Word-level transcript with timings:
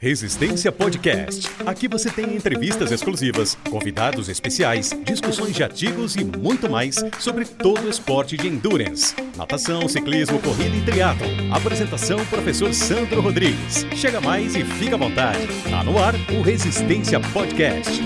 Resistência 0.00 0.70
Podcast. 0.70 1.50
Aqui 1.66 1.88
você 1.88 2.08
tem 2.08 2.36
entrevistas 2.36 2.92
exclusivas, 2.92 3.56
convidados 3.68 4.28
especiais, 4.28 4.90
discussões 5.02 5.56
de 5.56 5.64
artigos 5.64 6.14
e 6.14 6.22
muito 6.22 6.70
mais 6.70 6.94
sobre 7.18 7.44
todo 7.44 7.82
o 7.82 7.90
esporte 7.90 8.36
de 8.36 8.46
endurance. 8.46 9.16
Natação, 9.36 9.88
ciclismo, 9.88 10.40
corrida 10.40 10.76
e 10.76 10.84
triatlo. 10.84 11.26
Apresentação 11.52 12.24
professor 12.26 12.72
Sandro 12.72 13.20
Rodrigues. 13.20 13.84
Chega 13.96 14.20
mais 14.20 14.54
e 14.54 14.64
fica 14.64 14.94
à 14.94 14.98
vontade. 14.98 15.44
Tá 15.68 15.82
no 15.82 15.98
ar 15.98 16.14
o 16.30 16.42
Resistência 16.42 17.18
Podcast. 17.32 18.00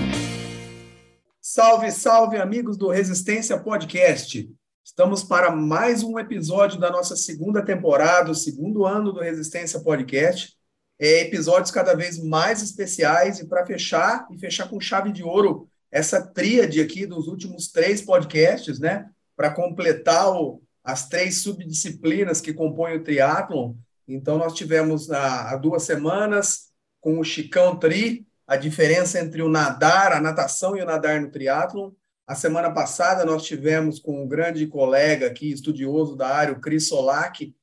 Salve, 1.39 1.91
salve 1.91 2.37
amigos 2.37 2.75
do 2.75 2.89
Resistência 2.89 3.55
Podcast. 3.59 4.49
Estamos 4.83 5.23
para 5.23 5.55
mais 5.55 6.01
um 6.01 6.17
episódio 6.17 6.79
da 6.79 6.89
nossa 6.89 7.15
segunda 7.15 7.63
temporada, 7.63 8.31
o 8.31 8.35
segundo 8.35 8.83
ano 8.83 9.13
do 9.13 9.19
Resistência 9.19 9.79
Podcast 9.79 10.57
é, 11.03 11.19
episódios 11.19 11.69
cada 11.69 11.93
vez 11.93 12.17
mais 12.17 12.61
especiais 12.61 13.37
e 13.37 13.45
para 13.45 13.65
fechar 13.65 14.25
e 14.31 14.37
fechar 14.37 14.69
com 14.69 14.79
chave 14.79 15.11
de 15.11 15.21
ouro 15.21 15.67
essa 15.91 16.25
tríade 16.25 16.79
aqui 16.79 17.05
dos 17.05 17.27
últimos 17.27 17.67
três 17.67 18.01
podcasts, 18.01 18.79
né? 18.79 19.09
Para 19.35 19.51
completar 19.51 20.31
o, 20.31 20.61
as 20.81 21.09
três 21.09 21.41
subdisciplinas 21.41 22.39
que 22.39 22.53
compõem 22.53 22.95
o 22.95 23.03
triatlon. 23.03 23.73
Então, 24.07 24.37
nós 24.37 24.53
tivemos 24.53 25.11
há, 25.11 25.57
duas 25.57 25.83
semanas 25.83 26.71
com 27.01 27.19
o 27.19 27.23
Chicão 27.23 27.75
Tri, 27.75 28.25
a 28.47 28.55
diferença 28.55 29.19
entre 29.19 29.41
o 29.41 29.49
nadar, 29.49 30.13
a 30.13 30.21
natação 30.21 30.77
e 30.77 30.81
o 30.81 30.85
nadar 30.85 31.19
no 31.19 31.29
triatlon. 31.29 31.91
A 32.25 32.33
semana 32.33 32.71
passada 32.71 33.25
nós 33.25 33.43
tivemos 33.43 33.99
com 33.99 34.23
um 34.23 34.27
grande 34.27 34.67
colega 34.67 35.27
aqui, 35.27 35.51
estudioso 35.51 36.15
da 36.15 36.29
área, 36.29 36.53
o 36.53 36.61
Cris 36.61 36.87
Solak, 36.87 37.53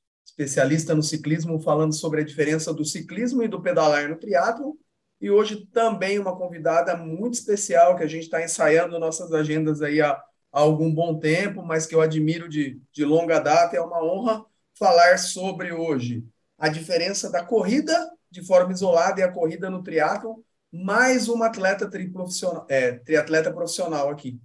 especialista 0.40 0.94
no 0.94 1.02
ciclismo, 1.02 1.60
falando 1.60 1.94
sobre 1.94 2.22
a 2.22 2.24
diferença 2.24 2.72
do 2.72 2.84
ciclismo 2.84 3.42
e 3.42 3.48
do 3.48 3.60
pedalar 3.60 4.08
no 4.08 4.16
triatlo. 4.16 4.78
E 5.20 5.30
hoje 5.30 5.66
também 5.66 6.18
uma 6.18 6.34
convidada 6.34 6.96
muito 6.96 7.34
especial 7.34 7.94
que 7.94 8.02
a 8.02 8.06
gente 8.06 8.22
está 8.22 8.42
ensaiando 8.42 8.98
nossas 8.98 9.32
agendas 9.32 9.82
aí 9.82 10.00
há, 10.00 10.12
há, 10.12 10.22
algum 10.60 10.92
bom 10.92 11.18
tempo, 11.18 11.62
mas 11.62 11.86
que 11.86 11.94
eu 11.94 12.00
admiro 12.00 12.48
de, 12.48 12.80
de 12.90 13.04
longa 13.04 13.38
data. 13.38 13.76
É 13.76 13.80
uma 13.82 14.02
honra 14.02 14.44
falar 14.78 15.18
sobre 15.18 15.72
hoje 15.72 16.24
a 16.58 16.68
diferença 16.68 17.30
da 17.30 17.44
corrida 17.44 17.94
de 18.30 18.42
forma 18.42 18.72
isolada 18.72 19.20
e 19.20 19.22
a 19.22 19.30
corrida 19.30 19.68
no 19.68 19.82
triatlo, 19.82 20.42
mais 20.72 21.28
uma 21.28 21.46
atleta 21.46 21.90
triprofissional, 21.90 22.64
é, 22.70 22.92
triatleta 22.92 23.52
profissional 23.52 24.08
aqui. 24.08 24.40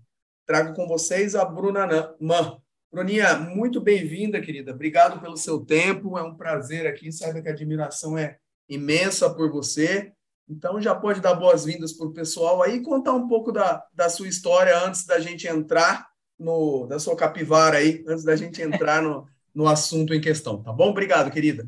Trago 0.46 0.74
com 0.74 0.88
vocês 0.88 1.36
a 1.36 1.46
Bruna 1.46 1.88
Man. 2.20 2.60
Bruninha, 2.96 3.38
muito 3.38 3.82
bem-vinda, 3.82 4.40
querida. 4.40 4.72
Obrigado 4.72 5.20
pelo 5.20 5.36
seu 5.36 5.60
tempo. 5.60 6.18
É 6.18 6.24
um 6.24 6.34
prazer 6.34 6.88
aqui. 6.88 7.12
Saiba 7.12 7.42
que 7.42 7.50
a 7.50 7.52
admiração 7.52 8.18
é 8.18 8.38
imensa 8.70 9.30
por 9.30 9.52
você. 9.52 10.14
Então, 10.48 10.80
já 10.80 10.96
pode 10.96 11.20
dar 11.20 11.34
boas-vindas 11.34 11.92
para 11.92 12.08
o 12.08 12.14
pessoal 12.14 12.64
aí 12.64 12.78
e 12.78 12.82
contar 12.82 13.12
um 13.12 13.28
pouco 13.28 13.52
da, 13.52 13.84
da 13.94 14.08
sua 14.08 14.30
história 14.30 14.80
antes 14.80 15.06
da 15.06 15.20
gente 15.20 15.46
entrar 15.46 16.08
no 16.40 16.86
da 16.88 16.98
sua 16.98 17.18
capivara 17.18 17.80
aí, 17.80 18.02
antes 18.08 18.24
da 18.24 18.34
gente 18.34 18.62
entrar 18.62 19.02
no, 19.04 19.28
no 19.54 19.68
assunto 19.68 20.14
em 20.14 20.22
questão, 20.22 20.64
tá 20.64 20.72
bom? 20.72 20.92
Obrigado, 20.92 21.30
querida. 21.30 21.68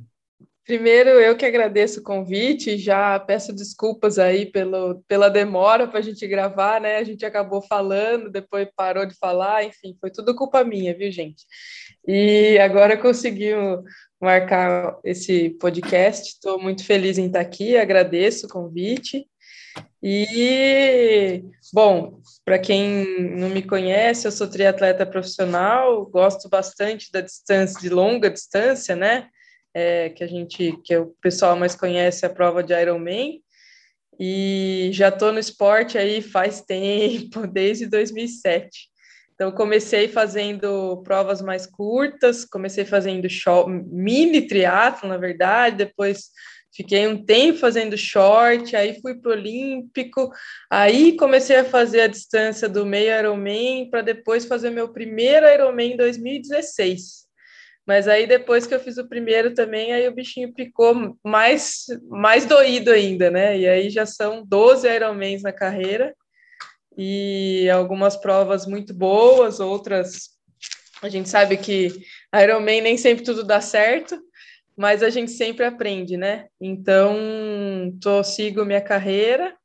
Primeiro, 0.67 1.11
eu 1.11 1.37
que 1.37 1.45
agradeço 1.45 2.01
o 2.01 2.03
convite, 2.03 2.77
já 2.77 3.17
peço 3.17 3.53
desculpas 3.53 4.19
aí 4.19 4.45
pelo, 4.45 5.01
pela 5.07 5.29
demora 5.29 5.87
para 5.87 5.99
a 5.99 6.01
gente 6.01 6.27
gravar, 6.27 6.81
né? 6.81 6.97
A 6.97 7.05
gente 7.05 7.25
acabou 7.25 7.61
falando, 7.61 8.29
depois 8.29 8.67
parou 8.75 9.05
de 9.05 9.15
falar, 9.15 9.63
enfim, 9.63 9.95
foi 9.97 10.11
tudo 10.11 10.35
culpa 10.35 10.65
minha, 10.65 10.93
viu, 10.93 11.09
gente? 11.09 11.45
E 12.05 12.59
agora 12.59 12.97
conseguimos 12.97 13.79
marcar 14.19 14.99
esse 15.05 15.51
podcast, 15.51 16.33
estou 16.33 16.61
muito 16.61 16.83
feliz 16.83 17.17
em 17.17 17.27
estar 17.27 17.39
aqui, 17.39 17.77
agradeço 17.77 18.45
o 18.45 18.49
convite. 18.49 19.25
E, 20.03 21.45
bom, 21.73 22.19
para 22.43 22.59
quem 22.59 23.05
não 23.37 23.47
me 23.47 23.61
conhece, 23.61 24.27
eu 24.27 24.33
sou 24.33 24.49
triatleta 24.49 25.05
profissional, 25.05 26.05
gosto 26.07 26.49
bastante 26.49 27.09
da 27.09 27.21
distância, 27.21 27.79
de 27.79 27.87
longa 27.87 28.29
distância, 28.29 28.97
né? 28.97 29.29
É, 29.79 30.09
que 30.09 30.23
a 30.23 30.27
gente, 30.27 30.75
que 30.83 30.97
o 30.97 31.13
pessoal 31.21 31.55
mais 31.55 31.75
conhece 31.75 32.25
a 32.25 32.29
prova 32.31 32.63
de 32.63 32.73
Ironman, 32.73 33.39
e 34.19 34.89
já 34.91 35.09
estou 35.09 35.31
no 35.31 35.37
esporte 35.37 35.99
aí 35.99 36.19
faz 36.19 36.61
tempo, 36.65 37.45
desde 37.45 37.85
2007. 37.85 38.89
Então, 39.35 39.51
comecei 39.51 40.07
fazendo 40.07 41.03
provas 41.03 41.43
mais 41.43 41.67
curtas, 41.67 42.43
comecei 42.43 42.85
fazendo 42.85 43.29
short, 43.29 43.69
mini 43.69 44.47
triatlo, 44.47 45.07
na 45.07 45.17
verdade, 45.17 45.77
depois 45.77 46.31
fiquei 46.75 47.05
um 47.05 47.23
tempo 47.23 47.59
fazendo 47.59 47.95
short, 47.95 48.75
aí 48.75 48.99
fui 48.99 49.13
para 49.13 49.29
o 49.29 49.33
Olímpico, 49.33 50.31
aí 50.71 51.15
comecei 51.15 51.57
a 51.57 51.63
fazer 51.63 52.01
a 52.01 52.07
distância 52.07 52.67
do 52.67 52.83
meio 52.83 53.15
Ironman, 53.15 53.91
para 53.91 54.01
depois 54.01 54.43
fazer 54.45 54.71
meu 54.71 54.91
primeiro 54.91 55.47
Ironman 55.47 55.93
em 55.93 55.97
2016. 55.97 57.26
Mas 57.87 58.07
aí 58.07 58.27
depois 58.27 58.67
que 58.67 58.75
eu 58.75 58.79
fiz 58.81 58.97
o 58.97 59.07
primeiro 59.07 59.53
também, 59.53 59.93
aí 59.93 60.05
o 60.07 60.13
bichinho 60.13 60.53
picou 60.53 61.17
mais, 61.23 61.85
mais 62.09 62.45
doído 62.45 62.91
ainda, 62.91 63.31
né? 63.31 63.57
E 63.57 63.67
aí 63.67 63.89
já 63.89 64.05
são 64.05 64.45
12 64.45 64.87
Ironmans 64.93 65.41
na 65.41 65.53
carreira 65.53 66.13
e 66.97 67.69
algumas 67.69 68.17
provas 68.17 68.65
muito 68.67 68.93
boas, 68.93 69.61
outras 69.61 70.37
a 71.01 71.09
gente 71.09 71.29
sabe 71.29 71.57
que 71.57 71.93
Ironman 72.35 72.81
nem 72.81 72.97
sempre 72.97 73.23
tudo 73.23 73.43
dá 73.43 73.61
certo, 73.61 74.19
mas 74.75 75.03
a 75.03 75.09
gente 75.09 75.31
sempre 75.31 75.63
aprende, 75.63 76.17
né? 76.17 76.47
Então, 76.59 77.15
tô, 78.01 78.23
sigo 78.23 78.65
minha 78.65 78.81
carreira 78.81 79.55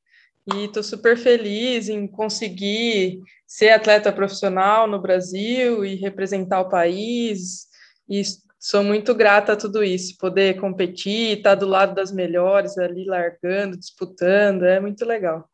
e 0.54 0.64
estou 0.64 0.82
super 0.82 1.16
feliz 1.16 1.88
em 1.88 2.06
conseguir 2.06 3.20
ser 3.46 3.70
atleta 3.70 4.12
profissional 4.12 4.86
no 4.86 5.00
Brasil 5.00 5.84
e 5.84 5.94
representar 5.94 6.60
o 6.60 6.68
país, 6.68 7.71
e 8.20 8.22
sou 8.58 8.84
muito 8.84 9.14
grata 9.14 9.54
a 9.54 9.56
tudo 9.56 9.82
isso, 9.82 10.16
poder 10.18 10.60
competir, 10.60 11.38
estar 11.38 11.54
do 11.54 11.66
lado 11.66 11.94
das 11.94 12.12
melhores 12.12 12.78
ali, 12.78 13.04
largando, 13.04 13.76
disputando, 13.76 14.64
é 14.64 14.78
muito 14.78 15.04
legal. 15.04 15.48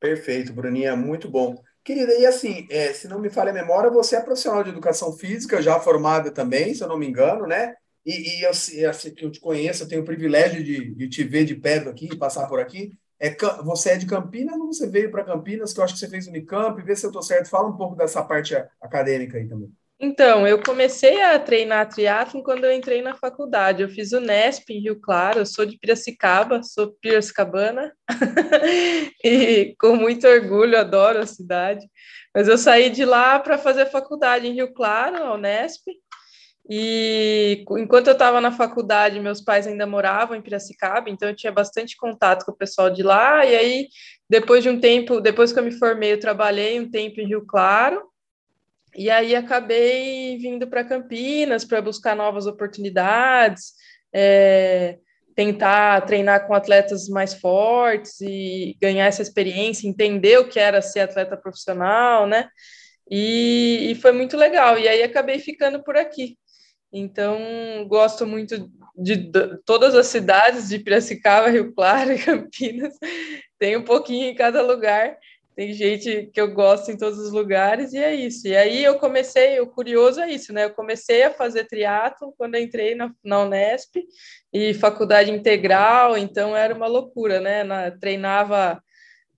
Perfeito, 0.00 0.52
Bruninha, 0.52 0.94
muito 0.94 1.28
bom. 1.28 1.56
Querida, 1.84 2.14
e 2.14 2.26
assim, 2.26 2.66
é, 2.70 2.92
se 2.92 3.08
não 3.08 3.18
me 3.18 3.30
falha 3.30 3.50
a 3.50 3.54
memória, 3.54 3.90
você 3.90 4.16
é 4.16 4.20
profissional 4.20 4.62
de 4.62 4.70
educação 4.70 5.12
física, 5.12 5.60
já 5.60 5.80
formada 5.80 6.30
também, 6.30 6.74
se 6.74 6.82
eu 6.82 6.88
não 6.88 6.98
me 6.98 7.06
engano, 7.06 7.46
né? 7.46 7.74
E, 8.06 8.38
e 8.38 8.42
eu, 8.42 8.50
assim, 8.90 9.14
que 9.14 9.24
eu 9.24 9.30
te 9.30 9.40
conheço, 9.40 9.82
eu 9.82 9.88
tenho 9.88 10.02
o 10.02 10.04
privilégio 10.04 10.62
de, 10.62 10.94
de 10.94 11.08
te 11.08 11.24
ver 11.24 11.44
de 11.44 11.56
perto 11.56 11.88
aqui, 11.88 12.16
passar 12.16 12.46
por 12.46 12.60
aqui. 12.60 12.92
É, 13.20 13.36
você 13.64 13.90
é 13.90 13.96
de 13.96 14.06
Campinas 14.06 14.56
ou 14.56 14.72
você 14.72 14.86
veio 14.86 15.10
para 15.10 15.24
Campinas, 15.24 15.72
que 15.72 15.80
eu 15.80 15.84
acho 15.84 15.94
que 15.94 16.00
você 16.00 16.08
fez 16.08 16.26
Unicamp, 16.26 16.80
vê 16.82 16.94
se 16.94 17.04
eu 17.04 17.10
estou 17.10 17.22
certo. 17.22 17.50
Fala 17.50 17.68
um 17.68 17.76
pouco 17.76 17.96
dessa 17.96 18.22
parte 18.22 18.54
acadêmica 18.80 19.36
aí 19.36 19.48
também. 19.48 19.72
Então, 20.00 20.46
eu 20.46 20.62
comecei 20.62 21.20
a 21.22 21.36
treinar 21.40 21.88
triatlon 21.88 22.40
quando 22.40 22.64
eu 22.64 22.72
entrei 22.72 23.02
na 23.02 23.16
faculdade. 23.16 23.82
Eu 23.82 23.88
fiz 23.88 24.12
o 24.12 24.20
Nesp 24.20 24.70
em 24.70 24.80
Rio 24.80 25.00
Claro, 25.00 25.40
eu 25.40 25.46
sou 25.46 25.66
de 25.66 25.76
Piracicaba, 25.76 26.62
sou 26.62 26.92
piracicabana, 27.00 27.92
e 29.24 29.74
com 29.78 29.96
muito 29.96 30.26
orgulho, 30.28 30.78
adoro 30.78 31.18
a 31.18 31.26
cidade. 31.26 31.84
Mas 32.32 32.46
eu 32.46 32.56
saí 32.56 32.90
de 32.90 33.04
lá 33.04 33.40
para 33.40 33.58
fazer 33.58 33.86
faculdade 33.86 34.46
em 34.46 34.54
Rio 34.54 34.72
Claro, 34.72 35.16
ao 35.24 35.36
Nesp, 35.36 35.82
e 36.70 37.64
enquanto 37.70 38.08
eu 38.08 38.12
estava 38.12 38.40
na 38.40 38.52
faculdade, 38.52 39.18
meus 39.18 39.40
pais 39.40 39.66
ainda 39.66 39.86
moravam 39.86 40.36
em 40.36 40.42
Piracicaba, 40.42 41.10
então 41.10 41.28
eu 41.28 41.34
tinha 41.34 41.50
bastante 41.50 41.96
contato 41.96 42.44
com 42.44 42.52
o 42.52 42.56
pessoal 42.56 42.90
de 42.90 43.02
lá, 43.02 43.44
e 43.44 43.56
aí, 43.56 43.88
depois 44.28 44.62
de 44.62 44.68
um 44.68 44.78
tempo, 44.78 45.20
depois 45.20 45.52
que 45.52 45.58
eu 45.58 45.64
me 45.64 45.72
formei, 45.72 46.12
eu 46.12 46.20
trabalhei 46.20 46.78
um 46.78 46.88
tempo 46.88 47.20
em 47.20 47.26
Rio 47.26 47.44
Claro, 47.46 48.02
e 48.94 49.10
aí 49.10 49.34
acabei 49.34 50.38
vindo 50.38 50.66
para 50.66 50.84
Campinas 50.84 51.64
para 51.64 51.82
buscar 51.82 52.16
novas 52.16 52.46
oportunidades, 52.46 53.72
é, 54.12 54.98
tentar 55.34 56.00
treinar 56.02 56.46
com 56.46 56.54
atletas 56.54 57.08
mais 57.08 57.34
fortes 57.34 58.20
e 58.20 58.76
ganhar 58.80 59.06
essa 59.06 59.22
experiência, 59.22 59.86
entender 59.86 60.38
o 60.38 60.48
que 60.48 60.58
era 60.58 60.82
ser 60.82 61.00
atleta 61.00 61.36
profissional, 61.36 62.26
né? 62.26 62.48
E, 63.10 63.90
e 63.90 63.94
foi 63.94 64.12
muito 64.12 64.36
legal. 64.36 64.78
E 64.78 64.88
aí 64.88 65.02
acabei 65.02 65.38
ficando 65.38 65.82
por 65.82 65.96
aqui. 65.96 66.36
Então, 66.92 67.38
gosto 67.86 68.26
muito 68.26 68.70
de, 68.96 69.16
de, 69.16 69.58
todas 69.64 69.94
as 69.94 70.06
cidades 70.06 70.68
de 70.68 70.78
Piracicaba, 70.78 71.50
Rio 71.50 71.72
Claro 71.74 72.12
e 72.12 72.18
Campinas. 72.24 72.94
Tem 73.58 73.76
um 73.76 73.84
pouquinho 73.84 74.30
em 74.30 74.34
cada 74.34 74.62
lugar 74.62 75.16
tem 75.58 75.72
gente 75.72 76.30
que 76.32 76.40
eu 76.40 76.54
gosto 76.54 76.92
em 76.92 76.96
todos 76.96 77.18
os 77.18 77.32
lugares 77.32 77.92
e 77.92 77.98
é 77.98 78.14
isso. 78.14 78.46
E 78.46 78.56
aí 78.56 78.84
eu 78.84 78.96
comecei, 78.96 79.58
o 79.58 79.66
curioso 79.66 80.20
é 80.20 80.30
isso, 80.30 80.52
né? 80.52 80.66
Eu 80.66 80.70
comecei 80.70 81.24
a 81.24 81.34
fazer 81.34 81.64
triatlo 81.64 82.32
quando 82.38 82.56
entrei 82.56 82.94
na, 82.94 83.12
na 83.24 83.40
Unesp 83.40 83.96
e 84.52 84.72
faculdade 84.72 85.32
integral, 85.32 86.16
então 86.16 86.56
era 86.56 86.72
uma 86.72 86.86
loucura, 86.86 87.40
né? 87.40 87.64
Na, 87.64 87.90
treinava 87.90 88.80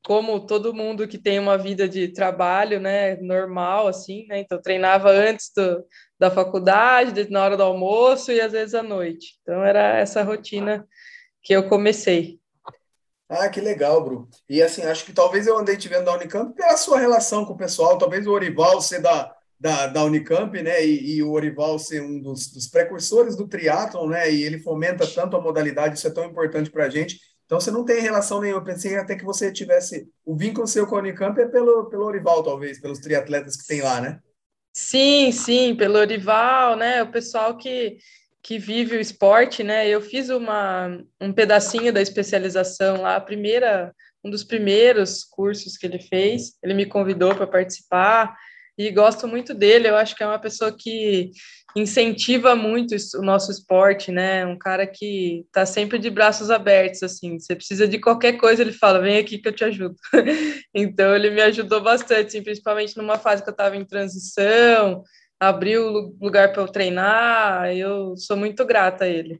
como 0.04 0.44
todo 0.44 0.74
mundo 0.74 1.08
que 1.08 1.16
tem 1.16 1.38
uma 1.38 1.56
vida 1.56 1.88
de 1.88 2.08
trabalho, 2.08 2.78
né, 2.78 3.16
normal 3.16 3.88
assim, 3.88 4.26
né? 4.26 4.40
Então 4.40 4.60
treinava 4.60 5.08
antes 5.08 5.50
do, 5.56 5.82
da 6.18 6.30
faculdade, 6.30 7.30
na 7.30 7.42
hora 7.42 7.56
do 7.56 7.62
almoço 7.62 8.30
e 8.30 8.42
às 8.42 8.52
vezes 8.52 8.74
à 8.74 8.82
noite. 8.82 9.38
Então 9.40 9.64
era 9.64 9.96
essa 9.96 10.22
rotina 10.22 10.86
que 11.42 11.54
eu 11.54 11.66
comecei. 11.66 12.39
Ah, 13.30 13.48
que 13.48 13.60
legal, 13.60 14.02
Bru. 14.02 14.28
E 14.48 14.60
assim, 14.60 14.82
acho 14.82 15.04
que 15.04 15.12
talvez 15.12 15.46
eu 15.46 15.56
andei 15.56 15.76
te 15.76 15.88
vendo 15.88 16.04
da 16.04 16.14
Unicamp 16.14 16.52
pela 16.52 16.76
sua 16.76 16.98
relação 16.98 17.44
com 17.44 17.52
o 17.52 17.56
pessoal, 17.56 17.96
talvez 17.96 18.26
o 18.26 18.32
Orival 18.32 18.80
ser 18.80 19.00
da, 19.00 19.32
da, 19.58 19.86
da 19.86 20.02
Unicamp, 20.02 20.60
né? 20.60 20.84
E, 20.84 21.14
e, 21.14 21.22
o 21.22 21.30
Orival 21.30 21.78
ser 21.78 22.02
um 22.02 22.20
dos, 22.20 22.48
dos 22.48 22.66
precursores 22.66 23.36
do 23.36 23.46
triatlon, 23.46 24.08
né? 24.08 24.32
E 24.32 24.42
ele 24.42 24.58
fomenta 24.58 25.06
tanto 25.06 25.36
a 25.36 25.40
modalidade, 25.40 25.96
isso 25.96 26.08
é 26.08 26.10
tão 26.10 26.24
importante 26.24 26.72
para 26.72 26.86
a 26.86 26.90
gente. 26.90 27.20
Então 27.46 27.60
você 27.60 27.70
não 27.70 27.84
tem 27.84 28.00
relação 28.00 28.40
nenhuma. 28.40 28.60
Eu 28.60 28.64
pensei 28.64 28.96
até 28.96 29.14
que 29.14 29.24
você 29.24 29.52
tivesse 29.52 30.08
o 30.24 30.36
vínculo 30.36 30.66
seu 30.66 30.84
com 30.84 30.96
a 30.96 30.98
Unicamp 30.98 31.40
é 31.40 31.46
pelo, 31.46 31.88
pelo 31.88 32.06
Orival, 32.06 32.42
talvez, 32.42 32.80
pelos 32.80 32.98
triatletas 32.98 33.56
que 33.56 33.66
tem 33.66 33.80
lá, 33.80 34.00
né? 34.00 34.18
Sim, 34.72 35.30
sim, 35.30 35.76
pelo 35.76 35.98
Orival, 35.98 36.74
né? 36.76 37.00
O 37.04 37.12
pessoal 37.12 37.56
que, 37.56 37.96
que 38.42 38.58
vive 38.58 38.96
o 38.96 39.00
esporte, 39.00 39.62
né? 39.62 39.88
Eu 39.88 40.00
fiz 40.00 40.30
uma, 40.30 40.98
um 41.20 41.32
pedacinho 41.32 41.92
da 41.92 42.00
especialização 42.00 43.02
lá, 43.02 43.16
a 43.16 43.20
primeira, 43.20 43.94
um 44.24 44.30
dos 44.30 44.44
primeiros 44.44 45.24
cursos 45.24 45.76
que 45.76 45.86
ele 45.86 45.98
fez. 45.98 46.54
Ele 46.62 46.74
me 46.74 46.86
convidou 46.86 47.34
para 47.34 47.46
participar 47.46 48.34
e 48.78 48.90
gosto 48.90 49.28
muito 49.28 49.52
dele. 49.52 49.88
Eu 49.88 49.96
acho 49.96 50.16
que 50.16 50.22
é 50.22 50.26
uma 50.26 50.38
pessoa 50.38 50.74
que 50.76 51.30
incentiva 51.76 52.56
muito 52.56 52.96
o 53.16 53.22
nosso 53.22 53.50
esporte, 53.50 54.10
né? 54.10 54.44
Um 54.46 54.58
cara 54.58 54.86
que 54.86 55.44
está 55.46 55.66
sempre 55.66 55.98
de 55.98 56.10
braços 56.10 56.50
abertos, 56.50 57.02
assim. 57.02 57.38
Você 57.38 57.54
precisa 57.54 57.86
de 57.86 57.98
qualquer 57.98 58.32
coisa, 58.38 58.62
ele 58.62 58.72
fala, 58.72 59.00
vem 59.00 59.18
aqui 59.18 59.38
que 59.38 59.48
eu 59.48 59.52
te 59.52 59.64
ajudo. 59.64 59.94
então, 60.74 61.14
ele 61.14 61.30
me 61.30 61.42
ajudou 61.42 61.80
bastante, 61.82 62.28
assim, 62.28 62.42
principalmente 62.42 62.96
numa 62.96 63.18
fase 63.18 63.42
que 63.42 63.48
eu 63.48 63.52
estava 63.52 63.76
em 63.76 63.84
transição, 63.84 65.04
abriu 65.40 66.14
lugar 66.20 66.52
para 66.52 66.62
eu 66.62 66.68
treinar. 66.68 67.74
Eu 67.74 68.16
sou 68.16 68.36
muito 68.36 68.64
grata 68.66 69.04
a 69.04 69.08
ele. 69.08 69.38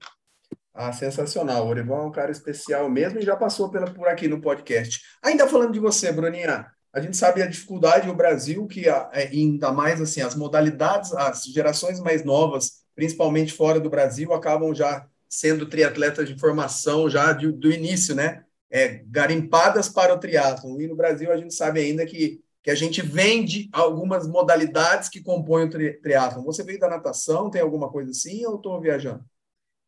Ah, 0.72 0.92
sensacional. 0.92 1.66
O 1.66 1.68
Orival 1.68 2.04
é 2.04 2.06
um 2.06 2.12
cara 2.12 2.30
especial 2.30 2.88
mesmo 2.88 3.18
e 3.18 3.24
já 3.24 3.36
passou 3.36 3.70
pela, 3.70 3.90
por 3.90 4.08
aqui 4.08 4.26
no 4.26 4.40
podcast. 4.40 5.02
Ainda 5.22 5.46
falando 5.46 5.72
de 5.72 5.78
você, 5.78 6.10
Bruninha, 6.10 6.66
a 6.92 7.00
gente 7.00 7.16
sabe 7.16 7.42
a 7.42 7.46
dificuldade 7.46 8.06
no 8.06 8.14
Brasil, 8.14 8.66
que 8.66 8.88
é, 8.88 9.08
ainda 9.12 9.70
mais 9.72 10.00
assim, 10.00 10.22
as 10.22 10.34
modalidades, 10.34 11.12
as 11.12 11.44
gerações 11.44 12.00
mais 12.00 12.24
novas, 12.24 12.80
principalmente 12.94 13.52
fora 13.52 13.78
do 13.78 13.90
Brasil, 13.90 14.32
acabam 14.32 14.74
já 14.74 15.06
sendo 15.28 15.66
triatletas 15.66 16.28
de 16.28 16.38
formação 16.38 17.08
já 17.08 17.32
de, 17.32 17.52
do 17.52 17.70
início, 17.70 18.14
né? 18.14 18.44
É, 18.68 19.02
garimpadas 19.06 19.88
para 19.88 20.14
o 20.14 20.18
triatlon. 20.18 20.80
E 20.80 20.86
no 20.88 20.96
Brasil 20.96 21.30
a 21.30 21.36
gente 21.36 21.54
sabe 21.54 21.80
ainda 21.80 22.06
que, 22.06 22.40
que 22.62 22.70
a 22.70 22.74
gente 22.74 23.00
vende 23.00 23.68
algumas 23.72 24.28
modalidades 24.28 25.08
que 25.08 25.22
compõem 25.22 25.64
o 25.64 25.70
tri, 25.70 26.00
triatlon. 26.00 26.44
Você 26.44 26.62
veio 26.62 26.78
da 26.78 26.88
natação, 26.88 27.50
tem 27.50 27.62
alguma 27.62 27.90
coisa 27.90 28.10
assim 28.10 28.44
ou 28.46 28.56
estou 28.56 28.80
viajando? 28.80 29.24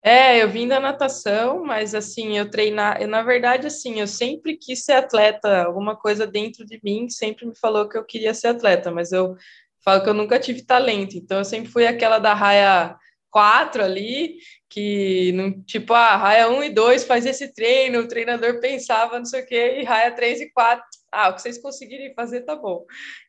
É, 0.04 0.42
eu 0.42 0.50
vim 0.50 0.66
da 0.66 0.80
natação, 0.80 1.64
mas 1.64 1.94
assim, 1.94 2.36
eu 2.36 2.50
treinar, 2.50 3.00
eu, 3.00 3.06
na 3.06 3.22
verdade, 3.22 3.68
assim, 3.68 4.00
eu 4.00 4.06
sempre 4.08 4.56
quis 4.56 4.84
ser 4.84 4.94
atleta, 4.94 5.62
alguma 5.62 5.94
coisa 5.94 6.26
dentro 6.26 6.66
de 6.66 6.80
mim 6.82 7.08
sempre 7.08 7.46
me 7.46 7.56
falou 7.56 7.88
que 7.88 7.96
eu 7.96 8.04
queria 8.04 8.34
ser 8.34 8.48
atleta, 8.48 8.90
mas 8.90 9.12
eu 9.12 9.36
falo 9.84 10.02
que 10.02 10.08
eu 10.08 10.14
nunca 10.14 10.40
tive 10.40 10.62
talento, 10.64 11.16
então 11.16 11.38
eu 11.38 11.44
sempre 11.44 11.70
fui 11.70 11.86
aquela 11.86 12.18
da 12.18 12.34
raia 12.34 12.96
4 13.32 13.82
ali, 13.82 14.36
que 14.68 15.32
não, 15.32 15.60
tipo, 15.62 15.94
ah, 15.94 16.16
raia 16.16 16.48
1 16.50 16.64
e 16.64 16.70
2 16.70 17.04
faz 17.04 17.26
esse 17.26 17.52
treino, 17.52 18.00
o 18.00 18.08
treinador 18.08 18.60
pensava, 18.60 19.18
não 19.18 19.24
sei 19.24 19.42
o 19.42 19.46
quê, 19.46 19.78
e 19.80 19.84
raia 19.84 20.12
3 20.12 20.42
e 20.42 20.52
4, 20.52 20.84
ah, 21.10 21.30
o 21.30 21.34
que 21.34 21.42
vocês 21.42 21.58
conseguirem 21.58 22.14
fazer 22.14 22.42
tá 22.42 22.54
bom. 22.54 22.84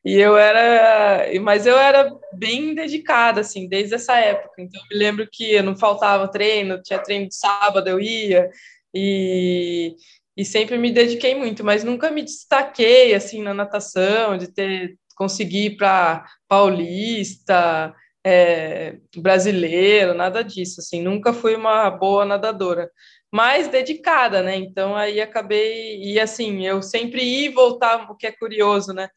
E 0.05 0.15
eu 0.15 0.37
era, 0.37 1.27
mas 1.41 1.65
eu 1.65 1.77
era 1.77 2.11
bem 2.33 2.75
dedicada, 2.75 3.41
assim, 3.41 3.67
desde 3.67 3.95
essa 3.95 4.17
época. 4.17 4.61
Então, 4.61 4.79
eu 4.81 4.87
me 4.89 5.03
lembro 5.03 5.27
que 5.31 5.53
eu 5.53 5.63
não 5.63 5.75
faltava 5.75 6.29
treino, 6.29 6.81
tinha 6.81 6.99
treino 6.99 7.27
de 7.27 7.35
sábado, 7.35 7.87
eu 7.89 7.99
ia, 7.99 8.49
e, 8.93 9.95
e 10.35 10.45
sempre 10.45 10.77
me 10.77 10.91
dediquei 10.91 11.33
muito, 11.33 11.63
mas 11.63 11.83
nunca 11.83 12.11
me 12.11 12.23
destaquei, 12.23 13.13
assim, 13.15 13.41
na 13.41 13.53
natação, 13.53 14.37
de 14.37 14.47
ter 14.47 14.97
conseguir 15.15 15.77
para 15.77 16.25
paulista, 16.47 17.93
é, 18.23 18.97
brasileiro, 19.17 20.13
nada 20.13 20.43
disso, 20.43 20.79
assim, 20.79 21.01
nunca 21.01 21.33
fui 21.33 21.55
uma 21.55 21.89
boa 21.89 22.25
nadadora, 22.25 22.89
mas 23.31 23.67
dedicada, 23.67 24.41
né? 24.41 24.55
Então 24.55 24.95
aí 24.95 25.19
acabei 25.19 26.01
e 26.03 26.19
assim, 26.19 26.65
eu 26.65 26.81
sempre 26.81 27.23
ia 27.23 27.47
e 27.47 27.53
voltava, 27.53 28.11
o 28.11 28.15
que 28.15 28.27
é 28.27 28.31
curioso, 28.31 28.93
né? 28.93 29.09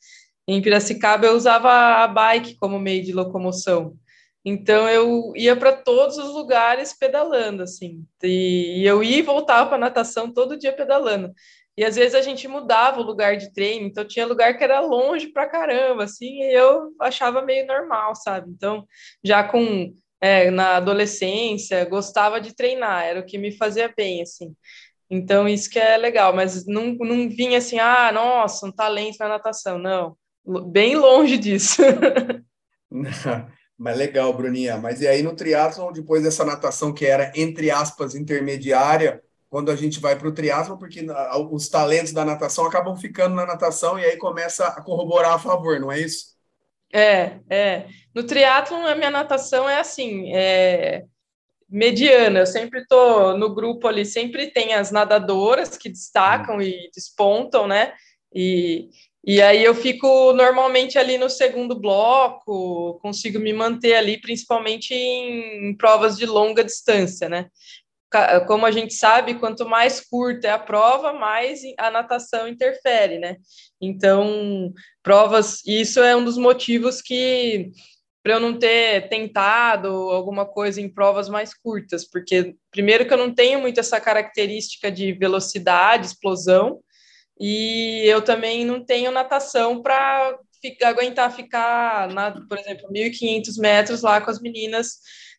Em 0.49 0.63
Piracicaba 0.63 1.27
eu 1.27 1.35
usava 1.37 1.71
a 2.03 2.09
bike 2.09 2.57
como 2.57 2.79
meio 2.79 3.05
de 3.05 3.13
locomoção. 3.13 3.97
Então 4.45 4.89
eu 4.89 5.33
ia 5.35 5.57
para 5.57 5.73
todos 5.73 6.17
os 6.19 6.33
lugares 6.33 6.93
pedalando 6.97 7.65
assim. 7.65 8.05
E 8.23 8.83
eu 8.87 9.03
ia 9.03 9.19
e 9.19 9.23
voltava 9.23 9.69
para 9.69 9.79
natação 9.79 10.33
todo 10.33 10.57
dia 10.57 10.73
pedalando. 10.73 11.35
E 11.77 11.85
às 11.85 11.97
vezes 11.97 12.15
a 12.15 12.23
gente 12.23 12.49
mudava 12.49 13.01
o 13.01 13.05
lugar 13.05 13.37
de 13.37 13.53
treino, 13.53 13.87
então 13.87 14.07
tinha 14.07 14.27
lugar 14.27 14.57
que 14.57 14.65
era 14.65 14.81
longe 14.81 15.29
pra 15.29 15.49
caramba, 15.49 16.05
assim, 16.05 16.41
e 16.43 16.53
eu 16.53 16.93
achava 17.01 17.43
meio 17.43 17.67
normal, 17.67 18.15
sabe? 18.15 18.51
Então, 18.51 18.87
já 19.23 19.45
com 19.45 19.93
é, 20.21 20.51
na 20.51 20.77
adolescência, 20.77 21.85
gostava 21.85 22.41
de 22.41 22.55
treinar, 22.55 23.05
era 23.05 23.21
o 23.21 23.27
que 23.27 23.37
me 23.37 23.53
fazia 23.53 23.93
bem, 23.95 24.23
assim. 24.23 24.55
Então, 25.11 25.47
isso 25.47 25.71
que 25.71 25.79
é 25.79 25.97
legal, 25.97 26.35
mas 26.35 26.67
não, 26.67 26.95
não 26.95 27.29
vinha 27.29 27.59
assim, 27.59 27.79
ah, 27.79 28.11
nossa, 28.13 28.67
um 28.67 28.73
talento 28.73 29.19
na 29.21 29.29
natação, 29.29 29.79
não. 29.79 30.17
Bem 30.71 30.97
longe 30.97 31.37
disso. 31.37 31.83
Mas 33.79 33.97
legal, 33.97 34.33
Bruninha. 34.33 34.79
Mas 34.79 35.01
e 35.01 35.09
aí 35.09 35.23
no 35.23 35.35
triatlon, 35.35 35.93
depois 35.93 36.23
dessa 36.23 36.45
natação 36.45 36.93
que 36.93 37.05
era, 37.05 37.31
entre 37.35 37.71
aspas, 37.71 38.15
intermediária, 38.15 39.23
quando 39.57 39.71
a 39.71 39.75
gente 39.75 40.01
vai 40.01 40.15
para 40.15 40.29
o 40.29 40.35
triatlo, 40.35 40.77
porque 40.77 41.01
os 41.51 41.67
talentos 41.71 42.13
da 42.13 42.27
natação 42.27 42.67
acabam 42.67 42.95
ficando 42.95 43.35
na 43.35 43.47
natação 43.47 43.99
e 43.99 44.05
aí 44.05 44.19
começa 44.19 44.67
a 44.67 44.83
corroborar 44.83 45.33
a 45.33 45.39
favor, 45.39 45.81
não 45.81 45.91
é 45.91 45.99
isso? 45.99 46.37
É, 46.93 47.39
é. 47.49 47.87
No 48.15 48.23
triatlo 48.25 48.77
a 48.77 48.95
minha 48.95 49.11
natação 49.11 49.67
é 49.67 49.81
assim, 49.81 50.31
é 50.35 51.05
mediana. 51.67 52.41
Eu 52.41 52.47
sempre 52.47 52.83
estou 52.83 53.39
no 53.39 53.55
grupo 53.55 53.89
ali, 53.89 54.05
sempre 54.05 54.49
tem 54.49 54.75
as 54.75 54.91
nadadoras 54.91 55.79
que 55.79 55.89
destacam 55.89 56.61
e 56.61 56.91
despontam, 56.95 57.67
né? 57.67 57.95
E, 58.35 58.91
e 59.25 59.41
aí 59.41 59.65
eu 59.65 59.75
fico 59.75 60.35
normalmente 60.35 60.99
ali 60.99 61.17
no 61.17 61.31
segundo 61.31 61.75
bloco, 61.75 62.99
consigo 63.01 63.39
me 63.39 63.55
manter 63.55 63.95
ali, 63.95 64.21
principalmente 64.21 64.93
em, 64.93 65.71
em 65.71 65.75
provas 65.75 66.19
de 66.19 66.27
longa 66.27 66.63
distância, 66.63 67.27
né? 67.27 67.47
Como 68.47 68.65
a 68.65 68.71
gente 68.71 68.95
sabe, 68.95 69.35
quanto 69.35 69.69
mais 69.69 70.01
curta 70.01 70.49
é 70.49 70.51
a 70.51 70.59
prova, 70.59 71.13
mais 71.13 71.61
a 71.79 71.91
natação 71.91 72.47
interfere, 72.49 73.19
né? 73.19 73.37
Então, 73.81 74.73
provas, 75.03 75.61
isso 75.67 76.01
é 76.01 76.15
um 76.15 76.25
dos 76.25 76.39
motivos 76.39 77.03
que 77.03 77.71
para 78.23 78.35
eu 78.35 78.41
não 78.41 78.59
ter 78.59 79.09
tentado 79.09 79.89
alguma 79.89 80.45
coisa 80.45 80.81
em 80.81 80.89
provas 80.89 81.29
mais 81.29 81.55
curtas, 81.55 82.05
porque 82.05 82.57
primeiro 82.73 83.07
que 83.07 83.15
eu 83.15 83.19
não 83.19 83.33
tenho 83.33 83.61
muito 83.61 83.79
essa 83.79 84.01
característica 84.01 84.91
de 84.91 85.13
velocidade, 85.13 86.07
explosão, 86.07 86.81
e 87.39 88.03
eu 88.05 88.21
também 88.23 88.65
não 88.65 88.85
tenho 88.85 89.13
natação 89.13 89.81
para 89.81 90.37
aguentar 90.83 91.31
ficar, 91.37 92.09
na, 92.13 92.33
por 92.33 92.59
exemplo, 92.59 92.91
1.500 92.91 93.59
metros 93.59 94.03
lá 94.03 94.21
com 94.21 94.31
as 94.31 94.41
meninas 94.41 94.99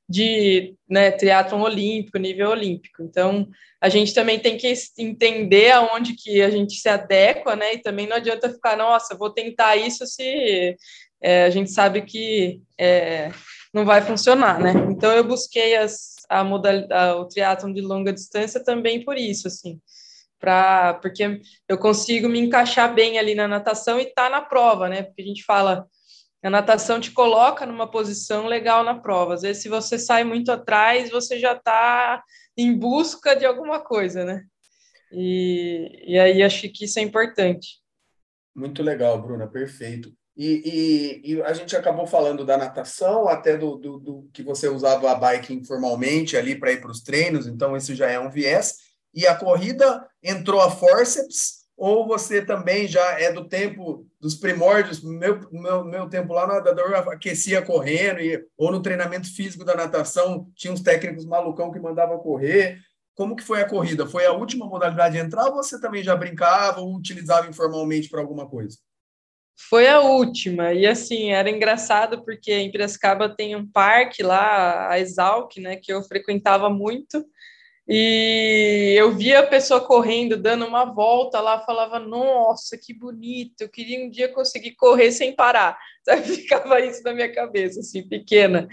de 0.09 0.75
né, 0.89 1.11
triatlon 1.11 1.61
olímpico, 1.61 2.17
nível 2.17 2.51
olímpico. 2.51 3.03
Então, 3.03 3.47
a 3.81 3.89
gente 3.89 4.13
também 4.13 4.39
tem 4.39 4.57
que 4.57 4.73
entender 4.97 5.71
aonde 5.71 6.13
que 6.13 6.41
a 6.41 6.49
gente 6.49 6.75
se 6.75 6.87
adequa, 6.87 7.55
né? 7.55 7.73
E 7.73 7.81
também 7.81 8.07
não 8.07 8.15
adianta 8.15 8.49
ficar, 8.49 8.77
nossa, 8.77 9.17
vou 9.17 9.29
tentar 9.29 9.75
isso 9.75 10.05
se 10.05 10.75
é, 11.21 11.43
a 11.43 11.49
gente 11.49 11.71
sabe 11.71 12.03
que 12.03 12.61
é, 12.77 13.31
não 13.73 13.85
vai 13.85 14.01
funcionar, 14.01 14.59
né? 14.59 14.73
Então, 14.89 15.11
eu 15.11 15.23
busquei 15.23 15.75
as, 15.75 16.15
a 16.29 16.43
modalidade, 16.43 17.19
o 17.19 17.25
triatlon 17.25 17.73
de 17.73 17.81
longa 17.81 18.13
distância 18.13 18.63
também 18.63 19.03
por 19.03 19.17
isso, 19.17 19.47
assim, 19.47 19.79
para 20.39 20.93
porque 20.95 21.41
eu 21.67 21.77
consigo 21.77 22.29
me 22.29 22.39
encaixar 22.39 22.93
bem 22.93 23.19
ali 23.19 23.35
na 23.35 23.47
natação 23.47 23.99
e 23.99 24.05
tá 24.05 24.29
na 24.29 24.41
prova, 24.41 24.87
né? 24.87 25.03
Porque 25.03 25.21
a 25.21 25.25
gente 25.25 25.43
fala 25.43 25.85
a 26.47 26.49
natação 26.49 26.99
te 26.99 27.11
coloca 27.11 27.65
numa 27.65 27.89
posição 27.89 28.47
legal 28.47 28.83
na 28.83 28.95
prova. 28.95 29.33
Às 29.33 29.41
vezes, 29.41 29.61
se 29.61 29.69
você 29.69 29.99
sai 29.99 30.23
muito 30.23 30.49
atrás, 30.49 31.09
você 31.09 31.37
já 31.39 31.53
está 31.53 32.23
em 32.55 32.73
busca 32.73 33.35
de 33.35 33.45
alguma 33.45 33.81
coisa, 33.81 34.23
né? 34.23 34.45
E, 35.11 36.13
e 36.13 36.17
aí 36.17 36.41
acho 36.41 36.69
que 36.69 36.85
isso 36.85 36.99
é 36.99 37.01
importante. 37.01 37.79
Muito 38.55 38.81
legal, 38.81 39.21
Bruna, 39.21 39.45
perfeito. 39.45 40.13
E, 40.37 41.21
e, 41.25 41.33
e, 41.33 41.41
a 41.41 41.51
gente 41.51 41.75
acabou 41.75 42.07
falando 42.07 42.45
da 42.45 42.57
natação, 42.57 43.27
até 43.27 43.57
do, 43.57 43.75
do, 43.75 43.99
do 43.99 44.29
que 44.31 44.43
você 44.43 44.69
usava 44.69 45.11
a 45.11 45.15
bike 45.15 45.53
informalmente 45.53 46.37
ali 46.37 46.55
para 46.55 46.71
ir 46.71 46.79
para 46.79 46.91
os 46.91 47.01
treinos, 47.01 47.47
então 47.47 47.75
isso 47.75 47.93
já 47.93 48.09
é 48.09 48.19
um 48.19 48.29
viés. 48.29 48.75
E 49.13 49.27
a 49.27 49.35
corrida 49.35 50.07
entrou 50.23 50.61
a 50.61 50.69
forceps, 50.69 51.56
ou 51.77 52.07
você 52.07 52.43
também 52.43 52.87
já 52.87 53.19
é 53.19 53.31
do 53.31 53.47
tempo 53.47 54.03
dos 54.19 54.33
primórdios, 54.33 55.03
meu, 55.03 55.47
meu, 55.51 55.85
meu 55.85 56.09
tempo 56.09 56.33
lá 56.33 56.47
na 56.47 56.55
nadador 56.55 56.95
aquecia 56.95 57.61
correndo, 57.61 58.19
e, 58.19 58.43
ou 58.57 58.71
no 58.71 58.81
treinamento 58.81 59.31
físico 59.33 59.63
da 59.63 59.75
natação, 59.75 60.49
tinha 60.55 60.73
uns 60.73 60.81
técnicos 60.81 61.23
malucão 61.23 61.71
que 61.71 61.79
mandavam 61.79 62.17
correr. 62.17 62.79
como 63.13 63.35
que 63.35 63.43
foi 63.43 63.61
a 63.61 63.69
corrida? 63.69 64.07
Foi 64.07 64.25
a 64.25 64.33
última 64.33 64.65
modalidade 64.65 65.15
de 65.15 65.21
entrar 65.21 65.45
ou 65.45 65.55
você 65.55 65.79
também 65.79 66.03
já 66.03 66.15
brincava 66.15 66.81
ou 66.81 66.95
utilizava 66.95 67.47
informalmente 67.47 68.09
para 68.09 68.21
alguma 68.21 68.49
coisa? 68.49 68.77
Foi 69.69 69.87
a 69.87 69.99
última, 70.01 70.71
e 70.71 70.85
assim, 70.85 71.31
era 71.31 71.49
engraçado 71.49 72.23
porque 72.23 72.53
em 72.53 72.71
Piracicaba 72.71 73.27
tem 73.27 73.55
um 73.55 73.67
parque 73.67 74.21
lá, 74.21 74.87
a 74.91 74.99
Exalc, 74.99 75.57
né, 75.57 75.75
que 75.75 75.91
eu 75.91 76.03
frequentava 76.03 76.69
muito, 76.69 77.25
e 77.87 78.95
eu 78.97 79.15
via 79.15 79.39
a 79.39 79.47
pessoa 79.47 79.79
correndo, 79.79 80.35
dando 80.35 80.65
uma 80.65 80.83
volta 80.83 81.39
lá, 81.39 81.59
falava, 81.59 81.97
nossa, 81.99 82.77
que 82.77 82.93
bonito, 82.93 83.61
eu 83.61 83.69
queria 83.69 84.03
um 84.03 84.09
dia 84.09 84.27
conseguir 84.27 84.75
correr 84.75 85.11
sem 85.11 85.33
parar. 85.33 85.77
Sabe? 86.03 86.23
Ficava 86.23 86.81
isso 86.81 87.01
na 87.03 87.13
minha 87.13 87.31
cabeça, 87.33 87.79
assim, 87.79 88.05
pequena. 88.05 88.67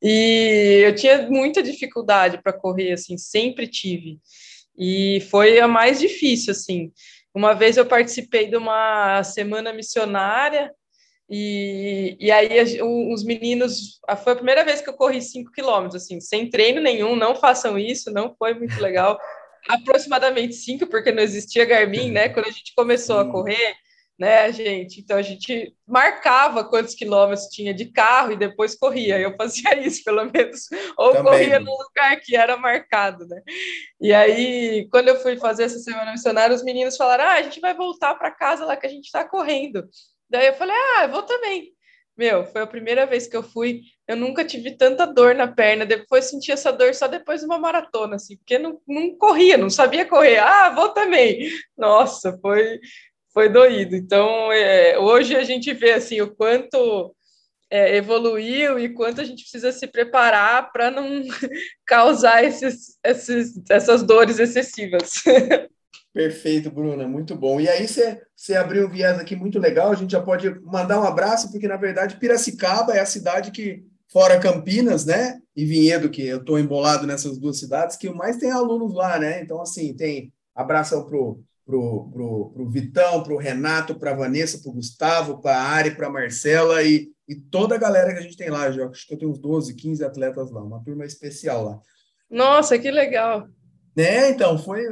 E 0.00 0.82
eu 0.84 0.94
tinha 0.94 1.28
muita 1.28 1.62
dificuldade 1.62 2.40
para 2.40 2.52
correr, 2.52 2.92
assim, 2.92 3.18
sempre 3.18 3.66
tive. 3.66 4.20
E 4.78 5.20
foi 5.28 5.58
a 5.58 5.66
mais 5.66 5.98
difícil, 5.98 6.52
assim. 6.52 6.92
Uma 7.34 7.54
vez 7.54 7.76
eu 7.76 7.86
participei 7.86 8.48
de 8.48 8.56
uma 8.56 9.24
semana 9.24 9.72
missionária, 9.72 10.72
e, 11.34 12.14
e 12.20 12.30
aí 12.30 12.82
os 12.82 13.24
meninos, 13.24 13.98
foi 14.22 14.34
a 14.34 14.36
primeira 14.36 14.62
vez 14.66 14.82
que 14.82 14.90
eu 14.90 14.92
corri 14.92 15.22
5 15.22 15.50
quilômetros, 15.50 16.02
assim, 16.02 16.20
sem 16.20 16.50
treino 16.50 16.78
nenhum, 16.78 17.16
não 17.16 17.34
façam 17.34 17.78
isso, 17.78 18.12
não 18.12 18.34
foi 18.38 18.52
muito 18.52 18.78
legal. 18.78 19.18
Aproximadamente 19.66 20.54
5, 20.54 20.86
porque 20.88 21.10
não 21.10 21.22
existia 21.22 21.64
Garmin, 21.64 22.10
né? 22.10 22.28
Quando 22.28 22.48
a 22.48 22.50
gente 22.50 22.74
começou 22.74 23.18
a 23.18 23.30
correr, 23.30 23.74
né, 24.18 24.52
gente? 24.52 25.00
Então 25.00 25.16
a 25.16 25.22
gente 25.22 25.74
marcava 25.88 26.64
quantos 26.64 26.94
quilômetros 26.94 27.46
tinha 27.46 27.72
de 27.72 27.86
carro 27.86 28.32
e 28.32 28.36
depois 28.36 28.74
corria. 28.74 29.18
Eu 29.18 29.34
fazia 29.34 29.74
isso, 29.80 30.04
pelo 30.04 30.30
menos, 30.30 30.68
ou 30.98 31.12
Também. 31.12 31.32
corria 31.32 31.58
no 31.58 31.70
lugar 31.70 32.20
que 32.20 32.36
era 32.36 32.58
marcado, 32.58 33.26
né? 33.26 33.40
E 33.98 34.12
aí, 34.12 34.86
quando 34.90 35.08
eu 35.08 35.16
fui 35.16 35.38
fazer 35.38 35.62
essa 35.62 35.78
semana 35.78 36.12
missionária, 36.12 36.54
os 36.54 36.62
meninos 36.62 36.94
falaram: 36.94 37.24
ah, 37.24 37.34
a 37.34 37.42
gente 37.42 37.58
vai 37.58 37.72
voltar 37.72 38.16
para 38.16 38.30
casa 38.30 38.66
lá 38.66 38.76
que 38.76 38.86
a 38.86 38.90
gente 38.90 39.06
está 39.06 39.24
correndo. 39.26 39.88
Daí 40.32 40.46
eu 40.46 40.54
falei, 40.54 40.74
ah, 40.74 41.04
eu 41.04 41.10
vou 41.10 41.22
também. 41.24 41.74
Meu, 42.16 42.46
foi 42.46 42.62
a 42.62 42.66
primeira 42.66 43.04
vez 43.04 43.26
que 43.26 43.36
eu 43.36 43.42
fui. 43.42 43.82
Eu 44.08 44.16
nunca 44.16 44.42
tive 44.42 44.76
tanta 44.78 45.06
dor 45.06 45.34
na 45.34 45.46
perna. 45.46 45.84
Depois 45.84 46.24
senti 46.24 46.50
essa 46.50 46.72
dor 46.72 46.94
só 46.94 47.06
depois 47.06 47.40
de 47.40 47.46
uma 47.46 47.58
maratona, 47.58 48.16
assim, 48.16 48.38
porque 48.38 48.58
não, 48.58 48.80
não 48.88 49.14
corria, 49.18 49.58
não 49.58 49.68
sabia 49.68 50.06
correr. 50.06 50.38
Ah, 50.38 50.70
vou 50.70 50.88
também. 50.88 51.50
Nossa, 51.76 52.38
foi, 52.40 52.80
foi 53.30 53.50
doído. 53.50 53.94
Então, 53.94 54.50
é, 54.50 54.98
hoje 54.98 55.36
a 55.36 55.44
gente 55.44 55.70
vê 55.74 55.92
assim 55.92 56.22
o 56.22 56.34
quanto 56.34 57.14
é, 57.70 57.96
evoluiu 57.96 58.78
e 58.78 58.88
quanto 58.88 59.20
a 59.20 59.24
gente 59.24 59.42
precisa 59.42 59.70
se 59.70 59.86
preparar 59.86 60.72
para 60.72 60.90
não 60.90 61.22
causar 61.84 62.42
esses, 62.42 62.98
esses, 63.04 63.60
essas 63.68 64.02
dores 64.02 64.38
excessivas. 64.38 65.12
Perfeito, 66.12 66.70
Bruna, 66.70 67.08
muito 67.08 67.34
bom. 67.34 67.58
E 67.60 67.68
aí 67.68 67.86
você 67.88 68.54
abriu 68.54 68.86
um 68.86 68.90
viés 68.90 69.18
aqui 69.18 69.34
muito 69.34 69.58
legal, 69.58 69.90
a 69.90 69.94
gente 69.94 70.12
já 70.12 70.20
pode 70.20 70.50
mandar 70.60 71.00
um 71.00 71.04
abraço, 71.04 71.50
porque 71.50 71.66
na 71.66 71.76
verdade 71.76 72.18
Piracicaba 72.18 72.92
é 72.92 73.00
a 73.00 73.06
cidade 73.06 73.50
que, 73.50 73.82
fora 74.12 74.38
Campinas, 74.38 75.06
né, 75.06 75.40
e 75.56 75.64
Vinhedo, 75.64 76.10
que 76.10 76.26
eu 76.26 76.38
estou 76.38 76.58
embolado 76.58 77.06
nessas 77.06 77.38
duas 77.38 77.58
cidades, 77.58 77.96
que 77.96 78.10
mais 78.10 78.36
tem 78.36 78.50
alunos 78.50 78.94
lá, 78.94 79.18
né? 79.18 79.42
Então, 79.42 79.60
assim, 79.60 79.94
tem 79.94 80.30
abraço 80.54 81.02
pro, 81.06 81.40
pro, 81.64 82.10
pro, 82.10 82.50
pro 82.50 82.70
Vitão, 82.70 83.22
pro 83.22 83.38
Renato, 83.38 83.94
para 83.94 84.14
Vanessa, 84.14 84.58
pro 84.58 84.72
Gustavo, 84.72 85.40
para 85.40 85.56
a 85.56 85.62
Ari, 85.62 85.94
para 85.94 86.10
Marcela 86.10 86.82
e, 86.82 87.10
e 87.26 87.34
toda 87.34 87.74
a 87.74 87.78
galera 87.78 88.12
que 88.12 88.18
a 88.18 88.22
gente 88.22 88.36
tem 88.36 88.50
lá. 88.50 88.68
Eu 88.68 88.90
acho 88.90 89.06
que 89.06 89.14
eu 89.14 89.18
tenho 89.18 89.30
uns 89.30 89.38
12, 89.38 89.74
15 89.74 90.04
atletas 90.04 90.50
lá, 90.50 90.62
uma 90.62 90.82
turma 90.82 91.06
especial 91.06 91.64
lá. 91.64 91.80
Nossa, 92.30 92.78
que 92.78 92.90
legal! 92.90 93.46
Né, 93.96 94.30
então, 94.30 94.58
foi 94.58 94.86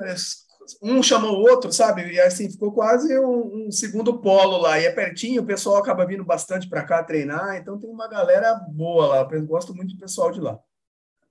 um 0.83 1.03
chamou 1.03 1.33
o 1.33 1.43
outro, 1.43 1.73
sabe? 1.73 2.13
E 2.13 2.21
assim, 2.21 2.51
ficou 2.51 2.73
quase 2.73 3.19
um, 3.19 3.67
um, 3.67 3.71
segundo 3.71 4.19
polo 4.21 4.59
lá. 4.59 4.79
E 4.79 4.87
é 4.87 4.93
pertinho, 4.93 5.43
o 5.43 5.47
pessoal 5.47 5.77
acaba 5.77 6.07
vindo 6.07 6.25
bastante 6.25 6.69
para 6.69 6.85
cá 6.85 7.03
treinar, 7.03 7.57
então 7.57 7.79
tem 7.79 7.91
uma 7.91 8.09
galera 8.09 8.55
boa 8.55 9.07
lá. 9.07 9.29
Eu 9.31 9.47
gosto 9.47 9.75
muito 9.75 9.95
do 9.95 10.01
pessoal 10.01 10.31
de 10.31 10.41
lá. 10.41 10.59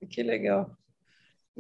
Que 0.09 0.23
legal. 0.23 0.71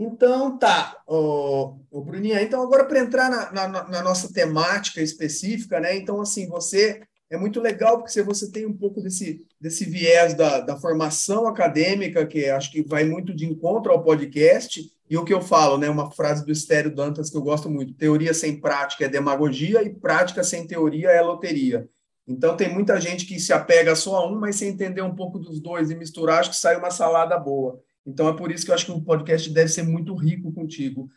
Então, 0.01 0.57
tá, 0.57 1.01
o, 1.05 1.77
o 1.91 2.01
Bruninha. 2.01 2.41
Então, 2.41 2.61
agora 2.61 2.85
para 2.85 2.99
entrar 2.99 3.29
na, 3.29 3.51
na, 3.51 3.87
na, 3.89 4.01
nossa 4.01 4.31
temática 4.31 5.01
específica, 5.01 5.77
né? 5.79 5.97
Então, 5.97 6.21
assim, 6.21 6.47
você 6.47 7.01
é 7.29 7.37
muito 7.37 7.59
legal 7.59 7.97
porque 7.97 8.21
você 8.21 8.49
tem 8.49 8.65
um 8.65 8.71
pouco 8.71 9.01
desse, 9.01 9.45
desse 9.59 9.83
viés 9.83 10.33
da, 10.33 10.61
da 10.61 10.77
formação 10.77 11.47
acadêmica, 11.47 12.25
que 12.25 12.45
acho 12.45 12.71
que 12.71 12.81
vai 12.81 13.03
muito 13.03 13.35
de 13.35 13.45
encontro 13.45 13.91
ao 13.91 14.01
podcast, 14.01 14.89
e 15.09 15.17
o 15.17 15.25
que 15.25 15.33
eu 15.33 15.41
falo, 15.41 15.77
né, 15.77 15.89
uma 15.89 16.11
frase 16.11 16.45
do 16.45 16.51
Estéreo 16.51 16.93
Dantas 16.93 17.29
que 17.29 17.37
eu 17.37 17.41
gosto 17.41 17.69
muito: 17.69 17.93
teoria 17.93 18.33
sem 18.33 18.59
prática 18.59 19.05
é 19.05 19.09
demagogia 19.09 19.81
e 19.81 19.89
prática 19.89 20.43
sem 20.43 20.67
teoria 20.67 21.09
é 21.09 21.21
loteria. 21.21 21.89
Então, 22.27 22.55
tem 22.55 22.71
muita 22.71 23.01
gente 23.01 23.25
que 23.25 23.39
se 23.39 23.51
apega 23.51 23.95
só 23.95 24.17
a 24.17 24.31
um, 24.31 24.39
mas 24.39 24.55
sem 24.57 24.69
entender 24.69 25.01
um 25.01 25.15
pouco 25.15 25.39
dos 25.39 25.59
dois 25.59 25.89
e 25.89 25.95
misturar, 25.95 26.39
acho 26.39 26.51
que 26.51 26.55
sai 26.57 26.77
uma 26.77 26.91
salada 26.91 27.35
boa. 27.39 27.81
Então, 28.05 28.29
é 28.29 28.33
por 28.35 28.51
isso 28.51 28.63
que 28.63 28.69
eu 28.69 28.75
acho 28.75 28.85
que 28.85 28.91
o 28.91 29.01
podcast 29.01 29.49
deve 29.49 29.69
ser 29.69 29.81
muito 29.81 30.13
rico 30.13 30.53
contigo. 30.53 31.09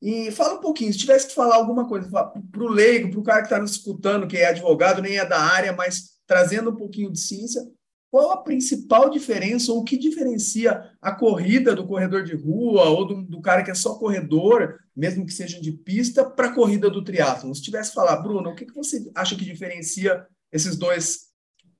E 0.00 0.30
fala 0.30 0.54
um 0.54 0.60
pouquinho, 0.60 0.92
se 0.92 0.98
tivesse 1.00 1.26
que 1.26 1.34
falar 1.34 1.56
alguma 1.56 1.88
coisa 1.88 2.08
para 2.08 2.62
o 2.62 2.68
leigo, 2.68 3.10
para 3.10 3.20
o 3.20 3.22
cara 3.24 3.40
que 3.40 3.46
está 3.46 3.58
nos 3.58 3.72
escutando, 3.72 4.28
que 4.28 4.36
é 4.36 4.46
advogado, 4.46 5.02
nem 5.02 5.18
é 5.18 5.26
da 5.26 5.40
área, 5.40 5.72
mas 5.72 6.12
trazendo 6.24 6.70
um 6.70 6.76
pouquinho 6.76 7.10
de 7.10 7.18
ciência, 7.18 7.62
qual 8.10 8.32
a 8.32 8.42
principal 8.42 9.08
diferença 9.08 9.72
ou 9.72 9.78
o 9.78 9.84
que 9.84 9.96
diferencia 9.96 10.90
a 11.00 11.12
corrida 11.12 11.76
do 11.76 11.86
corredor 11.86 12.24
de 12.24 12.34
rua 12.34 12.88
ou 12.88 13.06
do, 13.06 13.22
do 13.22 13.40
cara 13.40 13.62
que 13.62 13.70
é 13.70 13.74
só 13.74 13.94
corredor, 13.94 14.80
mesmo 14.96 15.24
que 15.24 15.32
seja 15.32 15.60
de 15.60 15.70
pista, 15.70 16.28
para 16.28 16.48
a 16.48 16.54
corrida 16.54 16.90
do 16.90 17.04
triatlo? 17.04 17.54
Se 17.54 17.62
tivesse 17.62 17.94
falar, 17.94 18.16
Bruno, 18.16 18.50
o 18.50 18.54
que, 18.54 18.66
que 18.66 18.74
você 18.74 19.08
acha 19.14 19.36
que 19.36 19.44
diferencia 19.44 20.26
esses 20.52 20.76
dois 20.76 21.30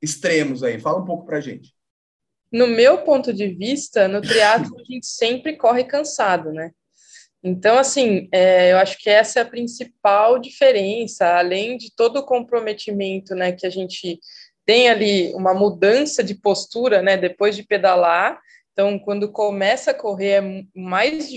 extremos 0.00 0.62
aí? 0.62 0.78
Fala 0.78 1.00
um 1.00 1.04
pouco 1.04 1.26
para 1.26 1.38
a 1.38 1.40
gente. 1.40 1.74
No 2.52 2.68
meu 2.68 2.98
ponto 2.98 3.32
de 3.32 3.48
vista, 3.48 4.06
no 4.06 4.20
triatlo 4.20 4.78
a 4.78 4.84
gente 4.84 5.06
sempre 5.06 5.56
corre 5.56 5.84
cansado, 5.84 6.52
né? 6.52 6.70
Então, 7.42 7.78
assim, 7.78 8.28
é, 8.30 8.72
eu 8.72 8.76
acho 8.78 8.98
que 8.98 9.08
essa 9.08 9.38
é 9.38 9.42
a 9.42 9.48
principal 9.48 10.38
diferença, 10.38 11.38
além 11.38 11.78
de 11.78 11.90
todo 11.94 12.18
o 12.18 12.26
comprometimento, 12.26 13.34
né, 13.34 13.50
que 13.52 13.66
a 13.66 13.70
gente 13.70 14.20
tem 14.64 14.88
ali 14.88 15.32
uma 15.34 15.54
mudança 15.54 16.22
de 16.22 16.34
postura, 16.34 17.02
né, 17.02 17.16
depois 17.16 17.56
de 17.56 17.62
pedalar. 17.62 18.40
Então, 18.72 18.98
quando 18.98 19.30
começa 19.30 19.90
a 19.90 19.94
correr, 19.94 20.42
é 20.42 20.64
mais 20.74 21.28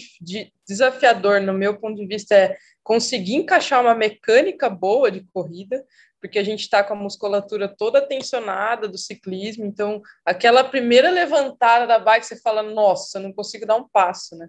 desafiador, 0.67 1.41
no 1.41 1.53
meu 1.53 1.77
ponto 1.77 1.95
de 1.95 2.05
vista, 2.05 2.35
é 2.35 2.57
conseguir 2.83 3.35
encaixar 3.35 3.81
uma 3.81 3.95
mecânica 3.95 4.69
boa 4.69 5.09
de 5.11 5.25
corrida, 5.33 5.83
porque 6.23 6.39
a 6.39 6.43
gente 6.43 6.61
está 6.61 6.81
com 6.81 6.93
a 6.93 6.95
musculatura 6.95 7.67
toda 7.67 8.01
tensionada 8.01 8.87
do 8.87 8.97
ciclismo, 8.97 9.65
então 9.65 10.01
aquela 10.25 10.63
primeira 10.63 11.09
levantada 11.09 11.85
da 11.85 11.99
bike 11.99 12.25
você 12.25 12.39
fala, 12.39 12.63
nossa, 12.63 13.19
não 13.19 13.33
consigo 13.33 13.65
dar 13.65 13.75
um 13.75 13.85
passo, 13.89 14.37
né? 14.37 14.47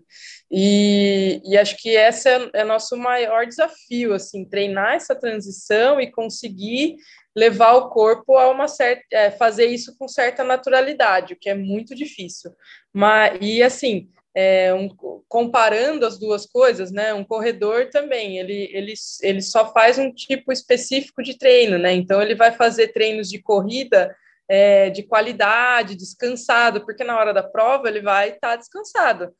E, 0.49 1.43
e 1.45 1.59
acho 1.59 1.77
que 1.79 1.89
esse 1.89 2.29
é, 2.29 2.49
é 2.55 2.65
nosso 2.65 2.97
maior 2.97 3.45
desafio, 3.45 4.15
assim, 4.15 4.45
treinar 4.45 4.95
essa 4.95 5.17
transição 5.17 6.01
e 6.01 6.13
conseguir 6.13 6.95
levar 7.35 7.73
o 7.73 7.91
corpo 7.91 8.37
a 8.37 8.49
uma 8.49 8.69
certa, 8.69 9.03
é, 9.11 9.33
fazer 9.33 9.67
isso 9.67 9.99
com 9.99 10.07
certa 10.07 10.45
naturalidade, 10.45 11.35
o 11.35 11.37
que 11.37 11.51
é 11.51 11.57
muito 11.57 11.93
difícil. 11.93 12.53
Mas 12.93 13.37
e 13.41 13.65
assim, 13.65 14.09
é, 14.35 14.75
um, 14.75 14.89
comparando 15.29 16.05
as 16.05 16.19
duas 16.19 16.45
coisas, 16.45 16.91
né? 16.91 17.15
Um 17.15 17.25
corredor 17.25 17.89
também, 17.91 18.39
ele, 18.39 18.69
ele, 18.73 18.95
ele 19.23 19.41
só 19.41 19.73
faz 19.73 19.97
um 19.99 20.13
tipo 20.13 20.53
específico 20.53 21.23
de 21.23 21.39
treino, 21.39 21.79
né? 21.79 21.93
Então 21.93 22.21
ele 22.21 22.35
vai 22.35 22.53
fazer 22.53 22.89
treinos 22.89 23.29
de 23.29 23.41
corrida 23.41 24.15
é, 24.49 24.91
de 24.91 25.03
qualidade, 25.03 25.95
descansado, 25.95 26.85
porque 26.85 27.05
na 27.05 27.17
hora 27.19 27.33
da 27.33 27.43
prova 27.43 27.89
ele 27.89 28.01
vai 28.01 28.31
estar 28.31 28.51
tá 28.51 28.57
descansado. 28.57 29.33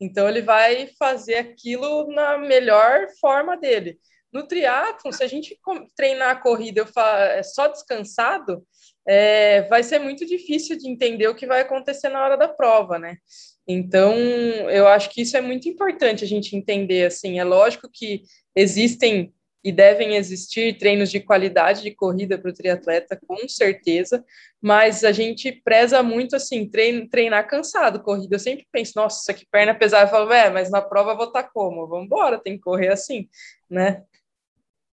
Então 0.00 0.28
ele 0.28 0.42
vai 0.42 0.88
fazer 0.98 1.36
aquilo 1.36 2.08
na 2.12 2.36
melhor 2.36 3.06
forma 3.20 3.56
dele. 3.56 3.98
No 4.32 4.46
triatlo, 4.46 5.12
se 5.12 5.22
a 5.22 5.26
gente 5.26 5.58
treinar 5.94 6.30
a 6.30 6.36
corrida 6.36 6.80
eu 6.80 6.86
falo, 6.86 7.18
é 7.18 7.42
só 7.42 7.66
descansado, 7.66 8.64
é, 9.06 9.62
vai 9.62 9.82
ser 9.82 9.98
muito 9.98 10.24
difícil 10.24 10.78
de 10.78 10.88
entender 10.88 11.28
o 11.28 11.34
que 11.34 11.46
vai 11.46 11.60
acontecer 11.60 12.08
na 12.08 12.22
hora 12.22 12.36
da 12.36 12.48
prova, 12.48 12.98
né? 12.98 13.16
Então, 13.66 14.14
eu 14.70 14.88
acho 14.88 15.10
que 15.10 15.22
isso 15.22 15.36
é 15.36 15.40
muito 15.40 15.68
importante 15.68 16.24
a 16.24 16.26
gente 16.26 16.56
entender, 16.56 17.06
assim, 17.06 17.38
é 17.38 17.44
lógico 17.44 17.88
que 17.92 18.22
existem 18.56 19.32
e 19.64 19.70
devem 19.70 20.16
existir 20.16 20.76
treinos 20.76 21.10
de 21.10 21.20
qualidade 21.20 21.82
de 21.82 21.94
corrida 21.94 22.36
para 22.36 22.50
o 22.50 22.54
triatleta, 22.54 23.18
com 23.26 23.48
certeza, 23.48 24.24
mas 24.60 25.04
a 25.04 25.12
gente 25.12 25.52
preza 25.52 26.02
muito, 26.02 26.34
assim, 26.34 26.68
treino, 26.68 27.08
treinar 27.08 27.46
cansado, 27.46 28.02
corrida, 28.02 28.34
eu 28.34 28.40
sempre 28.40 28.66
penso, 28.72 28.94
nossa, 28.96 29.32
que 29.32 29.46
perna 29.46 29.72
pesada, 29.72 30.06
eu 30.06 30.10
falo, 30.10 30.32
é, 30.32 30.50
mas 30.50 30.70
na 30.70 30.82
prova 30.82 31.12
eu 31.12 31.16
vou 31.16 31.26
estar 31.26 31.44
tá 31.44 31.50
como? 31.52 31.86
Vamos 31.86 32.06
embora, 32.06 32.42
tem 32.42 32.56
que 32.56 32.62
correr 32.62 32.88
assim, 32.88 33.28
né? 33.70 34.02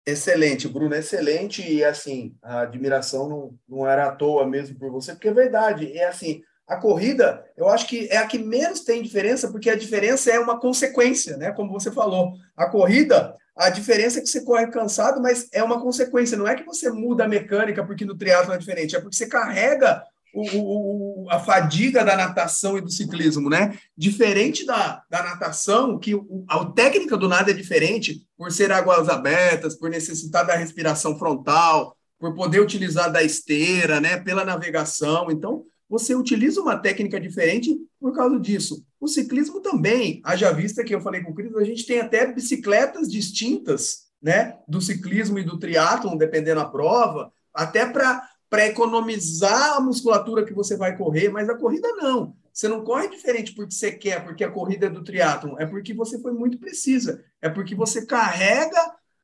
Excelente, 0.07 0.69
Bruno, 0.69 0.95
excelente, 0.95 1.63
e 1.69 1.85
assim, 1.85 2.37
a 2.41 2.61
admiração 2.61 3.29
não, 3.29 3.59
não 3.69 3.87
era 3.87 4.07
à 4.07 4.13
toa 4.15 4.47
mesmo 4.47 4.79
por 4.79 4.91
você, 4.91 5.13
porque 5.13 5.29
é 5.29 5.35
verdade, 5.35 5.93
é 5.99 6.07
assim, 6.07 6.43
A 6.69 6.77
corrida, 6.77 7.45
eu 7.57 7.69
acho 7.69 7.87
que 7.87 8.09
é 8.11 8.17
a 8.17 8.27
que 8.27 8.39
menos 8.39 8.81
tem 8.81 9.01
diferença, 9.03 9.51
porque 9.53 9.71
a 9.71 9.77
diferença 9.77 10.33
é 10.33 10.39
uma 10.39 10.59
consequência, 10.59 11.37
né? 11.37 11.53
Como 11.53 11.71
você 11.73 11.93
falou. 11.93 12.33
A 12.57 12.67
corrida, 12.69 13.37
a 13.57 13.71
diferença 13.71 14.19
é 14.19 14.23
que 14.23 14.29
você 14.29 14.45
corre 14.45 14.67
cansado, 14.69 15.23
mas 15.23 15.49
é 15.53 15.63
uma 15.63 15.81
consequência. 15.81 16.37
Não 16.37 16.49
é 16.49 16.57
que 16.57 16.65
você 16.65 16.91
muda 16.91 17.25
a 17.25 17.29
mecânica 17.29 17.85
porque 17.87 18.05
no 18.05 18.17
triatlo 18.17 18.53
é 18.53 18.59
diferente, 18.59 18.97
é 18.97 19.01
porque 19.01 19.17
você 19.17 19.29
carrega 19.29 20.03
o, 20.35 21.27
a 21.31 21.39
fadiga 21.41 22.05
da 22.05 22.17
natação 22.17 22.77
e 22.77 22.81
do 22.81 22.91
ciclismo, 22.91 23.49
né? 23.49 23.79
Diferente 23.97 24.67
da, 24.67 25.03
da 25.11 25.23
natação, 25.23 25.99
que 25.99 26.15
o, 26.15 26.45
a 26.49 26.65
técnica 26.67 27.17
do 27.17 27.29
nada 27.29 27.51
é 27.51 27.55
diferente, 27.55 28.27
por 28.37 28.53
ser 28.53 28.71
águas 28.71 29.09
abertas, 29.09 29.75
por 29.75 29.89
necessitar 29.89 30.47
da 30.47 30.57
respiração 30.57 31.19
frontal, 31.19 31.97
por 32.19 32.35
poder 32.35 32.61
utilizar 32.61 33.11
da 33.11 33.23
esteira, 33.23 34.01
né? 34.01 34.19
Pela 34.19 34.45
navegação. 34.45 35.31
Então, 35.31 35.65
você 35.89 36.15
utiliza 36.15 36.61
uma 36.61 36.77
técnica 36.77 37.21
diferente 37.21 37.77
por 38.01 38.15
causa 38.15 38.39
disso. 38.39 38.85
O 39.01 39.09
ciclismo 39.09 39.61
também, 39.61 40.21
haja 40.25 40.53
vista 40.53 40.85
que 40.85 40.95
eu 40.95 41.01
falei 41.01 41.23
com 41.23 41.31
o 41.31 41.35
Cris, 41.35 41.55
a 41.55 41.65
gente 41.65 41.87
tem 41.87 42.01
até 42.01 42.31
bicicletas 42.31 43.11
distintas, 43.11 44.07
né? 44.21 44.59
Do 44.69 44.81
ciclismo 44.81 45.39
e 45.39 45.45
do 45.45 45.59
triatlon, 45.59 46.17
dependendo 46.17 46.61
da 46.61 46.67
prova, 46.67 47.33
até 47.55 47.87
para 47.87 48.23
para 48.49 48.67
economizar 48.67 49.77
a 49.77 49.81
musculatura 49.81 50.45
que 50.45 50.55
você 50.55 50.77
vai 50.77 50.97
correr, 50.97 51.29
mas 51.29 51.49
a 51.49 51.57
corrida 51.57 51.89
não. 51.97 52.35
Você 52.53 52.69
não 52.69 52.83
corre 52.83 53.09
diferente 53.09 53.55
porque 53.55 53.75
você 53.75 53.93
quer, 53.93 54.25
porque 54.25 54.43
a 54.43 54.51
corrida 54.51 54.87
é 54.87 54.91
do 54.91 55.05
triatlon, 55.05 55.57
é 55.59 55.67
porque 55.67 55.93
você 55.93 56.19
foi 56.21 56.33
muito 56.33 56.59
precisa, 56.59 57.23
é 57.43 57.51
porque 57.51 57.75
você 57.75 58.07
carrega 58.07 58.81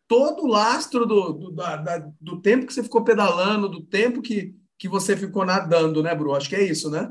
todo 0.07 0.43
o 0.43 0.47
lastro 0.47 1.07
do, 1.07 1.33
do, 1.33 1.52
da, 1.52 1.76
da, 1.76 2.11
do 2.21 2.43
tempo 2.43 2.67
que 2.67 2.75
você 2.75 2.83
ficou 2.83 3.02
pedalando, 3.02 3.71
do 3.71 3.83
tempo 3.83 4.21
que, 4.21 4.55
que 4.79 4.87
você 4.87 5.17
ficou 5.17 5.47
nadando, 5.47 6.02
né, 6.02 6.14
Bru? 6.14 6.35
Acho 6.35 6.50
que 6.50 6.57
é 6.57 6.62
isso, 6.62 6.91
né? 6.91 7.11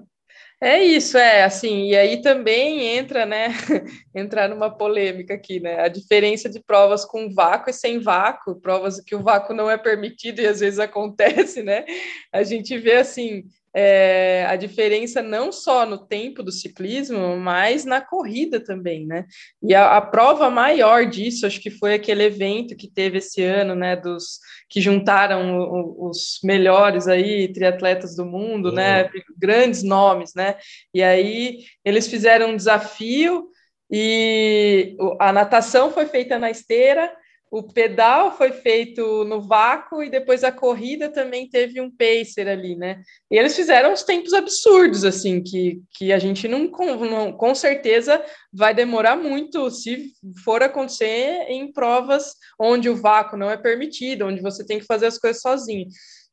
É 0.64 0.78
isso, 0.84 1.18
é 1.18 1.44
assim, 1.44 1.88
e 1.90 1.96
aí 1.98 2.22
também 2.22 2.96
entra, 2.96 3.26
né, 3.26 3.48
entrar 4.14 4.48
numa 4.48 4.70
polêmica 4.70 5.34
aqui, 5.34 5.60
né, 5.60 5.80
a 5.82 5.88
diferença 5.88 6.48
de 6.48 6.60
provas 6.64 7.04
com 7.04 7.34
vácuo 7.34 7.72
e 7.72 7.74
sem 7.74 8.00
vácuo, 8.00 8.62
provas 8.62 9.02
que 9.02 9.16
o 9.16 9.24
vácuo 9.24 9.56
não 9.56 9.68
é 9.72 9.76
permitido 9.76 10.40
e 10.40 10.46
às 10.46 10.60
vezes 10.60 10.78
acontece, 10.78 11.64
né, 11.64 11.84
a 12.32 12.44
gente 12.44 12.78
vê 12.78 12.98
assim, 12.98 13.44
é, 13.74 14.46
a 14.50 14.56
diferença 14.58 15.22
não 15.22 15.52
só 15.52 15.86
no 15.86 15.98
tempo 15.98 16.44
do 16.44 16.52
ciclismo, 16.52 17.38
mas 17.38 17.86
na 17.86 18.02
corrida 18.02 18.60
também, 18.60 19.06
né? 19.06 19.26
E 19.64 19.74
a, 19.74 19.98
a, 19.98 20.02
prova 20.02 20.50
maior 20.50 21.06
disso, 21.06 21.46
acho 21.46 21.62
que 21.62 21.72
foi 21.72 21.94
aquele 21.94 22.24
evento 22.24 22.76
que 22.76 22.90
teve 22.90 23.20
esse 23.20 23.42
ano, 23.42 23.74
né? 23.74 23.96
Dos 23.96 24.40
que 24.70 24.82
juntaram 24.82 25.58
o, 25.58 26.10
os 26.10 26.40
melhores 26.44 27.08
aí 27.08 27.52
triatletas 27.52 28.16
do 28.16 28.26
mundo, 28.26 28.70
uhum. 28.70 28.76
né? 28.76 29.10
Grandes 29.38 29.84
nomes, 29.84 30.34
né? 30.36 30.58
E 30.94 31.02
aí 31.02 31.60
eles 31.86 32.08
fizeram 32.08 32.50
um 32.50 32.56
desafio 32.58 33.48
e 33.90 34.96
a 35.20 35.32
natação 35.32 35.92
foi 35.92 36.06
feita 36.06 36.38
na 36.38 36.50
esteira 36.50 37.12
o 37.52 37.62
pedal 37.62 38.38
foi 38.38 38.54
feito 38.54 39.26
no 39.26 39.42
vácuo 39.42 40.02
e 40.02 40.10
depois 40.10 40.42
a 40.42 40.54
corrida 40.54 41.10
também 41.12 41.50
teve 41.50 41.82
um 41.82 41.92
pacer 41.92 42.48
ali, 42.48 42.78
né? 42.78 43.04
E 43.30 43.38
eles 43.38 43.54
fizeram 43.54 43.92
uns 43.92 44.04
tempos 44.04 44.34
absurdos, 44.34 45.04
assim, 45.04 45.44
que, 45.44 45.82
que 45.94 46.14
a 46.14 46.18
gente 46.18 46.48
não, 46.48 46.70
não 46.70 47.34
com 47.34 47.54
certeza 47.54 48.24
vai 48.54 48.74
demorar 48.74 49.18
muito 49.18 49.70
se 49.70 50.14
for 50.46 50.64
acontecer 50.64 51.46
em 51.50 51.70
provas 51.74 52.36
onde 52.58 52.90
o 52.90 52.96
vácuo 52.96 53.36
não 53.36 53.52
é 53.52 53.58
permitido, 53.58 54.28
onde 54.28 54.42
você 54.42 54.66
tem 54.66 54.80
que 54.80 54.86
fazer 54.86 55.08
as 55.08 55.18
coisas 55.18 55.42
sozinho. 55.42 55.88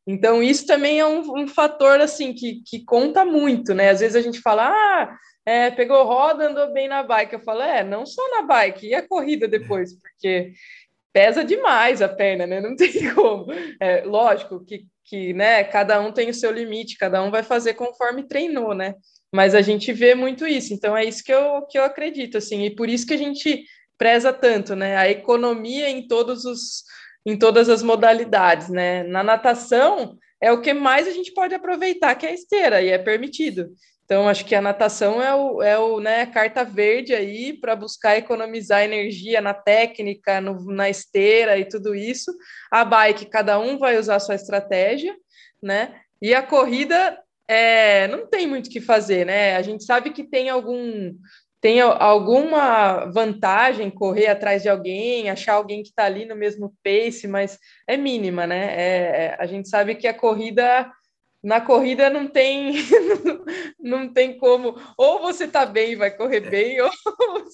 Então, 0.06 0.40
isso 0.40 0.66
também 0.66 1.00
é 1.00 1.06
um, 1.06 1.20
um 1.36 1.48
fator, 1.48 2.00
assim, 2.00 2.32
que, 2.32 2.62
que 2.64 2.84
conta 2.84 3.24
muito, 3.24 3.74
né? 3.74 3.90
Às 3.90 3.98
vezes 4.00 4.14
a 4.14 4.22
gente 4.22 4.40
fala, 4.40 4.68
ah, 4.68 5.18
é, 5.44 5.70
pegou 5.70 6.04
roda, 6.04 6.48
andou 6.48 6.72
bem 6.72 6.86
na 6.86 7.02
bike. 7.02 7.34
Eu 7.34 7.40
falo, 7.40 7.60
é, 7.60 7.82
não 7.82 8.06
só 8.06 8.22
na 8.30 8.42
bike, 8.42 8.86
e 8.86 8.94
a 8.94 9.06
corrida 9.06 9.48
depois, 9.48 9.98
porque 10.00 10.52
pesa 11.18 11.44
demais 11.44 12.00
a 12.00 12.08
perna, 12.08 12.46
né? 12.46 12.60
Não 12.60 12.76
tem 12.76 12.92
como. 13.12 13.46
É, 13.80 14.02
lógico 14.02 14.64
que, 14.64 14.86
que 15.04 15.32
né, 15.32 15.64
cada 15.64 16.00
um 16.00 16.12
tem 16.12 16.30
o 16.30 16.34
seu 16.34 16.52
limite, 16.52 16.96
cada 16.96 17.20
um 17.20 17.28
vai 17.28 17.42
fazer 17.42 17.74
conforme 17.74 18.28
treinou, 18.28 18.72
né? 18.72 18.94
Mas 19.32 19.52
a 19.52 19.60
gente 19.60 19.92
vê 19.92 20.14
muito 20.14 20.46
isso, 20.46 20.72
então 20.72 20.96
é 20.96 21.04
isso 21.04 21.24
que 21.24 21.34
eu, 21.34 21.66
que 21.68 21.76
eu 21.76 21.82
acredito, 21.82 22.38
assim, 22.38 22.64
e 22.64 22.70
por 22.74 22.88
isso 22.88 23.04
que 23.04 23.14
a 23.14 23.18
gente 23.18 23.64
preza 23.98 24.32
tanto, 24.32 24.76
né? 24.76 24.96
A 24.96 25.10
economia 25.10 25.90
em 25.90 26.06
todos 26.06 26.44
os 26.44 26.84
em 27.26 27.36
todas 27.36 27.68
as 27.68 27.82
modalidades, 27.82 28.68
né? 28.68 29.02
Na 29.02 29.24
natação 29.24 30.16
é 30.40 30.52
o 30.52 30.62
que 30.62 30.72
mais 30.72 31.08
a 31.08 31.10
gente 31.10 31.34
pode 31.34 31.52
aproveitar, 31.52 32.14
que 32.14 32.26
é 32.26 32.30
a 32.30 32.34
esteira, 32.34 32.80
e 32.80 32.90
é 32.90 32.96
permitido. 32.96 33.70
Então, 34.08 34.26
acho 34.26 34.46
que 34.46 34.54
a 34.54 34.62
natação 34.62 35.22
é 35.22 35.34
o, 35.34 35.62
é 35.62 35.78
o 35.78 36.00
né, 36.00 36.24
carta 36.24 36.64
verde 36.64 37.14
aí 37.14 37.52
para 37.52 37.76
buscar 37.76 38.16
economizar 38.16 38.82
energia 38.82 39.38
na 39.42 39.52
técnica, 39.52 40.40
no, 40.40 40.64
na 40.64 40.88
esteira 40.88 41.58
e 41.58 41.66
tudo 41.66 41.94
isso. 41.94 42.34
A 42.70 42.86
bike, 42.86 43.26
cada 43.26 43.58
um 43.58 43.76
vai 43.76 43.98
usar 43.98 44.16
a 44.16 44.20
sua 44.20 44.34
estratégia, 44.34 45.14
né? 45.62 46.00
E 46.22 46.34
a 46.34 46.42
corrida 46.42 47.22
é, 47.46 48.08
não 48.08 48.26
tem 48.26 48.46
muito 48.46 48.68
o 48.68 48.70
que 48.70 48.80
fazer, 48.80 49.26
né? 49.26 49.56
A 49.56 49.60
gente 49.60 49.84
sabe 49.84 50.08
que 50.08 50.24
tem 50.24 50.48
algum 50.48 51.14
tem 51.60 51.80
alguma 51.80 53.06
vantagem 53.06 53.90
correr 53.90 54.28
atrás 54.28 54.62
de 54.62 54.68
alguém, 54.68 55.28
achar 55.28 55.54
alguém 55.54 55.82
que 55.82 55.88
está 55.88 56.04
ali 56.04 56.24
no 56.24 56.36
mesmo 56.36 56.72
pace, 56.82 57.26
mas 57.26 57.58
é 57.86 57.96
mínima, 57.96 58.46
né? 58.46 58.74
É, 58.74 59.24
é, 59.24 59.36
a 59.38 59.44
gente 59.44 59.68
sabe 59.68 59.96
que 59.96 60.06
a 60.06 60.14
corrida 60.14 60.90
na 61.42 61.60
corrida 61.60 62.10
não 62.10 62.26
tem 62.26 62.74
não 63.78 64.12
tem 64.12 64.38
como. 64.38 64.76
Ou 64.96 65.20
você 65.20 65.46
tá 65.46 65.64
bem 65.64 65.92
e 65.92 65.96
vai 65.96 66.10
correr 66.10 66.40
bem 66.40 66.80
ou 66.82 66.90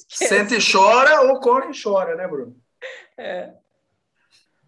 sente 0.09 0.57
e 0.57 0.73
chora 0.73 1.23
ou 1.23 1.40
corre 1.40 1.70
e 1.70 1.83
chora 1.83 2.16
né 2.16 2.27
Bruno? 2.27 2.57
É. 3.16 3.53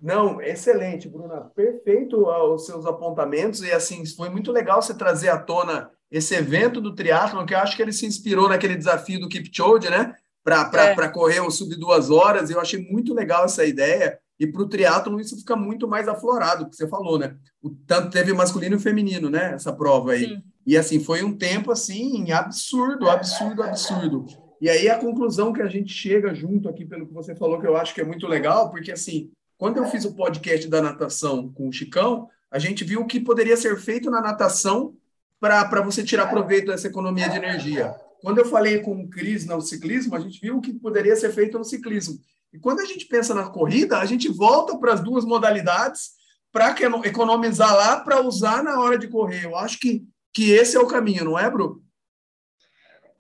não 0.01 0.41
excelente 0.41 1.09
Bruna. 1.09 1.51
Perfeito 1.55 2.27
os 2.29 2.67
seus 2.67 2.87
apontamentos. 2.87 3.63
E 3.63 3.73
assim 3.73 4.05
foi 4.07 4.29
muito 4.29 4.53
legal 4.53 4.83
você 4.83 4.95
trazer 4.95 5.31
à 5.31 5.39
tona 5.39 5.91
esse 6.11 6.35
evento 6.35 6.81
do 6.81 6.95
triatlo 6.95 7.45
que 7.45 7.55
eu 7.55 7.59
acho 7.59 7.77
que 7.77 7.83
ele 7.83 7.93
se 7.93 8.07
inspirou 8.07 8.49
naquele 8.49 8.77
desafio 8.77 9.19
do 9.19 9.29
Kipchoge 9.29 9.91
né? 9.91 10.15
Para 10.45 10.71
é. 10.93 11.09
correr 11.09 11.41
o 11.41 11.51
sub 11.51 11.75
duas 11.75 12.09
horas. 12.11 12.51
Eu 12.51 12.61
achei 12.61 12.81
muito 12.89 13.13
legal 13.13 13.47
essa 13.47 13.65
ideia 13.65 14.21
e 14.39 14.47
para 14.47 14.63
o 14.63 14.69
triatlo 14.69 15.21
isso 15.21 15.37
fica 15.37 15.57
muito 15.57 15.89
mais 15.89 16.09
aflorado, 16.09 16.69
que 16.69 16.77
você 16.77 16.87
falou, 16.87 17.19
né? 17.19 17.37
O, 17.63 17.71
tanto 17.71 18.11
teve 18.11 18.33
masculino 18.33 18.77
e 18.77 18.81
feminino, 18.81 19.31
né? 19.31 19.55
Essa 19.55 19.73
prova 19.73 20.13
aí. 20.13 20.27
Sim. 20.27 20.43
E 20.67 20.77
assim, 20.77 21.01
foi 21.01 21.23
um 21.23 21.37
tempo 21.37 21.71
assim 21.71 22.31
absurdo, 22.33 23.09
absurdo, 23.09 23.63
absurdo. 23.63 24.27
E 24.61 24.69
aí 24.69 24.89
a 24.89 24.99
conclusão 24.99 25.53
que 25.53 25.63
a 25.63 25.69
gente 25.69 25.93
chega 25.93 26.35
junto 26.35 26.69
aqui, 26.69 26.85
pelo 26.85 27.07
que 27.07 27.15
você 27.15 27.35
falou, 27.35 27.61
que 27.61 27.67
eu 27.67 27.77
acho 27.77 27.95
que 27.95 28.01
é 28.01 28.05
muito 28.05 28.27
legal, 28.27 28.71
porque 28.71 28.93
assim, 28.93 29.31
quando 29.57 29.79
eu 29.79 29.87
fiz 29.87 30.05
o 30.05 30.15
podcast 30.15 30.69
da 30.69 30.83
natação 30.83 31.51
com 31.53 31.69
o 31.69 31.73
Chicão, 31.73 32.29
a 32.51 32.59
gente 32.59 32.85
viu 32.85 33.01
o 33.01 33.07
que 33.07 33.21
poderia 33.21 33.57
ser 33.57 33.77
feito 33.79 34.11
na 34.11 34.21
natação 34.21 34.95
para 35.41 35.83
você 35.83 36.03
tirar 36.03 36.29
proveito 36.29 36.67
dessa 36.67 36.89
economia 36.89 37.29
de 37.29 37.37
energia. 37.37 37.95
Quando 38.21 38.39
eu 38.39 38.47
falei 38.47 38.81
com 38.81 39.03
o 39.03 39.09
Cris 39.09 39.47
no 39.47 39.61
ciclismo, 39.61 40.17
a 40.17 40.21
gente 40.21 40.41
viu 40.41 40.57
o 40.57 40.61
que 40.61 40.73
poderia 40.73 41.15
ser 41.17 41.31
feito 41.33 41.59
no 41.59 41.65
ciclismo. 41.65 42.19
E 42.57 42.59
quando 42.59 42.81
a 42.81 42.87
gente 42.87 43.05
pensa 43.05 43.35
na 43.35 43.51
corrida, 43.51 43.99
a 43.99 44.07
gente 44.07 44.33
volta 44.33 44.79
para 44.79 44.95
as 44.95 45.03
duas 45.03 45.27
modalidades 45.27 46.13
para 46.51 46.75
economizar 47.05 47.77
lá 47.77 48.01
para 48.01 48.23
usar 48.23 48.65
na 48.65 48.81
hora 48.81 48.99
de 48.99 49.09
correr. 49.09 49.45
Eu 49.45 49.55
acho 49.55 49.79
que, 49.79 50.03
que 50.33 50.53
esse 50.53 50.75
é 50.75 50.81
o 50.81 50.87
caminho, 50.87 51.27
não 51.27 51.39
é, 51.39 51.51
Bru? 51.51 51.85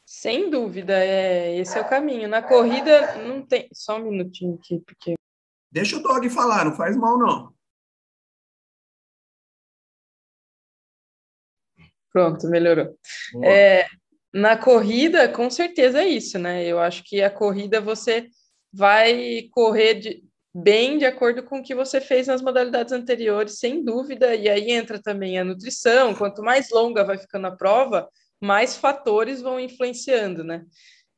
Sem 0.07 0.49
dúvida, 0.49 0.94
é, 0.99 1.55
esse 1.59 1.77
é 1.77 1.83
o 1.83 1.88
caminho. 1.88 2.27
Na 2.27 2.40
corrida 2.40 3.14
não 3.16 3.44
tem. 3.44 3.68
Só 3.75 3.99
um 3.99 4.05
minutinho 4.05 4.55
aqui, 4.55 4.81
porque. 4.87 5.16
Deixa 5.70 5.99
o 5.99 6.03
dog 6.03 6.31
falar, 6.31 6.64
não 6.64 6.75
faz 6.75 6.96
mal, 6.96 7.18
não. 7.18 7.55
Pronto, 12.11 12.49
melhorou. 12.49 12.99
É, 13.44 13.87
na 14.33 14.57
corrida, 14.57 15.29
com 15.29 15.51
certeza 15.51 16.01
é 16.01 16.09
isso, 16.09 16.38
né? 16.38 16.64
Eu 16.64 16.79
acho 16.79 17.05
que 17.05 17.22
a 17.22 17.31
corrida 17.31 17.83
você 17.83 18.31
vai 18.72 19.48
correr 19.52 19.94
de, 19.94 20.24
bem 20.55 20.96
de 20.98 21.05
acordo 21.05 21.42
com 21.42 21.59
o 21.59 21.62
que 21.62 21.74
você 21.74 22.00
fez 22.00 22.26
nas 22.26 22.40
modalidades 22.40 22.92
anteriores, 22.92 23.59
sem 23.59 23.85
dúvida. 23.85 24.35
E 24.35 24.48
aí 24.48 24.70
entra 24.70 25.00
também 25.00 25.38
a 25.38 25.44
nutrição. 25.44 26.14
Quanto 26.14 26.42
mais 26.42 26.70
longa 26.70 27.05
vai 27.05 27.18
ficando 27.18 27.46
a 27.46 27.57
prova, 27.57 28.09
mais 28.40 28.76
fatores 28.76 29.42
vão 29.42 29.61
influenciando, 29.61 30.42
né? 30.42 30.64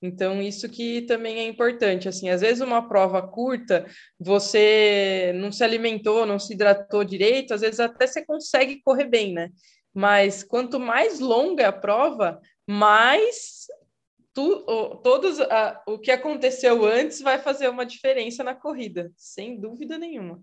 Então, 0.00 0.40
isso 0.40 0.68
que 0.68 1.02
também 1.02 1.40
é 1.40 1.46
importante. 1.46 2.08
Assim, 2.08 2.28
às 2.30 2.40
vezes 2.40 2.60
uma 2.60 2.88
prova 2.88 3.20
curta, 3.26 3.86
você 4.18 5.32
não 5.34 5.50
se 5.50 5.64
alimentou, 5.64 6.24
não 6.24 6.38
se 6.38 6.54
hidratou 6.54 7.04
direito, 7.04 7.52
às 7.52 7.60
vezes 7.60 7.80
até 7.80 8.06
você 8.06 8.24
consegue 8.24 8.80
correr 8.82 9.06
bem, 9.06 9.32
né? 9.32 9.50
Mas 9.92 10.44
quanto 10.44 10.78
mais 10.78 11.18
longa 11.18 11.68
a 11.68 11.72
prova, 11.72 12.40
mais 12.66 13.57
tu, 14.38 15.00
todos 15.02 15.40
a, 15.40 15.82
o 15.84 15.98
que 15.98 16.12
aconteceu 16.12 16.86
antes 16.86 17.20
vai 17.20 17.40
fazer 17.40 17.68
uma 17.68 17.84
diferença 17.84 18.44
na 18.44 18.54
corrida, 18.54 19.10
sem 19.16 19.58
dúvida 19.58 19.98
nenhuma. 19.98 20.40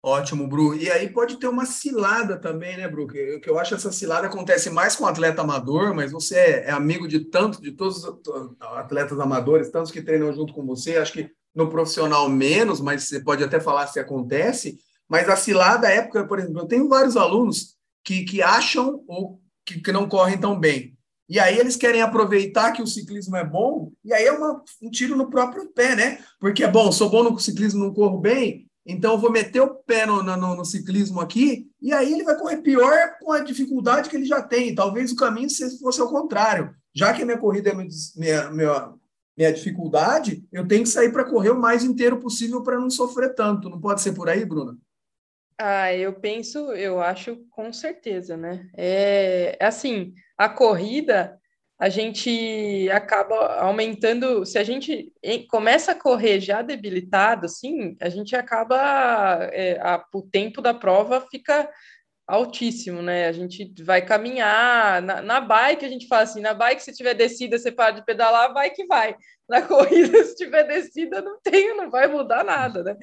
Ótimo, 0.00 0.46
Bru. 0.46 0.76
E 0.76 0.88
aí 0.88 1.10
pode 1.10 1.36
ter 1.36 1.48
uma 1.48 1.66
cilada 1.66 2.38
também, 2.38 2.76
né, 2.76 2.86
Bru? 2.88 3.08
Que, 3.08 3.40
que 3.40 3.50
eu 3.50 3.58
acho 3.58 3.74
essa 3.74 3.90
cilada 3.90 4.28
acontece 4.28 4.70
mais 4.70 4.94
com 4.94 5.06
atleta 5.06 5.42
amador, 5.42 5.92
mas 5.92 6.12
você 6.12 6.36
é, 6.36 6.66
é 6.68 6.70
amigo 6.70 7.08
de 7.08 7.18
tantos, 7.18 7.60
de 7.60 7.72
todos 7.72 8.04
os 8.04 8.56
atletas 8.60 9.18
amadores, 9.18 9.70
tantos 9.70 9.90
que 9.90 10.00
treinam 10.00 10.32
junto 10.32 10.54
com 10.54 10.64
você. 10.64 10.96
Acho 10.96 11.14
que 11.14 11.30
no 11.52 11.68
profissional 11.68 12.28
menos, 12.28 12.80
mas 12.80 13.08
você 13.08 13.18
pode 13.20 13.42
até 13.42 13.58
falar 13.58 13.88
se 13.88 13.98
acontece. 13.98 14.78
Mas 15.08 15.28
a 15.28 15.34
cilada 15.34 15.90
época, 15.90 16.24
por 16.24 16.38
exemplo, 16.38 16.60
eu 16.60 16.68
tenho 16.68 16.88
vários 16.88 17.16
alunos 17.16 17.74
que, 18.04 18.24
que 18.24 18.40
acham 18.40 19.02
ou 19.08 19.40
que, 19.66 19.80
que 19.80 19.90
não 19.90 20.08
correm 20.08 20.38
tão 20.38 20.58
bem. 20.58 20.96
E 21.30 21.38
aí 21.38 21.58
eles 21.58 21.76
querem 21.76 22.02
aproveitar 22.02 22.72
que 22.72 22.82
o 22.82 22.86
ciclismo 22.86 23.36
é 23.36 23.44
bom, 23.44 23.92
e 24.04 24.12
aí 24.12 24.24
é 24.24 24.32
uma, 24.32 24.62
um 24.82 24.90
tiro 24.90 25.16
no 25.16 25.30
próprio 25.30 25.68
pé, 25.68 25.94
né? 25.94 26.18
Porque, 26.40 26.66
bom, 26.66 26.90
sou 26.90 27.08
bom 27.08 27.22
no 27.22 27.38
ciclismo, 27.38 27.84
não 27.84 27.94
corro 27.94 28.18
bem, 28.18 28.68
então, 28.84 29.18
vou 29.18 29.30
meter 29.30 29.60
o 29.60 29.74
pé 29.74 30.06
no, 30.06 30.22
no, 30.22 30.56
no, 30.56 30.64
ciclismo 30.64 31.20
aqui, 31.20 31.70
e 31.80 31.92
aí 31.92 32.12
ele 32.12 32.24
vai 32.24 32.36
correr 32.36 32.56
pior 32.58 33.18
com 33.20 33.30
a 33.30 33.40
dificuldade 33.40 34.08
que 34.08 34.16
ele 34.16 34.24
já 34.24 34.42
tem. 34.42 34.74
Talvez 34.74 35.12
o 35.12 35.16
caminho 35.16 35.48
fosse 35.80 36.00
ao 36.00 36.08
contrário. 36.08 36.74
Já 36.94 37.12
que 37.12 37.22
a 37.22 37.24
minha 37.24 37.38
corrida 37.38 37.70
é 37.70 37.74
minha, 37.74 38.50
minha, 38.50 38.94
minha 39.36 39.52
dificuldade, 39.52 40.44
eu 40.50 40.66
tenho 40.66 40.82
que 40.82 40.88
sair 40.88 41.12
para 41.12 41.28
correr 41.28 41.50
o 41.50 41.60
mais 41.60 41.84
inteiro 41.84 42.18
possível 42.18 42.62
para 42.62 42.80
não 42.80 42.90
sofrer 42.90 43.34
tanto. 43.34 43.68
Não 43.68 43.80
pode 43.80 44.00
ser 44.00 44.12
por 44.12 44.28
aí, 44.28 44.44
Bruna? 44.44 44.76
Ah, 45.62 45.94
eu 45.94 46.14
penso, 46.14 46.72
eu 46.72 47.00
acho 47.00 47.36
com 47.50 47.70
certeza, 47.70 48.34
né? 48.34 48.66
É 48.74 49.58
assim, 49.60 50.14
a 50.40 50.48
corrida 50.48 51.38
a 51.78 51.90
gente 51.90 52.88
acaba 52.90 53.58
aumentando. 53.60 54.46
Se 54.46 54.58
a 54.58 54.64
gente 54.64 55.12
começa 55.50 55.92
a 55.92 55.94
correr 55.94 56.40
já 56.40 56.62
debilitado, 56.62 57.44
assim, 57.44 57.94
a 58.00 58.08
gente 58.08 58.34
acaba. 58.34 59.50
É, 59.52 59.78
a, 59.82 60.02
o 60.14 60.22
tempo 60.22 60.62
da 60.62 60.72
prova 60.72 61.26
fica 61.30 61.70
altíssimo, 62.26 63.02
né? 63.02 63.26
A 63.26 63.32
gente 63.32 63.70
vai 63.82 64.02
caminhar. 64.02 65.02
Na, 65.02 65.20
na 65.20 65.40
bike, 65.42 65.84
a 65.84 65.90
gente 65.90 66.06
fala 66.06 66.22
assim: 66.22 66.40
na 66.40 66.54
bike, 66.54 66.82
se 66.82 66.94
tiver 66.94 67.12
descida, 67.12 67.58
você 67.58 67.70
para 67.70 67.96
de 67.96 68.04
pedalar, 68.06 68.54
vai 68.54 68.70
que 68.70 68.86
vai. 68.86 69.14
Na 69.46 69.60
corrida, 69.68 70.24
se 70.24 70.36
tiver 70.36 70.64
descida, 70.64 71.20
não 71.20 71.38
tem, 71.42 71.76
não 71.76 71.90
vai 71.90 72.06
mudar 72.06 72.44
nada, 72.44 72.82
né? 72.82 72.96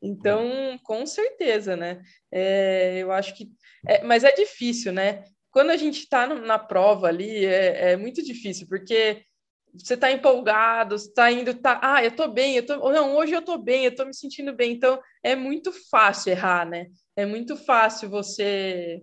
Então, 0.00 0.78
com 0.84 1.04
certeza, 1.06 1.76
né? 1.76 2.00
É, 2.30 2.98
eu 2.98 3.10
acho 3.10 3.34
que. 3.34 3.48
É, 3.84 4.04
mas 4.04 4.22
é 4.22 4.30
difícil, 4.30 4.92
né? 4.92 5.24
Quando 5.54 5.70
a 5.70 5.76
gente 5.76 6.00
está 6.00 6.26
na 6.26 6.58
prova 6.58 7.06
ali, 7.06 7.46
é, 7.46 7.92
é, 7.92 7.96
muito 7.96 8.20
difícil, 8.24 8.66
porque 8.68 9.24
você 9.72 9.94
está 9.94 10.10
empolgado, 10.10 10.96
está 10.96 11.30
indo, 11.30 11.54
tá, 11.54 11.78
ah, 11.80 12.02
eu 12.02 12.08
estou 12.08 12.26
bem, 12.26 12.56
eu 12.56 12.66
tô, 12.66 12.92
não, 12.92 13.14
hoje 13.14 13.34
eu 13.34 13.38
estou 13.38 13.56
bem, 13.56 13.84
eu 13.84 13.92
estou 13.92 14.04
me 14.04 14.12
sentindo 14.12 14.52
bem. 14.52 14.72
Então, 14.72 15.00
é 15.22 15.36
muito 15.36 15.70
fácil 15.88 16.32
errar, 16.32 16.68
né? 16.68 16.88
É 17.14 17.24
muito 17.24 17.56
fácil 17.56 18.10
você 18.10 19.00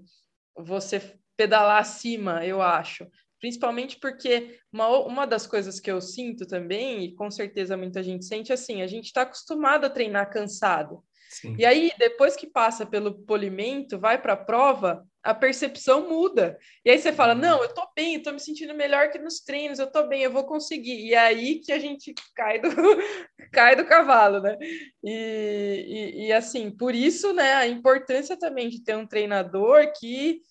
você 0.53 1.15
pedalar 1.37 1.79
acima, 1.79 2.45
eu 2.45 2.61
acho. 2.61 3.07
Principalmente 3.39 3.97
porque 3.97 4.59
uma, 4.73 4.89
uma 5.05 5.25
das 5.25 5.47
coisas 5.47 5.79
que 5.79 5.89
eu 5.89 6.01
sinto 6.01 6.45
também, 6.45 7.05
e 7.05 7.15
com 7.15 7.31
certeza 7.31 7.77
muita 7.77 8.03
gente 8.03 8.25
sente, 8.25 8.51
assim, 8.51 8.81
a 8.81 8.87
gente 8.87 9.05
está 9.05 9.21
acostumado 9.21 9.85
a 9.85 9.89
treinar 9.89 10.29
cansado. 10.29 11.01
Sim. 11.29 11.55
E 11.57 11.65
aí, 11.65 11.93
depois 11.97 12.35
que 12.35 12.45
passa 12.45 12.85
pelo 12.85 13.21
polimento, 13.23 13.97
vai 13.97 14.21
para 14.21 14.33
a 14.33 14.37
prova, 14.37 15.07
a 15.23 15.33
percepção 15.33 16.09
muda. 16.09 16.57
E 16.83 16.89
aí 16.89 16.99
você 16.99 17.11
fala: 17.13 17.35
não, 17.35 17.61
eu 17.61 17.73
tô 17.73 17.87
bem, 17.95 18.15
eu 18.15 18.23
tô 18.23 18.31
me 18.31 18.39
sentindo 18.39 18.73
melhor 18.73 19.09
que 19.09 19.19
nos 19.19 19.39
treinos, 19.41 19.79
eu 19.79 19.91
tô 19.91 20.07
bem, 20.07 20.23
eu 20.23 20.31
vou 20.31 20.45
conseguir. 20.45 21.05
E 21.05 21.13
é 21.13 21.19
aí 21.19 21.59
que 21.59 21.71
a 21.71 21.79
gente 21.79 22.13
cai 22.35 22.59
do, 22.59 22.69
cai 23.51 23.75
do 23.75 23.85
cavalo, 23.85 24.39
né? 24.39 24.57
E, 25.03 26.21
e, 26.23 26.27
e, 26.27 26.33
assim, 26.33 26.71
por 26.71 26.95
isso, 26.95 27.33
né, 27.33 27.53
a 27.53 27.67
importância 27.67 28.37
também 28.37 28.69
de 28.69 28.83
ter 28.83 28.95
um 28.95 29.07
treinador 29.07 29.91
que 29.99 30.41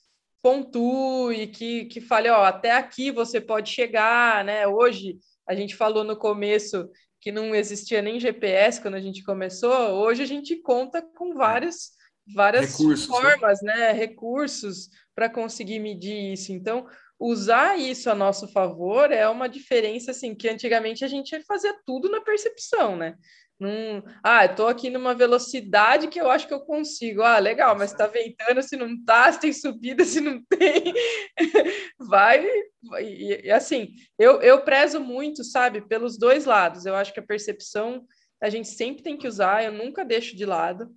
pontue, 0.42 1.48
que, 1.48 1.84
que 1.86 2.00
fale, 2.00 2.28
ó, 2.28 2.44
até 2.44 2.72
aqui 2.72 3.10
você 3.10 3.40
pode 3.40 3.70
chegar, 3.70 4.44
né? 4.44 4.66
Hoje 4.66 5.18
a 5.46 5.54
gente 5.54 5.76
falou 5.76 6.04
no 6.04 6.16
começo 6.16 6.88
que 7.20 7.30
não 7.30 7.54
existia 7.54 8.00
nem 8.00 8.18
GPS 8.18 8.80
quando 8.80 8.94
a 8.94 9.00
gente 9.00 9.22
começou, 9.22 9.72
hoje 9.72 10.22
a 10.22 10.26
gente 10.26 10.56
conta 10.56 11.02
com 11.02 11.34
vários, 11.34 11.90
várias 12.34 12.72
Recursos, 12.72 13.08
né? 13.08 13.14
formas, 13.14 13.62
né? 13.62 13.76
né? 13.76 13.92
Recursos 13.92 14.88
para 15.14 15.28
conseguir 15.28 15.78
medir 15.78 16.32
isso. 16.32 16.52
Então, 16.52 16.86
usar 17.18 17.78
isso 17.78 18.08
a 18.10 18.14
nosso 18.14 18.48
favor 18.48 19.12
é 19.12 19.28
uma 19.28 19.48
diferença 19.48 20.10
assim 20.10 20.34
que 20.34 20.48
antigamente 20.48 21.04
a 21.04 21.08
gente 21.08 21.40
fazia 21.42 21.74
tudo 21.84 22.08
na 22.08 22.20
percepção, 22.20 22.96
né? 22.96 23.16
Num, 23.60 24.02
ah, 24.22 24.48
tô 24.48 24.66
aqui 24.66 24.88
numa 24.88 25.14
velocidade 25.14 26.08
que 26.08 26.18
eu 26.18 26.30
acho 26.30 26.48
que 26.48 26.54
eu 26.54 26.60
consigo. 26.60 27.20
Ah, 27.20 27.38
legal, 27.38 27.76
mas 27.76 27.92
tá 27.92 28.06
ventando 28.06 28.62
se 28.62 28.74
não 28.74 29.04
tá, 29.04 29.30
se 29.30 29.38
tem 29.38 29.52
subida, 29.52 30.02
se 30.02 30.18
não 30.18 30.42
tem. 30.48 30.94
vai, 32.00 32.42
vai. 32.82 33.04
E, 33.04 33.42
e, 33.44 33.50
assim, 33.50 33.88
eu, 34.18 34.40
eu 34.40 34.62
prezo 34.62 34.98
muito, 34.98 35.44
sabe, 35.44 35.82
pelos 35.82 36.16
dois 36.16 36.46
lados. 36.46 36.86
Eu 36.86 36.94
acho 36.94 37.12
que 37.12 37.20
a 37.20 37.26
percepção 37.26 38.06
a 38.40 38.48
gente 38.48 38.68
sempre 38.68 39.02
tem 39.02 39.18
que 39.18 39.28
usar, 39.28 39.62
eu 39.62 39.72
nunca 39.72 40.06
deixo 40.06 40.34
de 40.34 40.46
lado. 40.46 40.90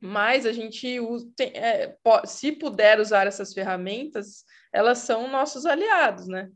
Mas 0.00 0.44
a 0.44 0.52
gente 0.52 1.00
usa, 1.00 1.26
tem, 1.36 1.48
é, 1.54 1.96
se 2.26 2.52
puder 2.52 3.00
usar 3.00 3.26
essas 3.26 3.52
ferramentas, 3.52 4.44
elas 4.72 4.98
são 4.98 5.30
nossos 5.30 5.64
aliados, 5.64 6.26
né? 6.26 6.48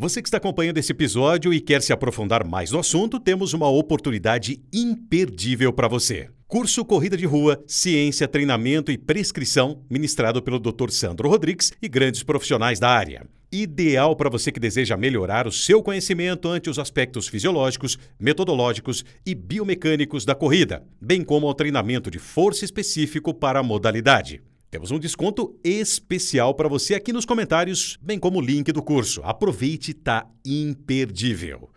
Você 0.00 0.22
que 0.22 0.28
está 0.28 0.36
acompanhando 0.36 0.78
esse 0.78 0.92
episódio 0.92 1.52
e 1.52 1.60
quer 1.60 1.82
se 1.82 1.92
aprofundar 1.92 2.46
mais 2.46 2.70
no 2.70 2.78
assunto, 2.78 3.18
temos 3.18 3.52
uma 3.52 3.68
oportunidade 3.68 4.62
imperdível 4.72 5.72
para 5.72 5.88
você. 5.88 6.30
Curso 6.46 6.84
Corrida 6.84 7.16
de 7.16 7.26
Rua, 7.26 7.62
Ciência, 7.66 8.28
Treinamento 8.28 8.92
e 8.92 8.96
Prescrição, 8.96 9.84
ministrado 9.90 10.40
pelo 10.40 10.60
Dr. 10.60 10.90
Sandro 10.90 11.28
Rodrigues 11.28 11.72
e 11.82 11.88
grandes 11.88 12.22
profissionais 12.22 12.78
da 12.78 12.88
área. 12.88 13.26
Ideal 13.50 14.14
para 14.14 14.28
você 14.28 14.52
que 14.52 14.60
deseja 14.60 14.94
melhorar 14.94 15.46
o 15.46 15.52
seu 15.52 15.82
conhecimento 15.82 16.48
ante 16.48 16.68
os 16.68 16.78
aspectos 16.78 17.28
fisiológicos, 17.28 17.98
metodológicos 18.20 19.06
e 19.24 19.34
biomecânicos 19.34 20.26
da 20.26 20.34
corrida, 20.34 20.84
bem 21.00 21.24
como 21.24 21.46
ao 21.46 21.54
treinamento 21.54 22.10
de 22.10 22.18
força 22.18 22.66
específico 22.66 23.32
para 23.32 23.60
a 23.60 23.62
modalidade. 23.62 24.42
Temos 24.70 24.90
um 24.90 24.98
desconto 24.98 25.58
especial 25.64 26.52
para 26.52 26.68
você 26.68 26.94
aqui 26.94 27.10
nos 27.10 27.24
comentários, 27.24 27.98
bem 28.02 28.18
como 28.18 28.38
o 28.38 28.42
link 28.42 28.70
do 28.70 28.82
curso. 28.82 29.22
Aproveite, 29.24 29.94
tá 29.94 30.26
imperdível. 30.44 31.70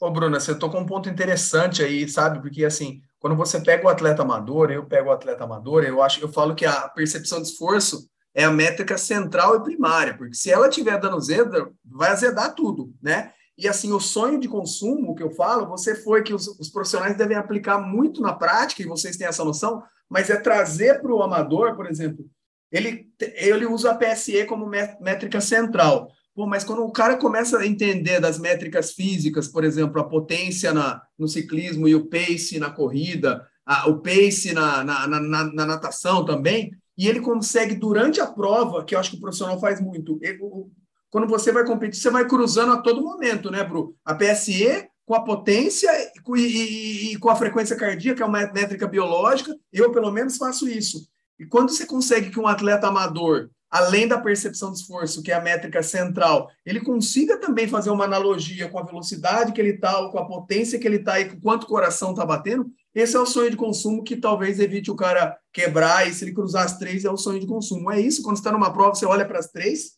Ô, 0.00 0.10
Bruna, 0.10 0.40
você 0.40 0.52
tocou 0.52 0.80
um 0.80 0.86
ponto 0.86 1.08
interessante 1.08 1.80
aí, 1.80 2.08
sabe? 2.08 2.40
Porque 2.40 2.64
assim, 2.64 3.02
quando 3.26 3.36
você 3.36 3.60
pega 3.60 3.84
o 3.84 3.88
atleta 3.88 4.22
amador, 4.22 4.70
eu 4.70 4.86
pego 4.86 5.08
o 5.08 5.12
atleta 5.12 5.42
amador, 5.42 5.82
eu 5.82 6.00
acho, 6.00 6.20
eu 6.20 6.28
falo 6.28 6.54
que 6.54 6.64
a 6.64 6.88
percepção 6.88 7.42
de 7.42 7.48
esforço 7.48 8.08
é 8.32 8.44
a 8.44 8.52
métrica 8.52 8.96
central 8.96 9.56
e 9.56 9.64
primária, 9.64 10.16
porque 10.16 10.36
se 10.36 10.48
ela 10.48 10.68
tiver 10.68 10.96
dando 11.00 11.20
zebra, 11.20 11.68
vai 11.84 12.10
azedar 12.10 12.54
tudo, 12.54 12.94
né? 13.02 13.32
E 13.58 13.66
assim, 13.66 13.92
o 13.92 13.98
sonho 13.98 14.38
de 14.38 14.46
consumo 14.46 15.12
que 15.16 15.24
eu 15.24 15.30
falo, 15.32 15.66
você 15.66 15.96
foi 15.96 16.22
que 16.22 16.32
os, 16.32 16.46
os 16.46 16.68
profissionais 16.68 17.16
devem 17.16 17.36
aplicar 17.36 17.80
muito 17.80 18.22
na 18.22 18.32
prática, 18.32 18.80
e 18.80 18.86
vocês 18.86 19.16
têm 19.16 19.26
essa 19.26 19.44
noção, 19.44 19.82
mas 20.08 20.30
é 20.30 20.36
trazer 20.36 21.02
para 21.02 21.12
o 21.12 21.20
amador, 21.20 21.74
por 21.74 21.90
exemplo, 21.90 22.24
ele, 22.70 23.08
ele 23.18 23.66
usa 23.66 23.90
a 23.90 23.96
PSE 23.96 24.44
como 24.44 24.70
métrica 25.00 25.40
central. 25.40 26.12
Pô, 26.36 26.46
mas 26.46 26.64
quando 26.64 26.84
o 26.84 26.92
cara 26.92 27.16
começa 27.16 27.56
a 27.56 27.66
entender 27.66 28.20
das 28.20 28.38
métricas 28.38 28.92
físicas, 28.92 29.48
por 29.48 29.64
exemplo, 29.64 29.98
a 29.98 30.04
potência 30.04 30.70
na, 30.70 31.00
no 31.18 31.26
ciclismo 31.26 31.88
e 31.88 31.94
o 31.94 32.04
pace 32.10 32.58
na 32.58 32.68
corrida, 32.68 33.48
a, 33.64 33.88
o 33.88 34.00
pace 34.00 34.52
na, 34.52 34.84
na, 34.84 35.06
na, 35.06 35.20
na, 35.20 35.66
natação 35.66 36.26
também, 36.26 36.72
e 36.96 37.08
ele 37.08 37.20
consegue, 37.20 37.74
durante 37.74 38.20
a 38.20 38.26
prova, 38.26 38.84
que 38.84 38.94
eu 38.94 38.98
acho 38.98 39.12
que 39.12 39.16
o 39.16 39.20
profissional 39.20 39.58
faz 39.58 39.80
muito, 39.80 40.18
ele, 40.20 40.38
quando 41.08 41.26
você 41.26 41.50
vai 41.50 41.64
competir, 41.64 41.98
você 41.98 42.10
vai 42.10 42.28
cruzando 42.28 42.72
a 42.72 42.82
todo 42.82 43.02
momento, 43.02 43.50
né, 43.50 43.64
Bru? 43.64 43.96
A 44.04 44.14
PSE 44.14 44.86
com 45.06 45.14
a 45.14 45.24
potência 45.24 45.90
e, 46.36 46.40
e, 46.40 47.12
e, 47.14 47.18
com 47.18 47.30
a 47.30 47.36
frequência 47.36 47.76
cardíaca, 47.76 48.22
é 48.22 48.26
uma 48.26 48.52
métrica 48.52 48.86
biológica, 48.86 49.56
eu 49.72 49.90
pelo 49.90 50.10
menos 50.10 50.36
faço 50.36 50.68
isso. 50.68 51.08
E 51.38 51.46
quando 51.46 51.70
você 51.70 51.86
consegue 51.86 52.28
que 52.28 52.38
um 52.38 52.46
atleta 52.46 52.88
amador, 52.88 53.48
além 53.76 54.08
da 54.08 54.18
percepção 54.18 54.72
de 54.72 54.78
esforço, 54.78 55.22
que 55.22 55.30
é 55.30 55.34
a 55.34 55.40
métrica 55.40 55.82
central, 55.82 56.50
ele 56.64 56.80
consiga 56.80 57.38
também 57.38 57.68
fazer 57.68 57.90
uma 57.90 58.04
analogia 58.04 58.68
com 58.68 58.78
a 58.78 58.82
velocidade 58.82 59.52
que 59.52 59.60
ele 59.60 59.72
está, 59.72 59.92
com 60.08 60.18
a 60.18 60.26
potência 60.26 60.78
que 60.78 60.86
ele 60.86 60.96
está 60.96 61.20
e 61.20 61.28
com 61.28 61.40
quanto 61.40 61.64
o 61.64 61.68
coração 61.68 62.10
está 62.10 62.24
batendo, 62.24 62.66
esse 62.94 63.14
é 63.14 63.20
o 63.20 63.26
sonho 63.26 63.50
de 63.50 63.56
consumo 63.58 64.02
que 64.02 64.16
talvez 64.16 64.58
evite 64.58 64.90
o 64.90 64.96
cara 64.96 65.36
quebrar, 65.52 66.08
e 66.08 66.14
se 66.14 66.24
ele 66.24 66.32
cruzar 66.32 66.64
as 66.64 66.78
três, 66.78 67.04
é 67.04 67.10
o 67.10 67.16
sonho 67.18 67.38
de 67.38 67.46
consumo. 67.46 67.92
É 67.92 68.00
isso, 68.00 68.22
quando 68.22 68.38
está 68.38 68.50
numa 68.50 68.72
prova, 68.72 68.94
você 68.94 69.04
olha 69.04 69.26
para 69.26 69.38
as 69.38 69.48
três, 69.48 69.92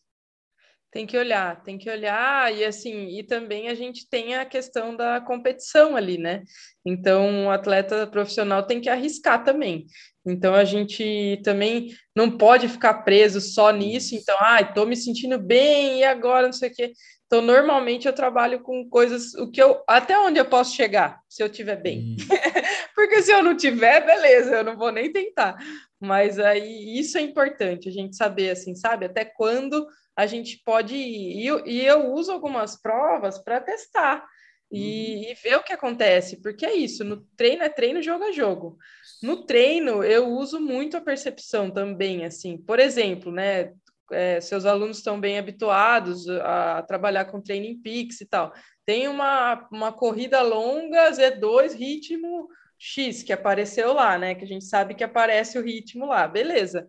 Tem 0.91 1.05
que 1.05 1.15
olhar, 1.15 1.61
tem 1.61 1.77
que 1.77 1.89
olhar, 1.89 2.51
e 2.51 2.65
assim, 2.65 3.19
e 3.19 3.23
também 3.23 3.69
a 3.69 3.75
gente 3.75 4.09
tem 4.09 4.35
a 4.35 4.43
questão 4.43 4.95
da 4.95 5.21
competição 5.21 5.95
ali, 5.95 6.17
né? 6.17 6.43
Então, 6.83 7.45
o 7.45 7.51
atleta 7.51 8.07
profissional 8.07 8.63
tem 8.63 8.81
que 8.81 8.89
arriscar 8.89 9.43
também. 9.43 9.85
Então, 10.25 10.55
a 10.55 10.63
gente 10.63 11.39
também 11.43 11.95
não 12.15 12.35
pode 12.35 12.67
ficar 12.67 13.03
preso 13.03 13.39
só 13.39 13.71
nisso. 13.71 14.15
Então, 14.15 14.35
ai, 14.39 14.63
ah, 14.63 14.73
tô 14.73 14.85
me 14.85 14.95
sentindo 14.95 15.37
bem, 15.37 15.99
e 15.99 16.03
agora 16.03 16.47
não 16.47 16.53
sei 16.53 16.69
o 16.69 16.73
quê. 16.73 16.93
Então, 17.27 17.43
normalmente 17.43 18.07
eu 18.07 18.13
trabalho 18.13 18.59
com 18.61 18.89
coisas, 18.89 19.35
o 19.35 19.51
que 19.51 19.61
eu, 19.61 19.83
até 19.87 20.17
onde 20.17 20.39
eu 20.39 20.45
posso 20.45 20.75
chegar, 20.75 21.19
se 21.29 21.43
eu 21.43 21.47
estiver 21.47 21.79
bem. 21.79 22.15
Porque 22.95 23.21
se 23.21 23.31
eu 23.31 23.43
não 23.43 23.55
tiver, 23.55 24.03
beleza, 24.03 24.55
eu 24.55 24.63
não 24.63 24.75
vou 24.75 24.91
nem 24.91 25.11
tentar. 25.11 25.55
Mas 25.99 26.39
aí 26.39 26.99
isso 26.99 27.19
é 27.19 27.21
importante, 27.21 27.87
a 27.87 27.91
gente 27.91 28.15
saber, 28.15 28.49
assim, 28.49 28.73
sabe, 28.73 29.05
até 29.05 29.23
quando 29.23 29.85
a 30.19 30.25
gente 30.25 30.61
pode 30.65 30.95
ir. 30.95 31.39
E 31.39 31.47
eu, 31.47 31.65
e 31.65 31.85
eu 31.85 32.11
uso 32.11 32.29
algumas 32.29 32.75
provas 32.75 33.39
para 33.39 33.61
testar 33.61 34.27
e, 34.69 35.15
uhum. 35.15 35.31
e, 35.31 35.33
ver 35.41 35.55
o 35.55 35.63
que 35.63 35.71
acontece, 35.71 36.41
porque 36.41 36.65
é 36.65 36.73
isso, 36.73 37.05
no 37.05 37.21
treino 37.37 37.63
é 37.63 37.69
treino, 37.69 38.01
jogo 38.01 38.25
é 38.25 38.33
jogo. 38.33 38.77
No 39.23 39.45
treino, 39.45 40.03
eu 40.03 40.27
uso 40.27 40.59
muito 40.59 40.97
a 40.97 41.01
percepção 41.01 41.71
também, 41.71 42.25
assim, 42.25 42.57
por 42.57 42.79
exemplo, 42.79 43.31
né? 43.31 43.71
É, 44.11 44.41
seus 44.41 44.65
alunos 44.65 44.97
estão 44.97 45.19
bem 45.19 45.37
habituados 45.37 46.27
a, 46.27 46.79
a 46.79 46.83
trabalhar 46.83 47.25
com 47.25 47.41
training 47.41 47.79
peaks 47.81 48.19
e 48.19 48.25
tal. 48.25 48.51
Tem 48.85 49.07
uma, 49.07 49.69
uma 49.71 49.93
corrida 49.93 50.41
longa, 50.41 51.11
Z2, 51.11 51.75
ritmo 51.75 52.49
X, 52.77 53.23
que 53.23 53.31
apareceu 53.31 53.93
lá, 53.93 54.17
né? 54.17 54.35
Que 54.35 54.43
a 54.43 54.47
gente 54.47 54.65
sabe 54.65 54.95
que 54.95 55.03
aparece 55.03 55.57
o 55.57 55.63
ritmo 55.63 56.07
lá, 56.07 56.27
beleza. 56.27 56.87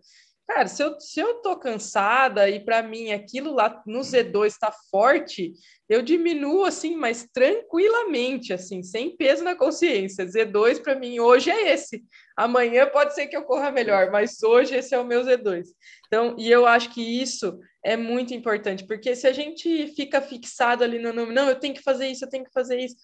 Cara, 0.53 0.67
se 0.67 0.83
eu, 0.83 0.99
se 0.99 1.17
eu 1.17 1.35
tô 1.35 1.55
cansada 1.55 2.49
e 2.49 2.59
para 2.59 2.83
mim 2.83 3.13
aquilo 3.13 3.53
lá 3.53 3.81
no 3.85 4.01
Z2 4.01 4.47
está 4.47 4.69
forte, 4.91 5.53
eu 5.87 6.01
diminuo 6.01 6.65
assim, 6.65 6.93
mas 6.93 7.25
tranquilamente, 7.33 8.51
assim, 8.51 8.83
sem 8.83 9.15
peso 9.15 9.45
na 9.45 9.55
consciência. 9.55 10.25
Z2 10.25 10.83
para 10.83 10.93
mim 10.93 11.21
hoje 11.21 11.49
é 11.49 11.71
esse. 11.71 12.03
Amanhã 12.35 12.85
pode 12.85 13.15
ser 13.15 13.27
que 13.27 13.37
eu 13.37 13.43
corra 13.43 13.71
melhor, 13.71 14.11
mas 14.11 14.43
hoje 14.43 14.75
esse 14.75 14.93
é 14.93 14.99
o 14.99 15.05
meu 15.05 15.23
Z2. 15.23 15.67
Então, 16.07 16.35
e 16.37 16.51
eu 16.51 16.65
acho 16.65 16.93
que 16.93 17.01
isso 17.01 17.57
é 17.83 17.95
muito 17.95 18.33
importante, 18.33 18.85
porque 18.85 19.15
se 19.15 19.27
a 19.27 19.31
gente 19.31 19.87
fica 19.95 20.21
fixado 20.21 20.83
ali 20.83 20.99
no 20.99 21.13
nome, 21.13 21.33
não, 21.33 21.47
eu 21.47 21.59
tenho 21.59 21.73
que 21.73 21.81
fazer 21.81 22.07
isso, 22.07 22.25
eu 22.25 22.29
tenho 22.29 22.43
que 22.43 22.51
fazer 22.51 22.77
isso 22.77 22.97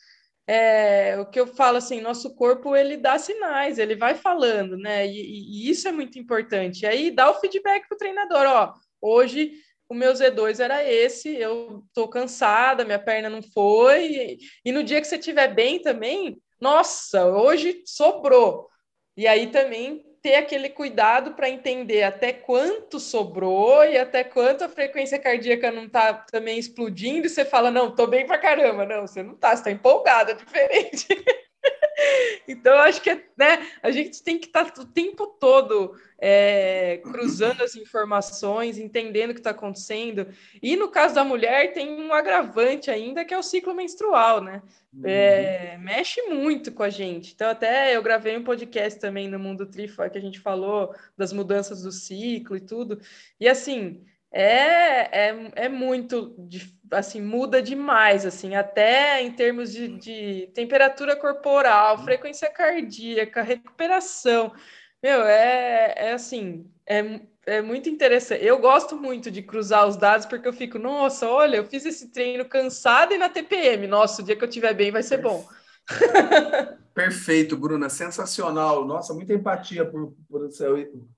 é, 0.47 1.19
o 1.19 1.25
que 1.25 1.39
eu 1.39 1.45
falo 1.45 1.77
assim, 1.77 1.99
nosso 1.99 2.33
corpo 2.33 2.75
ele 2.75 2.95
dá 2.95 3.19
sinais, 3.19 3.77
ele 3.77 3.95
vai 3.95 4.15
falando, 4.15 4.77
né? 4.77 5.05
E, 5.05 5.12
e 5.12 5.69
isso 5.69 5.88
é 5.88 5.91
muito 5.91 6.17
importante. 6.17 6.83
E 6.83 6.86
aí 6.88 7.12
dá 7.12 7.29
o 7.29 7.36
feedback 7.36 7.88
para 7.88 7.95
o 7.95 7.97
treinador, 7.97 8.45
ó, 8.47 8.73
hoje 9.01 9.51
o 9.89 9.93
meu 9.93 10.13
Z2 10.13 10.60
era 10.60 10.83
esse, 10.83 11.36
eu 11.36 11.83
tô 11.93 12.07
cansada, 12.07 12.83
minha 12.86 12.99
perna 12.99 13.29
não 13.29 13.41
foi, 13.41 14.38
e, 14.65 14.71
no 14.71 14.83
dia 14.83 14.99
que 14.99 15.07
você 15.07 15.15
estiver 15.15 15.53
bem 15.53 15.81
também, 15.81 16.41
nossa, 16.60 17.25
hoje 17.25 17.83
sobrou. 17.86 18.67
E 19.15 19.25
aí 19.27 19.47
também 19.47 20.03
ter 20.21 20.36
aquele 20.36 20.69
cuidado 20.69 21.34
para 21.34 21.49
entender 21.49 22.03
até 22.03 22.34
quanto 22.34 22.99
sobrou 22.99 23.84
e 23.86 23.97
até 23.97 24.23
quanto 24.23 24.63
a 24.63 24.69
frequência 24.69 25.19
cardíaca 25.19 25.71
não 25.71 25.86
está 25.86 26.13
também 26.13 26.58
explodindo, 26.60 27.27
e 27.27 27.30
você 27.30 27.45
fala, 27.45 27.71
não, 27.71 27.95
tô 27.95 28.08
bem 28.08 28.25
para 28.25 28.38
caramba. 28.38 28.86
Não, 28.86 29.08
você 29.08 29.23
não 29.23 29.34
está, 29.34 29.49
você 29.49 29.56
está 29.56 29.71
empolgada, 29.71 30.32
é 30.32 30.36
diferente. 30.36 31.08
então, 32.47 32.77
acho 32.80 33.01
que 33.01 33.13
né, 33.38 33.67
a 33.82 33.91
gente 33.91 34.21
tem 34.23 34.38
que 34.38 34.47
estar 34.47 34.71
tá 34.71 34.82
o 34.82 34.86
tempo 34.86 35.27
todo 35.27 35.95
é, 36.19 37.01
cruzando 37.03 37.63
as 37.63 37.75
informações, 37.75 38.77
entendendo 38.77 39.32
o 39.32 39.34
que 39.34 39.39
está 39.39 39.51
acontecendo. 39.51 40.27
E 40.62 40.75
no 40.75 40.89
caso 40.89 41.15
da 41.15 41.23
mulher, 41.23 41.73
tem 41.73 41.89
um 41.89 42.13
agravante 42.13 42.89
ainda, 42.89 43.23
que 43.25 43.34
é 43.34 43.38
o 43.38 43.43
ciclo 43.43 43.73
menstrual, 43.73 44.41
né? 44.41 44.62
É, 45.03 45.75
uhum. 45.75 45.84
mexe 45.84 46.21
muito 46.23 46.71
com 46.71 46.82
a 46.82 46.89
gente. 46.89 47.34
Então, 47.34 47.49
até 47.49 47.95
eu 47.95 48.01
gravei 48.01 48.36
um 48.36 48.43
podcast 48.43 48.99
também 48.99 49.27
no 49.27 49.38
Mundo 49.38 49.65
Trifa, 49.65 50.10
que 50.10 50.17
a 50.17 50.21
gente 50.21 50.39
falou 50.39 50.95
das 51.15 51.32
mudanças 51.32 51.84
do 51.84 51.91
ciclo 51.91 52.58
e 52.58 52.62
tudo. 52.62 52.99
E 53.39 53.47
assim, 53.47 54.03
é, 54.31 55.29
é, 55.29 55.51
é 55.55 55.69
muito, 55.69 56.35
assim, 56.91 57.21
muda 57.21 57.61
demais, 57.61 58.25
assim, 58.25 58.55
até 58.55 59.21
em 59.21 59.31
termos 59.31 59.71
de, 59.71 59.87
de 59.87 60.51
temperatura 60.53 61.15
corporal, 61.15 62.03
frequência 62.03 62.49
cardíaca, 62.49 63.41
recuperação. 63.41 64.53
Meu, 65.01 65.23
é, 65.23 65.93
é 65.95 66.13
assim, 66.13 66.69
é, 66.85 67.21
é 67.45 67.61
muito 67.61 67.89
interessante. 67.89 68.43
Eu 68.43 68.59
gosto 68.59 68.97
muito 68.97 69.31
de 69.31 69.41
cruzar 69.41 69.87
os 69.87 69.95
dados 69.95 70.25
porque 70.25 70.47
eu 70.47 70.53
fico, 70.53 70.77
nossa, 70.77 71.27
olha, 71.27 71.57
eu 71.57 71.65
fiz 71.65 71.85
esse 71.85 72.11
treino 72.11 72.43
cansado 72.45 73.13
e 73.13 73.17
na 73.17 73.29
TPM. 73.29 73.87
Nossa, 73.87 74.21
o 74.21 74.25
dia 74.25 74.35
que 74.35 74.43
eu 74.43 74.49
estiver 74.49 74.73
bem 74.73 74.91
vai 74.91 75.03
ser 75.03 75.17
bom. 75.17 75.47
Perfeito, 76.93 77.55
Bruna, 77.55 77.89
sensacional. 77.89 78.83
Nossa, 78.85 79.13
muita 79.13 79.33
empatia 79.33 79.85
por, 79.85 80.13
por 80.27 80.49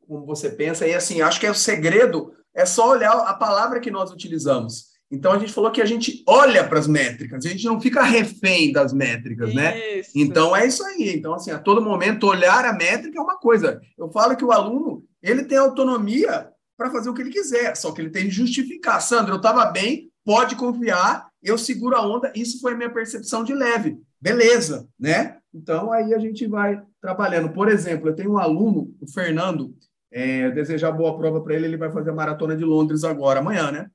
como 0.08 0.26
você 0.26 0.50
pensa. 0.50 0.86
E 0.86 0.94
assim, 0.94 1.22
acho 1.22 1.40
que 1.40 1.48
é 1.48 1.52
o 1.52 1.56
segredo 1.56 2.34
é 2.60 2.66
só 2.66 2.90
olhar 2.90 3.14
a 3.14 3.34
palavra 3.34 3.80
que 3.80 3.90
nós 3.90 4.12
utilizamos. 4.12 4.90
Então 5.10 5.32
a 5.32 5.40
gente 5.40 5.54
falou 5.54 5.72
que 5.72 5.82
a 5.82 5.86
gente 5.86 6.22
olha 6.28 6.68
para 6.68 6.78
as 6.78 6.88
métricas, 6.88 7.46
a 7.46 7.50
gente 7.50 7.66
não 7.66 7.80
fica 7.80 8.04
refém 8.04 8.72
das 8.72 8.94
métricas, 8.94 9.54
né? 9.54 9.98
isso. 9.98 10.12
né? 10.16 10.24
Então 10.24 10.56
é 10.56 10.68
isso 10.68 10.84
aí. 10.84 11.16
Então 11.16 11.34
assim, 11.34 11.52
a 11.52 11.58
todo 11.58 11.82
momento 11.82 12.28
olhar 12.28 12.66
a 12.66 12.74
métrica 12.74 13.18
é 13.18 13.22
uma 13.22 13.40
coisa. 13.40 13.80
Eu 13.98 14.12
falo 14.12 14.36
que 14.36 14.44
o 14.44 14.52
aluno, 14.52 15.04
ele 15.24 15.46
tem 15.46 15.58
autonomia 15.58 16.50
para 16.78 16.92
fazer 16.92 17.10
o 17.10 17.14
que 17.14 17.22
ele 17.22 17.32
quiser, 17.32 17.76
só 17.76 17.92
que 17.92 18.02
ele 18.02 18.10
tem 18.10 18.26
que 18.26 18.32
justificar. 18.32 19.02
Sandro, 19.02 19.34
eu 19.34 19.38
estava 19.38 19.66
bem, 19.66 20.12
pode 20.26 20.56
confiar, 20.56 21.28
eu 21.42 21.58
seguro 21.58 21.96
a 21.96 22.06
onda. 22.06 22.32
Isso 22.36 22.60
foi 22.60 22.74
a 22.74 22.78
minha 22.78 22.94
percepção 22.94 23.44
de 23.44 23.54
leve. 23.54 23.98
Beleza, 24.22 24.88
né? 25.00 25.38
Então 25.54 25.92
aí 25.92 26.14
a 26.14 26.20
gente 26.20 26.46
vai 26.46 26.82
trabalhando. 27.02 27.50
Por 27.50 27.70
exemplo, 27.70 28.10
eu 28.10 28.16
tenho 28.16 28.34
um 28.34 28.38
aluno, 28.38 28.94
o 29.02 29.10
Fernando, 29.10 29.74
é, 30.12 30.50
desejar 30.52 30.92
boa 30.92 31.18
prova 31.18 31.42
para 31.42 31.56
ele, 31.56 31.66
ele 31.66 31.78
vai 31.78 31.92
fazer 31.92 32.10
a 32.10 32.16
maratona 32.16 32.56
de 32.56 32.64
Londres 32.64 33.04
agora, 33.04 33.40
amanhã, 33.40 33.72
né? 33.72 33.90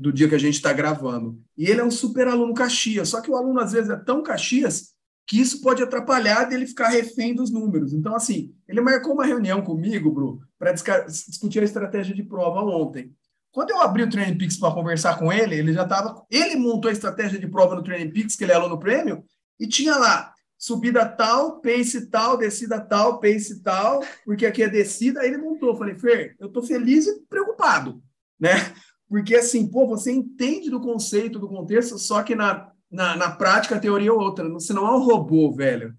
Do 0.00 0.12
dia 0.12 0.28
que 0.28 0.34
a 0.34 0.38
gente 0.38 0.54
está 0.54 0.72
gravando. 0.72 1.40
E 1.58 1.66
ele 1.66 1.80
é 1.80 1.84
um 1.84 1.90
super 1.90 2.28
aluno 2.28 2.54
Caxias, 2.54 3.08
só 3.08 3.20
que 3.20 3.30
o 3.30 3.36
aluno 3.36 3.58
às 3.58 3.72
vezes 3.72 3.90
é 3.90 3.96
tão 3.96 4.22
Caxias 4.22 4.94
que 5.26 5.40
isso 5.40 5.60
pode 5.60 5.82
atrapalhar 5.82 6.44
dele 6.44 6.66
ficar 6.66 6.88
refém 6.88 7.34
dos 7.34 7.50
números. 7.50 7.92
Então, 7.92 8.14
assim, 8.14 8.54
ele 8.68 8.80
marcou 8.80 9.14
uma 9.14 9.24
reunião 9.24 9.62
comigo, 9.62 10.10
Bru, 10.10 10.40
para 10.58 10.72
discutir 10.72 11.60
a 11.60 11.64
estratégia 11.64 12.14
de 12.14 12.22
prova 12.22 12.60
ontem. 12.60 13.12
Quando 13.50 13.70
eu 13.70 13.80
abri 13.80 14.02
o 14.02 14.10
Training 14.10 14.36
Peaks 14.36 14.58
para 14.58 14.74
conversar 14.74 15.18
com 15.18 15.32
ele, 15.32 15.54
ele 15.54 15.72
já 15.72 15.84
estava. 15.84 16.24
Ele 16.30 16.56
montou 16.56 16.88
a 16.88 16.92
estratégia 16.92 17.38
de 17.38 17.46
prova 17.48 17.74
no 17.74 17.82
Training 17.82 18.10
Peaks, 18.10 18.36
que 18.36 18.44
ele 18.44 18.52
é 18.52 18.56
aluno 18.56 18.78
prêmio, 18.78 19.24
e 19.58 19.66
tinha 19.66 19.96
lá 19.96 20.33
subida 20.64 21.04
tal, 21.04 21.60
pace 21.60 22.06
tal, 22.06 22.38
descida 22.38 22.80
tal, 22.80 23.20
pace 23.20 23.60
tal, 23.60 24.02
porque 24.24 24.46
aqui 24.46 24.62
é 24.62 24.68
descida. 24.68 25.20
Aí 25.20 25.28
ele 25.28 25.36
montou. 25.36 25.76
Falei, 25.76 25.94
Fer, 25.94 26.34
eu 26.40 26.46
estou 26.46 26.62
feliz 26.62 27.06
e 27.06 27.20
preocupado, 27.28 28.02
né? 28.40 28.72
Porque 29.06 29.34
assim, 29.34 29.70
pô, 29.70 29.86
você 29.86 30.10
entende 30.10 30.70
do 30.70 30.80
conceito, 30.80 31.38
do 31.38 31.48
contexto, 31.48 31.98
só 31.98 32.22
que 32.22 32.34
na, 32.34 32.72
na, 32.90 33.14
na 33.14 33.30
prática 33.30 33.76
a 33.76 33.78
teoria 33.78 34.08
é 34.08 34.12
outra. 34.12 34.48
Você 34.48 34.72
não 34.72 34.86
é 34.86 34.96
um 34.96 35.02
robô, 35.02 35.52
velho. 35.52 35.94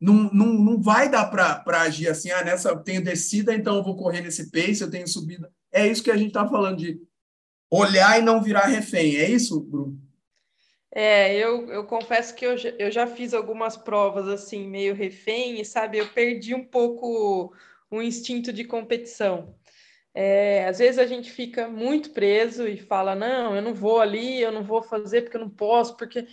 Não, 0.00 0.30
não, 0.32 0.46
não 0.46 0.80
vai 0.80 1.10
dar 1.10 1.26
para 1.26 1.82
agir 1.82 2.08
assim, 2.08 2.30
ah, 2.30 2.42
nessa 2.42 2.70
eu 2.70 2.78
tenho 2.78 3.04
descida, 3.04 3.54
então 3.54 3.76
eu 3.76 3.84
vou 3.84 3.96
correr 3.96 4.22
nesse 4.22 4.50
pace, 4.50 4.80
eu 4.80 4.90
tenho 4.90 5.06
subida. 5.06 5.52
É 5.70 5.86
isso 5.86 6.02
que 6.02 6.10
a 6.10 6.16
gente 6.16 6.28
está 6.28 6.48
falando 6.48 6.78
de 6.78 6.98
olhar 7.70 8.18
e 8.18 8.22
não 8.22 8.42
virar 8.42 8.64
refém. 8.64 9.16
É 9.16 9.28
isso, 9.28 9.60
Bruno? 9.60 10.05
É, 10.98 11.36
eu, 11.36 11.70
eu 11.70 11.84
confesso 11.84 12.34
que 12.34 12.46
eu, 12.46 12.56
eu 12.78 12.90
já 12.90 13.06
fiz 13.06 13.34
algumas 13.34 13.76
provas 13.76 14.26
assim, 14.28 14.66
meio 14.66 14.94
refém, 14.94 15.60
e 15.60 15.64
sabe, 15.64 15.98
eu 15.98 16.08
perdi 16.08 16.54
um 16.54 16.64
pouco 16.64 17.54
o 17.90 18.00
instinto 18.00 18.50
de 18.50 18.64
competição. 18.64 19.54
É, 20.14 20.64
às 20.66 20.78
vezes 20.78 20.98
a 20.98 21.04
gente 21.04 21.30
fica 21.30 21.68
muito 21.68 22.12
preso 22.12 22.66
e 22.66 22.78
fala, 22.78 23.14
não, 23.14 23.54
eu 23.54 23.60
não 23.60 23.74
vou 23.74 24.00
ali, 24.00 24.40
eu 24.40 24.50
não 24.50 24.64
vou 24.64 24.82
fazer 24.82 25.20
porque 25.20 25.36
eu 25.36 25.42
não 25.42 25.50
posso, 25.50 25.98
porque. 25.98 26.26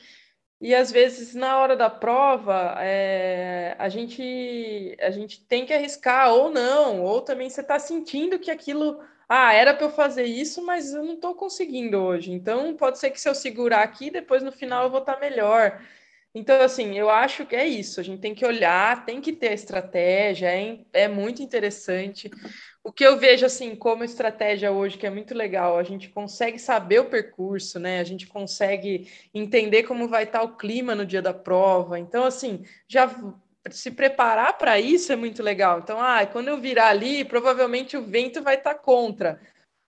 E 0.62 0.74
às 0.74 0.90
vezes, 0.94 1.36
na 1.36 1.60
hora 1.60 1.76
da 1.76 1.90
prova, 1.90 2.78
é, 2.80 3.76
a, 3.78 3.90
gente, 3.90 4.96
a 5.02 5.12
gente 5.12 5.46
tem 5.46 5.66
que 5.66 5.74
arriscar, 5.74 6.32
ou 6.34 6.50
não, 6.50 7.04
ou 7.04 7.22
também 7.22 7.50
você 7.50 7.60
está 7.60 7.78
sentindo 7.80 8.40
que 8.40 8.50
aquilo 8.50 9.02
ah, 9.36 9.52
era 9.52 9.74
para 9.74 9.88
eu 9.88 9.90
fazer 9.90 10.26
isso, 10.26 10.64
mas 10.64 10.94
eu 10.94 11.04
não 11.04 11.16
estou 11.16 11.34
conseguindo 11.34 11.98
hoje. 11.98 12.32
Então, 12.32 12.76
pode 12.76 13.00
ser 13.00 13.10
que 13.10 13.20
se 13.20 13.28
eu 13.28 13.34
segurar 13.34 13.82
aqui, 13.82 14.12
depois 14.12 14.44
no 14.44 14.52
final 14.52 14.84
eu 14.84 14.92
vou 14.92 15.00
estar 15.00 15.16
tá 15.16 15.20
melhor. 15.20 15.82
Então, 16.36 16.62
assim, 16.62 16.96
eu 17.00 17.10
acho 17.10 17.44
que 17.44 17.56
é 17.56 17.66
isso. 17.66 18.00
A 18.00 18.04
gente 18.04 18.22
tem 18.22 18.36
que 18.36 18.46
olhar, 18.46 19.06
tem 19.06 19.20
que 19.20 19.34
ter 19.34 19.52
estratégia, 19.54 20.50
é, 20.56 20.80
é 20.94 21.08
muito 21.08 21.42
interessante. 21.42 22.30
O 22.84 22.92
que 22.92 23.04
eu 23.04 23.18
vejo, 23.18 23.44
assim, 23.44 23.76
como 23.76 24.04
estratégia 24.04 24.72
hoje, 24.72 25.00
que 25.00 25.08
é 25.08 25.10
muito 25.10 25.34
legal, 25.34 25.80
a 25.80 25.84
gente 25.84 26.10
consegue 26.10 26.60
saber 26.60 27.00
o 27.00 27.10
percurso, 27.10 27.80
né? 27.80 28.00
A 28.02 28.04
gente 28.04 28.28
consegue 28.28 29.12
entender 29.34 29.82
como 29.82 30.08
vai 30.08 30.26
estar 30.26 30.44
o 30.44 30.58
clima 30.58 30.94
no 30.94 31.08
dia 31.08 31.24
da 31.24 31.34
prova. 31.34 31.98
Então, 31.98 32.24
assim, 32.24 32.64
já 32.88 33.08
se 33.70 33.92
preparar 33.92 34.58
para 34.58 34.80
isso 34.80 35.12
é 35.12 35.16
muito 35.16 35.42
legal. 35.42 35.80
Então, 35.80 36.00
ah, 36.02 36.26
quando 36.26 36.50
eu 36.50 36.60
virar 36.60 36.88
ali, 36.88 37.24
provavelmente 37.24 37.96
o 37.96 38.04
vento 38.04 38.42
vai 38.42 38.56
estar 38.56 38.74
tá 38.74 38.80
contra. 38.80 39.40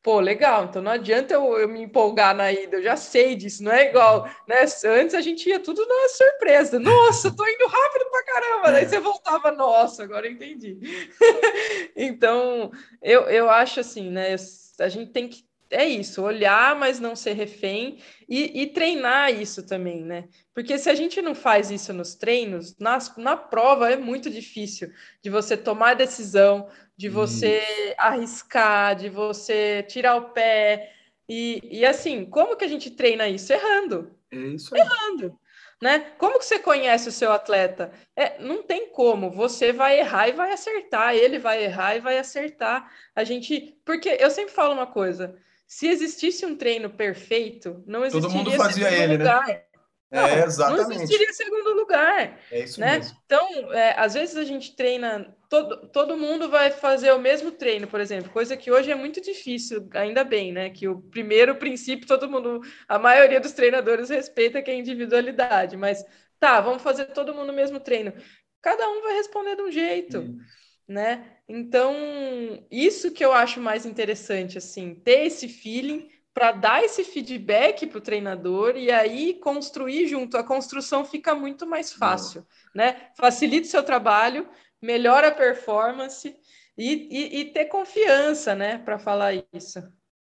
pô, 0.01 0.19
legal, 0.19 0.65
então 0.65 0.81
não 0.83 0.91
adianta 0.91 1.33
eu, 1.33 1.57
eu, 1.57 1.67
me 1.67 1.81
empolgar 1.81 2.35
na 2.35 2.51
ida, 2.51 2.77
eu 2.77 2.83
já 2.83 2.95
sei 2.95 3.35
disso, 3.35 3.63
não 3.63 3.71
é 3.71 3.89
igual, 3.89 4.29
né? 4.47 4.65
Antes 4.85 5.15
a 5.15 5.21
gente 5.21 5.49
ia 5.49 5.59
tudo 5.59 5.85
na 5.85 6.09
surpresa. 6.09 6.79
Nossa, 6.79 7.35
tô 7.35 7.45
indo 7.47 7.67
rápido 7.67 8.05
pra 8.11 8.23
caramba, 8.23 8.71
daí 8.71 8.85
você 8.87 8.99
voltava, 8.99 9.51
nossa, 9.51 10.03
agora 10.03 10.27
eu 10.27 10.31
entendi. 10.31 10.77
então, 11.95 12.71
eu, 13.01 13.23
eu 13.23 13.49
acho 13.49 13.79
assim, 13.79 14.11
né? 14.11 14.35
A 14.79 14.87
gente 14.89 15.11
tem 15.11 15.27
que 15.27 15.43
é 15.75 15.85
isso, 15.85 16.23
olhar, 16.23 16.75
mas 16.75 16.99
não 16.99 17.15
ser 17.15 17.33
refém 17.33 17.99
e, 18.27 18.61
e, 18.61 18.67
treinar 18.67 19.33
isso 19.33 19.65
também, 19.65 20.01
né? 20.01 20.27
Porque 20.53 20.77
se 20.77 20.89
a 20.89 20.95
gente 20.95 21.21
não 21.21 21.35
faz 21.35 21.69
isso 21.69 21.91
nos 21.91 22.15
treinos, 22.15 22.77
nas, 22.79 23.15
na 23.17 23.35
prova 23.35 23.91
é 23.91 23.97
muito 23.97 24.29
difícil 24.29 24.91
de 25.21 25.29
você 25.29 25.57
tomar 25.57 25.95
decisão, 25.95 26.69
de 26.95 27.09
você 27.09 27.59
isso. 27.59 27.95
arriscar, 27.97 28.95
de 28.95 29.09
você 29.09 29.83
tirar 29.83 30.15
o 30.15 30.29
pé. 30.29 30.93
E, 31.27 31.59
e 31.63 31.85
assim, 31.85 32.25
como 32.25 32.55
que 32.55 32.63
a 32.63 32.69
gente 32.69 32.91
treina 32.91 33.27
isso? 33.27 33.51
Errando. 33.51 34.15
É 34.31 34.37
isso 34.37 34.73
aí. 34.73 34.81
Errando. 34.81 35.37
Né? 35.81 35.99
Como 36.17 36.39
que 36.39 36.45
você 36.45 36.57
conhece 36.57 37.09
o 37.09 37.11
seu 37.11 37.31
atleta? 37.31 37.91
É, 38.15 38.41
não 38.41 38.63
tem 38.63 38.89
como. 38.89 39.29
Você 39.29 39.73
vai 39.73 39.99
errar 39.99 40.29
e 40.29 40.31
vai 40.31 40.53
acertar. 40.53 41.13
Ele 41.13 41.37
vai 41.37 41.63
errar 41.63 41.95
e 41.95 41.99
vai 41.99 42.17
acertar. 42.17 42.89
A 43.13 43.23
gente, 43.23 43.77
porque 43.83 44.09
eu 44.19 44.31
sempre 44.31 44.53
falo 44.53 44.73
uma 44.73 44.87
coisa: 44.87 45.37
se 45.67 45.87
existisse 45.87 46.45
um 46.45 46.55
treino 46.55 46.89
perfeito, 46.89 47.83
não 47.85 48.05
existiria 48.05 48.29
Todo 48.29 48.37
mundo 48.37 48.51
fazia 48.51 48.91
ele, 48.91 49.17
né? 49.17 49.23
lugar. 49.23 49.47
né? 49.47 49.61
Não, 50.11 50.27
é, 50.27 50.45
exatamente. 50.45 50.87
Não 50.87 50.91
existiria 50.93 51.33
segundo 51.33 51.73
lugar. 51.73 52.39
É 52.51 52.59
isso 52.59 52.79
né? 52.79 52.97
mesmo. 52.97 53.17
Então, 53.25 53.73
é, 53.73 53.99
às 53.99 54.13
vezes 54.13 54.37
a 54.37 54.43
gente 54.43 54.75
treina, 54.75 55.35
todo, 55.49 55.87
todo 55.89 56.15
mundo 56.15 56.49
vai 56.49 56.71
fazer 56.71 57.11
o 57.11 57.19
mesmo 57.19 57.51
treino, 57.51 57.87
por 57.87 57.99
exemplo, 57.99 58.31
coisa 58.31 58.55
que 58.55 58.71
hoje 58.71 58.91
é 58.91 58.95
muito 58.95 59.19
difícil, 59.19 59.89
ainda 59.93 60.23
bem, 60.23 60.53
né? 60.53 60.69
Que 60.69 60.87
o 60.87 61.01
primeiro 61.01 61.55
princípio, 61.55 62.07
todo 62.07 62.29
mundo, 62.29 62.61
a 62.87 62.99
maioria 62.99 63.39
dos 63.39 63.51
treinadores 63.51 64.09
respeita 64.09 64.61
que 64.61 64.69
é 64.69 64.75
a 64.75 64.77
individualidade, 64.77 65.75
mas 65.75 66.05
tá, 66.39 66.61
vamos 66.61 66.83
fazer 66.83 67.05
todo 67.05 67.33
mundo 67.33 67.49
o 67.49 67.55
mesmo 67.55 67.79
treino. 67.79 68.13
Cada 68.61 68.87
um 68.89 69.01
vai 69.01 69.15
responder 69.15 69.55
de 69.55 69.61
um 69.63 69.71
jeito. 69.71 70.19
Hum 70.19 70.39
né? 70.87 71.25
Então, 71.47 71.93
isso 72.69 73.11
que 73.11 73.23
eu 73.23 73.33
acho 73.33 73.59
mais 73.59 73.85
interessante, 73.85 74.57
assim, 74.57 74.95
ter 74.95 75.25
esse 75.25 75.47
feeling 75.47 76.09
para 76.33 76.51
dar 76.51 76.83
esse 76.83 77.03
feedback 77.03 77.87
para 77.87 77.97
o 77.97 78.01
treinador 78.01 78.75
e 78.75 78.91
aí 78.91 79.35
construir 79.35 80.07
junto. 80.07 80.37
A 80.37 80.43
construção 80.43 81.05
fica 81.05 81.33
muito 81.33 81.65
mais 81.65 81.93
fácil, 81.93 82.45
né? 82.73 83.09
Facilita 83.17 83.67
o 83.67 83.71
seu 83.71 83.83
trabalho, 83.83 84.47
melhora 84.81 85.29
a 85.29 85.31
performance 85.31 86.35
e, 86.77 87.07
e, 87.09 87.39
e 87.39 87.45
ter 87.45 87.65
confiança, 87.65 88.53
né, 88.53 88.77
para 88.77 88.99
falar 88.99 89.33
isso. 89.53 89.81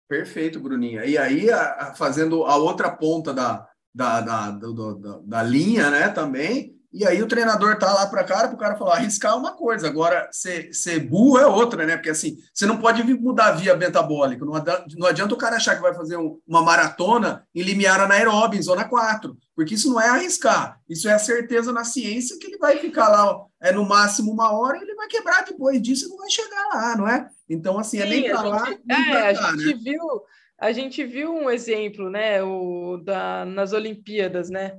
Perfeito, 0.07 0.59
Bruninha. 0.59 1.05
E 1.05 1.17
aí, 1.17 1.49
a, 1.49 1.73
a, 1.73 1.95
fazendo 1.95 2.43
a 2.43 2.57
outra 2.57 2.91
ponta 2.91 3.33
da, 3.33 3.67
da, 3.93 4.21
da, 4.21 4.51
do, 4.51 4.95
da, 4.95 5.19
da 5.23 5.43
linha, 5.43 5.89
né, 5.89 6.09
também, 6.09 6.77
e 6.93 7.07
aí 7.07 7.23
o 7.23 7.27
treinador 7.27 7.77
tá 7.79 7.91
lá 7.91 8.05
para 8.05 8.23
cara, 8.23 8.47
para 8.47 8.55
o 8.55 8.59
cara 8.59 8.75
falar, 8.75 8.97
arriscar 8.97 9.33
é 9.33 9.35
uma 9.35 9.53
coisa, 9.53 9.87
agora 9.87 10.29
ser, 10.31 10.71
ser 10.73 10.99
burro 10.99 11.39
é 11.39 11.47
outra, 11.47 11.85
né? 11.85 11.97
Porque 11.97 12.11
assim, 12.11 12.37
você 12.53 12.67
não 12.67 12.77
pode 12.77 13.03
mudar 13.15 13.47
a 13.47 13.51
via 13.53 13.75
metabólica. 13.75 14.45
Não 14.45 14.53
adianta, 14.53 14.85
não 14.95 15.07
adianta 15.07 15.33
o 15.33 15.37
cara 15.37 15.55
achar 15.55 15.75
que 15.75 15.81
vai 15.81 15.95
fazer 15.95 16.17
um, 16.17 16.39
uma 16.47 16.61
maratona 16.61 17.47
em 17.55 17.63
limiar 17.63 17.99
anaeróbio, 17.99 18.59
em 18.59 18.63
zona 18.63 18.85
4, 18.85 19.35
porque 19.55 19.73
isso 19.73 19.89
não 19.89 19.99
é 19.99 20.07
arriscar, 20.07 20.79
isso 20.87 21.09
é 21.09 21.13
a 21.13 21.19
certeza 21.19 21.73
na 21.73 21.83
ciência 21.83 22.37
que 22.39 22.45
ele 22.45 22.57
vai 22.57 22.77
ficar 22.77 23.09
lá 23.09 23.43
é 23.59 23.71
no 23.71 23.87
máximo 23.87 24.31
uma 24.31 24.51
hora 24.51 24.77
e 24.77 24.81
ele 24.81 24.93
vai 24.93 25.07
quebrar 25.07 25.43
depois 25.45 25.81
disso 25.81 26.05
e 26.05 26.09
não 26.09 26.17
vai 26.17 26.29
chegar 26.29 26.69
lá, 26.73 26.95
não 26.95 27.07
é? 27.07 27.27
Então, 27.49 27.79
assim, 27.79 27.97
é 27.97 28.01
Sim, 28.01 28.07
é 28.07 28.09
nem 28.11 28.29
para 28.29 28.41
lá, 28.43 28.69
nem 28.85 29.15
é, 29.15 29.33
cá, 29.33 29.49
a 29.49 29.55
gente 29.55 29.65
né? 29.65 29.79
viu 29.83 30.23
a 30.59 30.71
gente 30.71 31.03
viu 31.03 31.33
um 31.33 31.49
exemplo, 31.49 32.09
né, 32.09 32.41
o 32.41 32.97
da, 33.03 33.43
nas 33.43 33.73
Olimpíadas, 33.73 34.49
né? 34.49 34.77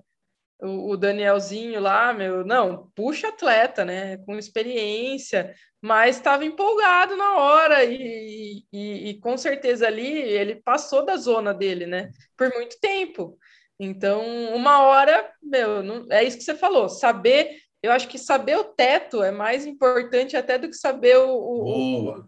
O, 0.60 0.92
o 0.92 0.96
Danielzinho 0.96 1.80
lá, 1.80 2.12
meu, 2.12 2.44
não, 2.44 2.90
puxa 2.94 3.28
atleta, 3.28 3.84
né, 3.84 4.16
com 4.18 4.38
experiência, 4.38 5.54
mas 5.80 6.16
estava 6.16 6.44
empolgado 6.44 7.16
na 7.16 7.36
hora 7.36 7.84
e, 7.84 8.64
e, 8.72 9.10
e, 9.10 9.20
com 9.20 9.36
certeza 9.36 9.86
ali 9.86 10.06
ele 10.06 10.56
passou 10.56 11.04
da 11.04 11.16
zona 11.16 11.52
dele, 11.52 11.86
né, 11.86 12.10
por 12.36 12.50
muito 12.54 12.78
tempo. 12.80 13.38
Então, 13.78 14.22
uma 14.54 14.82
hora, 14.82 15.30
meu, 15.42 15.82
não, 15.82 16.06
é 16.10 16.22
isso 16.22 16.38
que 16.38 16.44
você 16.44 16.54
falou, 16.54 16.88
saber, 16.88 17.58
eu 17.82 17.92
acho 17.92 18.08
que 18.08 18.18
saber 18.18 18.56
o 18.56 18.64
teto 18.64 19.22
é 19.22 19.30
mais 19.30 19.66
importante 19.66 20.36
até 20.36 20.56
do 20.56 20.68
que 20.68 20.76
saber 20.76 21.18
o, 21.18 21.34
o, 21.34 22.24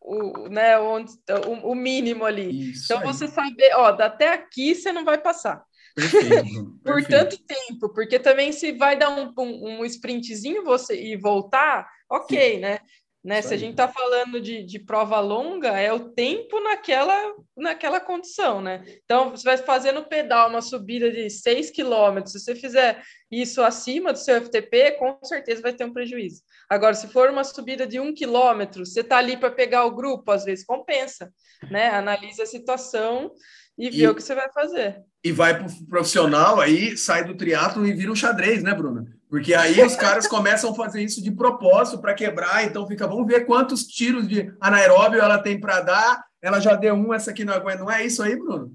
o, 0.00 0.48
né, 0.48 0.78
onde, 0.78 1.12
o, 1.46 1.72
o 1.72 1.74
mínimo 1.74 2.24
ali. 2.24 2.70
Isso 2.70 2.84
então, 2.84 2.98
aí. 3.00 3.06
você 3.06 3.26
saber, 3.26 3.74
ó, 3.74 3.86
até 3.86 4.32
aqui 4.32 4.74
você 4.74 4.92
não 4.92 5.04
vai 5.04 5.18
passar. 5.18 5.64
Perfeito, 5.94 6.78
por 6.82 7.04
tanto 7.04 7.38
tempo, 7.44 7.88
porque 7.94 8.18
também 8.18 8.52
se 8.52 8.72
vai 8.72 8.98
dar 8.98 9.10
um, 9.10 9.32
um, 9.38 9.80
um 9.80 9.84
sprintzinho 9.84 10.64
você 10.64 11.00
e 11.00 11.16
voltar, 11.16 11.88
ok, 12.10 12.54
Sim. 12.54 12.60
né? 12.60 12.80
Né? 13.24 13.40
Se 13.40 13.54
a 13.54 13.56
gente 13.56 13.70
está 13.70 13.88
falando 13.88 14.38
de, 14.38 14.62
de 14.62 14.78
prova 14.78 15.18
longa, 15.18 15.80
é 15.80 15.90
o 15.90 16.10
tempo 16.10 16.60
naquela, 16.60 17.34
naquela 17.56 17.98
condição, 17.98 18.60
né? 18.60 18.84
Então, 19.02 19.30
você 19.30 19.44
vai 19.44 19.56
fazer 19.56 19.92
no 19.92 20.04
pedal 20.04 20.50
uma 20.50 20.60
subida 20.60 21.10
de 21.10 21.30
6 21.30 21.70
quilômetros, 21.70 22.32
se 22.32 22.40
você 22.40 22.54
fizer 22.54 23.02
isso 23.30 23.62
acima 23.62 24.12
do 24.12 24.18
seu 24.18 24.42
FTP, 24.42 24.98
com 24.98 25.18
certeza 25.22 25.62
vai 25.62 25.72
ter 25.72 25.86
um 25.86 25.92
prejuízo. 25.94 26.42
Agora, 26.68 26.92
se 26.92 27.08
for 27.08 27.30
uma 27.30 27.44
subida 27.44 27.86
de 27.86 27.98
1 27.98 28.12
quilômetro, 28.12 28.84
você 28.84 29.00
está 29.00 29.16
ali 29.16 29.38
para 29.38 29.50
pegar 29.50 29.86
o 29.86 29.94
grupo, 29.94 30.30
às 30.30 30.44
vezes 30.44 30.62
compensa, 30.62 31.32
né? 31.70 31.88
Analisa 31.88 32.42
a 32.42 32.46
situação 32.46 33.32
e, 33.78 33.88
e 33.88 33.90
vê 33.90 34.08
o 34.08 34.14
que 34.14 34.22
você 34.22 34.34
vai 34.34 34.50
fazer. 34.52 35.02
E 35.24 35.32
vai 35.32 35.56
para 35.56 35.66
o 35.66 35.86
profissional, 35.86 36.60
aí 36.60 36.96
sai 36.96 37.24
do 37.24 37.36
triatlo 37.36 37.86
e 37.86 37.92
vira 37.92 38.12
um 38.12 38.16
xadrez, 38.16 38.62
né, 38.62 38.74
Bruna? 38.74 39.04
Porque 39.28 39.54
aí 39.54 39.82
os 39.82 39.96
caras 39.96 40.28
começam 40.28 40.70
a 40.70 40.74
fazer 40.74 41.02
isso 41.02 41.22
de 41.22 41.32
propósito 41.32 42.00
para 42.00 42.14
quebrar, 42.14 42.64
então 42.64 42.86
fica, 42.86 43.06
vamos 43.06 43.26
ver 43.26 43.46
quantos 43.46 43.84
tiros 43.84 44.28
de 44.28 44.54
anaeróbio 44.60 45.20
ela 45.20 45.38
tem 45.38 45.58
para 45.58 45.80
dar. 45.80 46.24
Ela 46.40 46.60
já 46.60 46.74
deu 46.74 46.94
um, 46.94 47.12
essa 47.12 47.30
aqui 47.30 47.44
não 47.44 47.54
aguenta. 47.54 47.82
Não 47.82 47.90
é 47.90 48.04
isso 48.04 48.22
aí, 48.22 48.36
Bruno? 48.36 48.72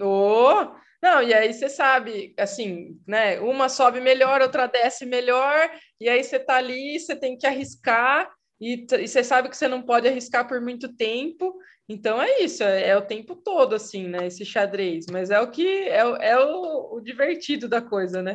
Oh, 0.00 0.66
não, 1.02 1.22
e 1.22 1.32
aí 1.32 1.52
você 1.52 1.68
sabe, 1.68 2.34
assim, 2.38 3.00
né? 3.06 3.40
Uma 3.40 3.68
sobe 3.68 4.00
melhor, 4.00 4.42
outra 4.42 4.66
desce 4.66 5.06
melhor, 5.06 5.70
e 6.00 6.08
aí 6.08 6.22
você 6.22 6.38
tá 6.38 6.56
ali, 6.56 7.00
você 7.00 7.16
tem 7.16 7.36
que 7.36 7.46
arriscar, 7.46 8.30
e, 8.60 8.86
e 8.98 9.08
você 9.08 9.22
sabe 9.24 9.48
que 9.48 9.56
você 9.56 9.68
não 9.68 9.82
pode 9.82 10.06
arriscar 10.08 10.46
por 10.46 10.60
muito 10.60 10.94
tempo, 10.94 11.54
então 11.88 12.20
é 12.20 12.40
isso, 12.40 12.62
é, 12.62 12.88
é, 12.88 12.96
o 12.96 13.06
tempo 13.06 13.36
todo, 13.36 13.74
assim, 13.74 14.08
né? 14.08 14.26
Esse 14.26 14.44
xadrez, 14.44 15.06
mas 15.10 15.30
é 15.30 15.40
o 15.40 15.50
que 15.50 15.66
é, 15.66 15.98
é 15.98 16.38
o, 16.38 16.96
o, 16.96 17.00
divertido 17.00 17.68
da 17.68 17.80
coisa, 17.80 18.22
né? 18.22 18.34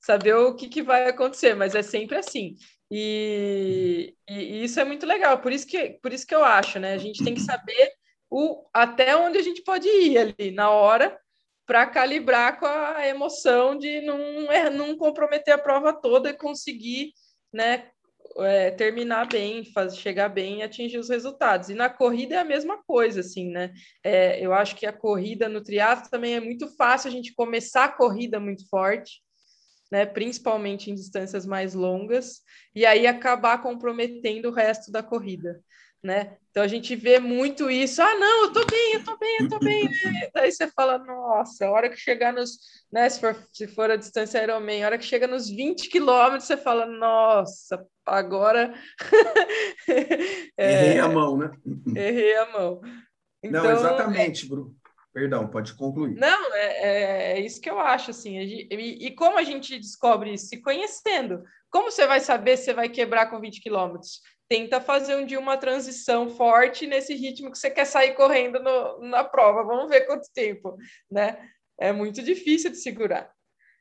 Saber 0.00 0.34
o 0.34 0.54
que, 0.54 0.68
que 0.68 0.82
vai 0.82 1.08
acontecer, 1.08 1.54
mas 1.54 1.74
é 1.74 1.82
sempre 1.82 2.16
assim. 2.16 2.56
E, 2.90 4.14
e, 4.28 4.34
e, 4.34 4.64
isso 4.64 4.78
é 4.78 4.84
muito 4.84 5.06
legal, 5.06 5.40
por 5.40 5.52
isso 5.52 5.66
que, 5.66 5.98
por 6.02 6.12
isso 6.12 6.26
que 6.26 6.34
eu 6.34 6.44
acho, 6.44 6.78
né? 6.78 6.94
A 6.94 6.98
gente 6.98 7.24
tem 7.24 7.34
que 7.34 7.40
saber 7.40 7.92
o, 8.30 8.64
até 8.72 9.16
onde 9.16 9.38
a 9.38 9.42
gente 9.42 9.62
pode 9.62 9.88
ir 9.88 10.18
ali 10.18 10.50
na 10.52 10.70
hora 10.70 11.18
para 11.66 11.86
calibrar 11.86 12.58
com 12.58 12.66
a 12.66 13.06
emoção 13.06 13.76
de 13.76 14.00
não, 14.02 14.18
não 14.72 14.96
comprometer 14.96 15.54
a 15.54 15.58
prova 15.58 15.92
toda 15.92 16.30
e 16.30 16.36
conseguir 16.36 17.12
né, 17.52 17.90
é, 18.38 18.70
terminar 18.70 19.26
bem, 19.28 19.64
chegar 19.90 20.28
bem 20.28 20.58
e 20.58 20.62
atingir 20.62 20.98
os 20.98 21.08
resultados. 21.08 21.68
E 21.68 21.74
na 21.74 21.88
corrida 21.88 22.36
é 22.36 22.38
a 22.38 22.44
mesma 22.44 22.82
coisa, 22.82 23.20
assim, 23.20 23.50
né? 23.50 23.72
É, 24.02 24.44
eu 24.44 24.52
acho 24.52 24.76
que 24.76 24.86
a 24.86 24.92
corrida 24.92 25.48
no 25.48 25.62
triatlo 25.62 26.10
também 26.10 26.34
é 26.34 26.40
muito 26.40 26.68
fácil 26.76 27.08
a 27.08 27.12
gente 27.12 27.34
começar 27.34 27.84
a 27.84 27.92
corrida 27.92 28.40
muito 28.40 28.68
forte, 28.68 29.22
né? 29.90 30.06
Principalmente 30.06 30.90
em 30.90 30.94
distâncias 30.94 31.44
mais 31.44 31.74
longas, 31.74 32.40
e 32.74 32.86
aí 32.86 33.06
acabar 33.06 33.62
comprometendo 33.62 34.48
o 34.48 34.52
resto 34.52 34.90
da 34.90 35.02
corrida 35.02 35.62
né? 36.02 36.36
Então 36.50 36.62
a 36.62 36.68
gente 36.68 36.94
vê 36.96 37.18
muito 37.18 37.70
isso. 37.70 38.02
Ah, 38.02 38.14
não, 38.16 38.44
eu 38.44 38.52
tô 38.52 38.66
bem, 38.66 38.94
eu 38.94 39.04
tô 39.04 39.16
bem, 39.16 39.36
eu 39.40 39.48
tô 39.48 39.58
bem. 39.58 39.88
Aí 40.36 40.50
você 40.50 40.66
fala, 40.66 40.98
nossa, 40.98 41.66
a 41.66 41.70
hora 41.70 41.88
que 41.88 41.96
chegar 41.96 42.32
nos, 42.32 42.58
né? 42.92 43.08
Se 43.08 43.20
for, 43.20 43.36
se 43.52 43.66
for 43.68 43.90
a 43.90 43.96
distância 43.96 44.42
Ironman, 44.42 44.82
a 44.82 44.86
hora 44.86 44.98
que 44.98 45.04
chega 45.04 45.26
nos 45.26 45.48
20 45.48 45.88
quilômetros, 45.88 46.44
você 46.44 46.56
fala, 46.56 46.84
nossa, 46.86 47.86
agora. 48.04 48.74
é, 50.58 50.88
errei 50.88 50.98
a 50.98 51.08
mão, 51.08 51.36
né? 51.38 51.50
Errei 51.94 52.36
a 52.36 52.52
mão. 52.52 52.80
Então, 53.42 53.62
não, 53.64 53.72
exatamente, 53.72 54.48
Bruno. 54.48 54.76
Perdão, 55.12 55.46
pode 55.46 55.74
concluir. 55.74 56.14
Não, 56.16 56.54
é, 56.54 56.64
é, 56.64 57.32
é 57.32 57.40
isso 57.40 57.60
que 57.60 57.68
eu 57.68 57.78
acho, 57.78 58.10
assim. 58.10 58.38
E, 58.38 59.06
e, 59.06 59.10
como 59.10 59.38
a 59.38 59.42
gente 59.42 59.78
descobre 59.78 60.32
isso? 60.32 60.46
Se 60.46 60.62
conhecendo. 60.62 61.42
Como 61.70 61.90
você 61.90 62.06
vai 62.06 62.20
saber 62.20 62.56
se 62.56 62.64
você 62.64 62.74
vai 62.74 62.88
quebrar 62.88 63.26
com 63.26 63.38
20 63.38 63.60
quilômetros? 63.60 64.20
Tenta 64.52 64.82
fazer 64.82 65.16
um 65.16 65.24
dia 65.24 65.40
uma 65.40 65.56
transição 65.56 66.28
forte 66.28 66.86
nesse 66.86 67.14
ritmo 67.14 67.50
que 67.50 67.56
você 67.56 67.70
quer 67.70 67.86
sair 67.86 68.12
correndo 68.12 68.62
no, 68.62 69.08
na 69.08 69.24
prova. 69.24 69.64
Vamos 69.64 69.88
ver 69.88 70.02
quanto 70.02 70.28
tempo, 70.34 70.76
né? 71.10 71.38
É 71.80 71.90
muito 71.90 72.22
difícil 72.22 72.70
de 72.70 72.76
segurar. 72.76 73.30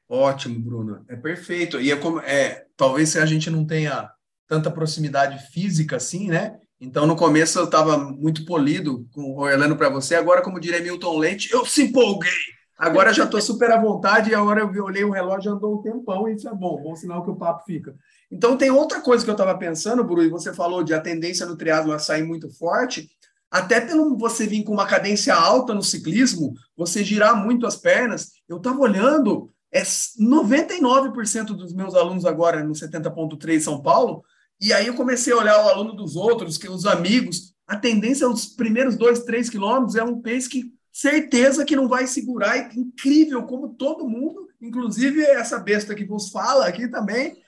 Ótimo, 0.08 0.58
Bruno. 0.62 1.04
É 1.10 1.16
perfeito. 1.18 1.78
E 1.78 1.92
é 1.92 1.98
como 1.98 2.22
é, 2.22 2.68
talvez 2.78 3.10
se 3.10 3.20
a 3.20 3.26
gente 3.26 3.50
não 3.50 3.68
tenha 3.68 4.10
tanta 4.48 4.72
proximidade 4.72 5.46
física 5.52 5.98
assim, 5.98 6.30
né? 6.30 6.58
Então, 6.80 7.06
no 7.06 7.18
começo 7.18 7.60
eu 7.60 7.66
estava 7.66 7.98
muito 7.98 8.46
polido, 8.46 9.06
com, 9.12 9.36
olhando 9.36 9.76
para 9.76 9.90
você. 9.90 10.16
Agora, 10.16 10.42
como 10.42 10.58
diria 10.58 10.80
Milton 10.80 11.18
Leite, 11.18 11.52
eu 11.52 11.66
se 11.66 11.84
empolguei. 11.84 12.32
Agora 12.78 13.14
já 13.14 13.26
estou 13.26 13.42
super 13.42 13.70
à 13.72 13.80
vontade 13.80 14.32
e 14.32 14.36
agora 14.36 14.62
eu 14.62 14.86
olhei 14.86 15.04
o 15.04 15.12
relógio 15.12 15.52
andou 15.52 15.78
um 15.78 15.82
tempão 15.82 16.30
e 16.30 16.34
isso 16.34 16.48
é 16.48 16.56
bom, 16.56 16.82
bom 16.82 16.96
sinal 16.96 17.24
que 17.24 17.30
o 17.30 17.36
papo 17.36 17.66
fica. 17.66 17.94
Então, 18.32 18.58
tem 18.58 18.72
outra 18.72 19.02
coisa 19.02 19.24
que 19.24 19.30
eu 19.30 19.34
estava 19.34 19.58
pensando, 19.58 20.04
Bru, 20.04 20.24
e 20.24 20.30
você 20.30 20.54
falou 20.54 20.84
de 20.84 20.94
a 20.94 21.02
tendência 21.02 21.46
no 21.46 21.58
triatlo 21.58 21.92
a 21.92 22.00
sair 22.00 22.24
muito 22.24 22.50
forte, 22.50 23.10
até 23.50 23.82
pelo 23.82 24.18
você 24.18 24.48
vir 24.48 24.64
com 24.64 24.72
uma 24.72 24.88
cadência 24.88 25.36
alta 25.36 25.74
no 25.74 25.84
ciclismo, 25.84 26.54
você 26.76 27.04
girar 27.04 27.36
muito 27.36 27.68
as 27.68 27.76
pernas. 27.76 28.32
Eu 28.48 28.58
estava 28.58 28.80
olhando, 28.80 29.52
é 29.72 29.82
99% 29.84 31.48
dos 31.48 31.74
meus 31.74 31.94
alunos 31.94 32.26
agora 32.26 32.64
no 32.64 32.72
70.3 32.72 33.60
São 33.60 33.82
Paulo 33.82 34.24
e 34.62 34.72
aí 34.72 34.86
eu 34.86 34.94
comecei 34.94 35.34
a 35.34 35.38
olhar 35.38 35.66
o 35.66 35.70
aluno 35.70 35.94
dos 35.94 36.16
outros, 36.16 36.56
que 36.56 36.70
os 36.70 36.86
amigos, 36.86 37.56
a 37.66 37.76
tendência 37.76 38.30
os 38.30 38.46
primeiros 38.46 38.96
dois, 38.96 39.24
três 39.24 39.50
quilômetros 39.50 39.96
é 39.96 40.04
um 40.04 40.22
pace 40.22 40.48
que 40.48 40.72
certeza 40.92 41.66
que 41.66 41.76
não 41.76 41.88
vai 41.88 42.06
segurar. 42.06 42.56
E 42.56 42.80
incrível 42.80 43.42
como 43.44 43.70
todo 43.70 44.08
mundo, 44.08 44.48
inclusive 44.62 45.24
essa 45.24 45.58
besta 45.58 45.96
que 45.96 46.06
vos 46.06 46.30
fala 46.30 46.68
aqui 46.68 46.88
também, 46.88 47.41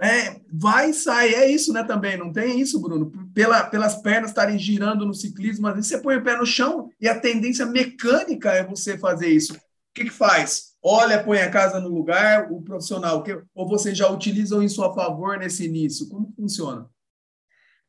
é, 0.00 0.40
vai 0.52 0.92
sair. 0.92 1.34
É 1.34 1.50
isso, 1.50 1.72
né? 1.72 1.84
Também 1.84 2.16
não 2.16 2.32
tem 2.32 2.60
isso, 2.60 2.80
Bruno. 2.80 3.12
Pela, 3.34 3.64
pelas 3.64 4.00
pernas 4.02 4.30
estarem 4.30 4.58
girando 4.58 5.06
no 5.06 5.14
ciclismo, 5.14 5.66
às 5.66 5.74
vezes 5.74 5.90
você 5.90 5.98
põe 5.98 6.16
o 6.16 6.22
pé 6.22 6.36
no 6.36 6.46
chão 6.46 6.90
e 7.00 7.08
a 7.08 7.18
tendência 7.18 7.66
mecânica 7.66 8.52
é 8.52 8.64
você 8.64 8.98
fazer 8.98 9.28
isso. 9.28 9.54
O 9.54 9.58
que, 9.94 10.04
que 10.04 10.10
faz? 10.10 10.76
olha, 10.88 11.22
põe 11.22 11.40
a 11.40 11.50
casa 11.50 11.80
no 11.80 11.88
lugar, 11.88 12.52
o 12.52 12.62
profissional, 12.62 13.20
que, 13.24 13.42
ou 13.52 13.66
vocês 13.66 13.98
já 13.98 14.08
utilizam 14.08 14.62
isso 14.62 14.84
a 14.84 14.94
favor 14.94 15.36
nesse 15.36 15.66
início? 15.66 16.08
Como 16.08 16.32
funciona? 16.36 16.88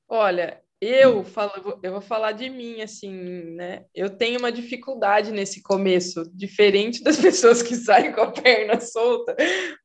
Olha, 0.10 0.60
eu 0.80 1.23
falo, 1.23 1.80
eu 1.82 1.91
vou 1.91 2.01
falar 2.01 2.34
de 2.34 2.49
mim 2.49 2.82
assim, 2.82 3.11
né? 3.55 3.86
Eu 3.95 4.11
tenho 4.11 4.39
uma 4.39 4.51
dificuldade 4.51 5.32
nesse 5.32 5.61
começo, 5.63 6.23
diferente 6.34 7.03
das 7.03 7.17
pessoas 7.21 7.63
que 7.63 7.75
saem 7.75 8.11
com 8.11 8.21
a 8.21 8.32
perna 8.32 8.80
solta. 8.80 9.36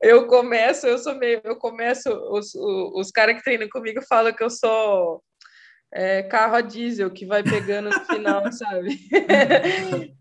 Eu 0.01 0.26
começo, 0.26 0.86
eu 0.86 0.99
sou 0.99 1.14
meio, 1.14 1.40
eu 1.45 1.57
começo, 1.57 2.11
os, 2.11 2.55
os, 2.55 3.07
os 3.07 3.11
caras 3.11 3.36
que 3.36 3.43
treinam 3.43 3.68
comigo 3.70 4.03
falam 4.03 4.34
que 4.34 4.45
eu 4.45 4.51
sou 4.51 5.22
é, 5.95 6.22
carro 6.22 6.57
a 6.57 6.61
diesel 6.61 7.11
que 7.11 7.26
vai 7.26 7.43
pegando 7.43 7.90
no 7.90 8.05
final, 8.05 8.43
sabe? 8.53 8.99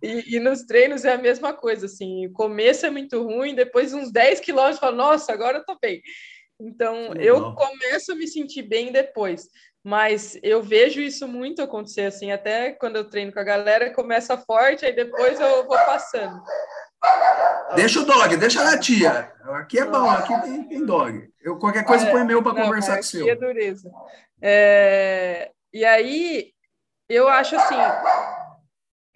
e, 0.02 0.36
e, 0.36 0.40
nos 0.40 0.64
treinos 0.64 1.06
é 1.06 1.14
a 1.14 1.18
mesma 1.18 1.54
coisa, 1.54 1.86
assim, 1.86 2.28
o 2.28 2.34
começo 2.34 2.86
é 2.86 2.90
muito 2.90 3.22
ruim, 3.24 3.56
depois 3.56 3.94
uns 3.94 4.12
10 4.12 4.40
quilômetros, 4.40 4.80
falo, 4.80 4.96
nossa, 4.96 5.34
agora 5.34 5.58
eu 5.58 5.66
tô 5.66 5.78
bem. 5.82 6.02
Então, 6.60 7.14
eu 7.16 7.56
começo 7.56 8.12
a 8.12 8.16
me 8.16 8.28
sentir 8.28 8.62
bem 8.62 8.92
depois, 8.92 9.48
mas 9.84 10.38
eu 10.44 10.62
vejo 10.62 11.02
isso 11.02 11.28
muito 11.28 11.62
acontecer, 11.62 12.04
assim, 12.04 12.32
até 12.32 12.72
quando 12.72 12.98
eu 12.98 13.10
treino 13.10 13.34
com 13.34 13.40
a 13.40 13.44
galera, 13.44 13.94
começa 13.94 14.38
forte, 14.38 14.86
aí 14.86 14.94
depois 14.94 15.40
eu 15.40 15.66
vou 15.66 15.78
passando. 15.78 16.42
Deixa 17.76 18.00
o 18.00 18.06
dog, 18.06 18.38
deixa 18.38 18.70
a 18.70 18.80
tia. 18.80 19.32
Aqui 19.56 19.80
é 19.80 19.86
bom, 19.86 20.08
aqui 20.08 20.40
tem, 20.42 20.68
tem 20.68 20.86
dog. 20.86 21.32
Eu, 21.42 21.58
qualquer 21.58 21.84
coisa 21.84 22.08
é, 22.08 22.12
põe 22.12 22.24
meu 22.24 22.44
para 22.44 22.62
conversar 22.62 22.96
com 22.96 23.00
o 23.00 23.04
seu. 23.04 23.28
É 23.28 23.36
dureza. 23.36 23.90
É, 24.40 25.52
e 25.74 25.84
aí, 25.84 26.52
eu 27.10 27.28
acho 27.28 27.56
assim, 27.56 27.76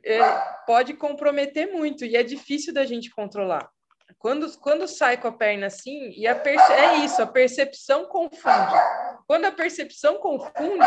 é, 0.03 0.19
pode 0.65 0.95
comprometer 0.95 1.71
muito 1.71 2.05
e 2.05 2.15
é 2.15 2.23
difícil 2.23 2.73
da 2.73 2.85
gente 2.85 3.11
controlar. 3.11 3.69
Quando, 4.25 4.57
quando 4.57 4.87
sai 4.87 5.17
com 5.17 5.27
a 5.27 5.31
perna 5.31 5.67
assim, 5.67 6.11
e 6.17 6.25
a 6.25 6.33
perce... 6.33 6.73
é 6.73 6.95
isso, 7.05 7.21
a 7.21 7.27
percepção 7.27 8.05
confunde. 8.05 8.73
Quando 9.27 9.45
a 9.45 9.51
percepção 9.51 10.17
confunde, 10.17 10.79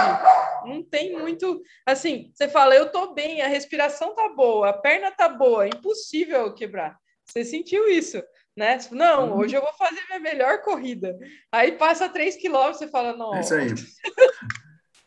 não 0.65 0.83
tem 0.83 1.17
muito. 1.17 1.63
Assim, 1.87 2.33
você 2.35 2.49
fala, 2.49 2.75
eu 2.75 2.91
tô 2.91 3.15
bem, 3.15 3.41
a 3.41 3.47
respiração 3.47 4.13
tá 4.13 4.29
boa, 4.31 4.71
a 4.71 4.73
perna 4.73 5.13
tá 5.13 5.29
boa, 5.29 5.67
é 5.67 5.69
impossível 5.69 6.53
quebrar. 6.53 6.97
Você 7.25 7.45
sentiu 7.45 7.87
isso, 7.87 8.21
né? 8.57 8.77
Não, 8.91 9.31
uhum. 9.31 9.39
hoje 9.39 9.55
eu 9.55 9.63
vou 9.63 9.73
fazer 9.75 10.01
minha 10.09 10.19
melhor 10.19 10.61
corrida. 10.63 11.17
Aí 11.53 11.71
passa 11.71 12.09
três 12.09 12.35
quilômetros, 12.35 12.79
você 12.79 12.89
fala, 12.89 13.17
não. 13.17 13.37
É 13.37 13.41
isso 13.41 13.55
aí. 13.55 13.69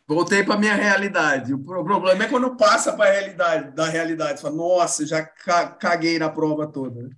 Voltei 0.08 0.42
para 0.42 0.58
minha 0.58 0.76
realidade. 0.76 1.54
O 1.54 1.62
problema 1.62 2.24
é 2.24 2.30
quando 2.30 2.56
passa 2.56 2.94
para 2.94 3.10
a 3.10 3.14
realidade, 3.14 3.76
da 3.76 3.88
realidade. 3.88 4.42
Fala, 4.42 4.56
nossa, 4.56 5.06
já 5.06 5.22
caguei 5.26 6.18
na 6.18 6.30
prova 6.30 6.66
toda. 6.66 7.10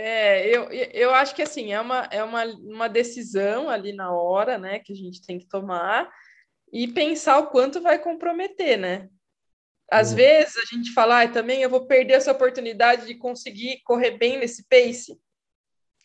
É, 0.00 0.48
eu, 0.48 0.70
eu 0.70 1.12
acho 1.12 1.34
que 1.34 1.42
assim, 1.42 1.72
é, 1.72 1.80
uma, 1.80 2.08
é 2.12 2.22
uma, 2.22 2.44
uma 2.44 2.88
decisão 2.88 3.68
ali 3.68 3.92
na 3.92 4.12
hora, 4.12 4.56
né, 4.56 4.78
que 4.78 4.92
a 4.92 4.96
gente 4.96 5.26
tem 5.26 5.40
que 5.40 5.48
tomar 5.48 6.08
e 6.72 6.86
pensar 6.86 7.38
o 7.38 7.48
quanto 7.48 7.80
vai 7.80 7.98
comprometer, 7.98 8.78
né? 8.78 9.08
Às 9.90 10.10
uhum. 10.10 10.16
vezes 10.16 10.56
a 10.56 10.64
gente 10.72 10.92
fala, 10.92 11.22
ah, 11.22 11.28
também 11.28 11.62
eu 11.62 11.70
vou 11.70 11.86
perder 11.86 12.14
essa 12.14 12.30
oportunidade 12.30 13.06
de 13.06 13.16
conseguir 13.16 13.80
correr 13.84 14.12
bem 14.12 14.38
nesse 14.38 14.64
pace. 14.68 15.18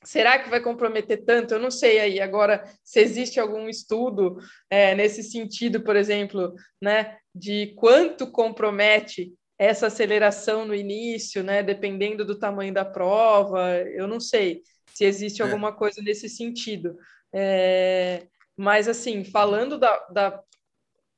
Será 0.04 0.40
que 0.40 0.50
vai 0.50 0.60
comprometer 0.60 1.24
tanto? 1.24 1.54
Eu 1.54 1.60
não 1.60 1.70
sei 1.70 2.00
aí 2.00 2.20
agora 2.20 2.64
se 2.84 3.00
existe 3.00 3.40
algum 3.40 3.70
estudo 3.70 4.38
é, 4.72 4.96
nesse 4.96 5.22
sentido, 5.22 5.84
por 5.84 5.96
exemplo, 5.96 6.56
né, 6.82 7.18
de 7.36 7.76
quanto 7.76 8.32
compromete 8.32 9.34
essa 9.66 9.88
aceleração 9.88 10.66
no 10.66 10.76
início, 10.76 11.44
né, 11.44 11.64
dependendo 11.64 12.26
do 12.26 12.38
tamanho 12.38 12.74
da 12.74 12.84
prova. 12.84 13.78
Eu 13.78 14.08
não 14.08 14.20
sei 14.20 14.62
se 14.94 15.06
existe 15.06 15.42
é. 15.42 15.46
alguma 15.46 15.74
coisa 15.74 16.02
nesse 16.02 16.28
sentido. 16.28 16.98
É, 17.34 18.28
mas 18.58 18.88
assim, 18.88 19.24
falando 19.24 19.78
da, 19.78 19.98
da, 20.12 20.44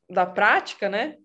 da 0.09 0.25
prática, 0.25 0.89
né, 0.89 1.17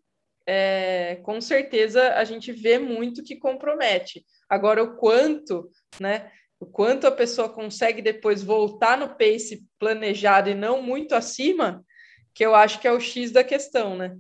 é, 0.47 1.17
com 1.23 1.41
certeza 1.41 2.15
a 2.15 2.25
gente 2.25 2.53
vê 2.53 2.79
muito 2.79 3.23
que 3.23 3.37
compromete. 3.37 4.25
Agora, 4.49 4.83
o 4.83 4.97
quanto, 4.97 5.71
né? 6.01 6.31
o 6.59 6.67
quanto 6.67 7.07
a 7.07 7.13
pessoa 7.13 7.49
consegue 7.49 8.03
depois 8.03 8.43
voltar 8.43 8.99
no 8.99 9.17
pace 9.17 9.67
planejado 9.79 10.51
e 10.51 10.55
não 10.55 10.83
muito 10.83 11.15
acima, 11.15 11.85
que 12.35 12.45
eu 12.45 12.55
acho 12.55 12.81
que 12.81 12.87
é 12.87 12.93
o 12.93 13.01
X 13.01 13.31
da 13.31 13.43
questão, 13.43 13.97
né? 13.97 14.17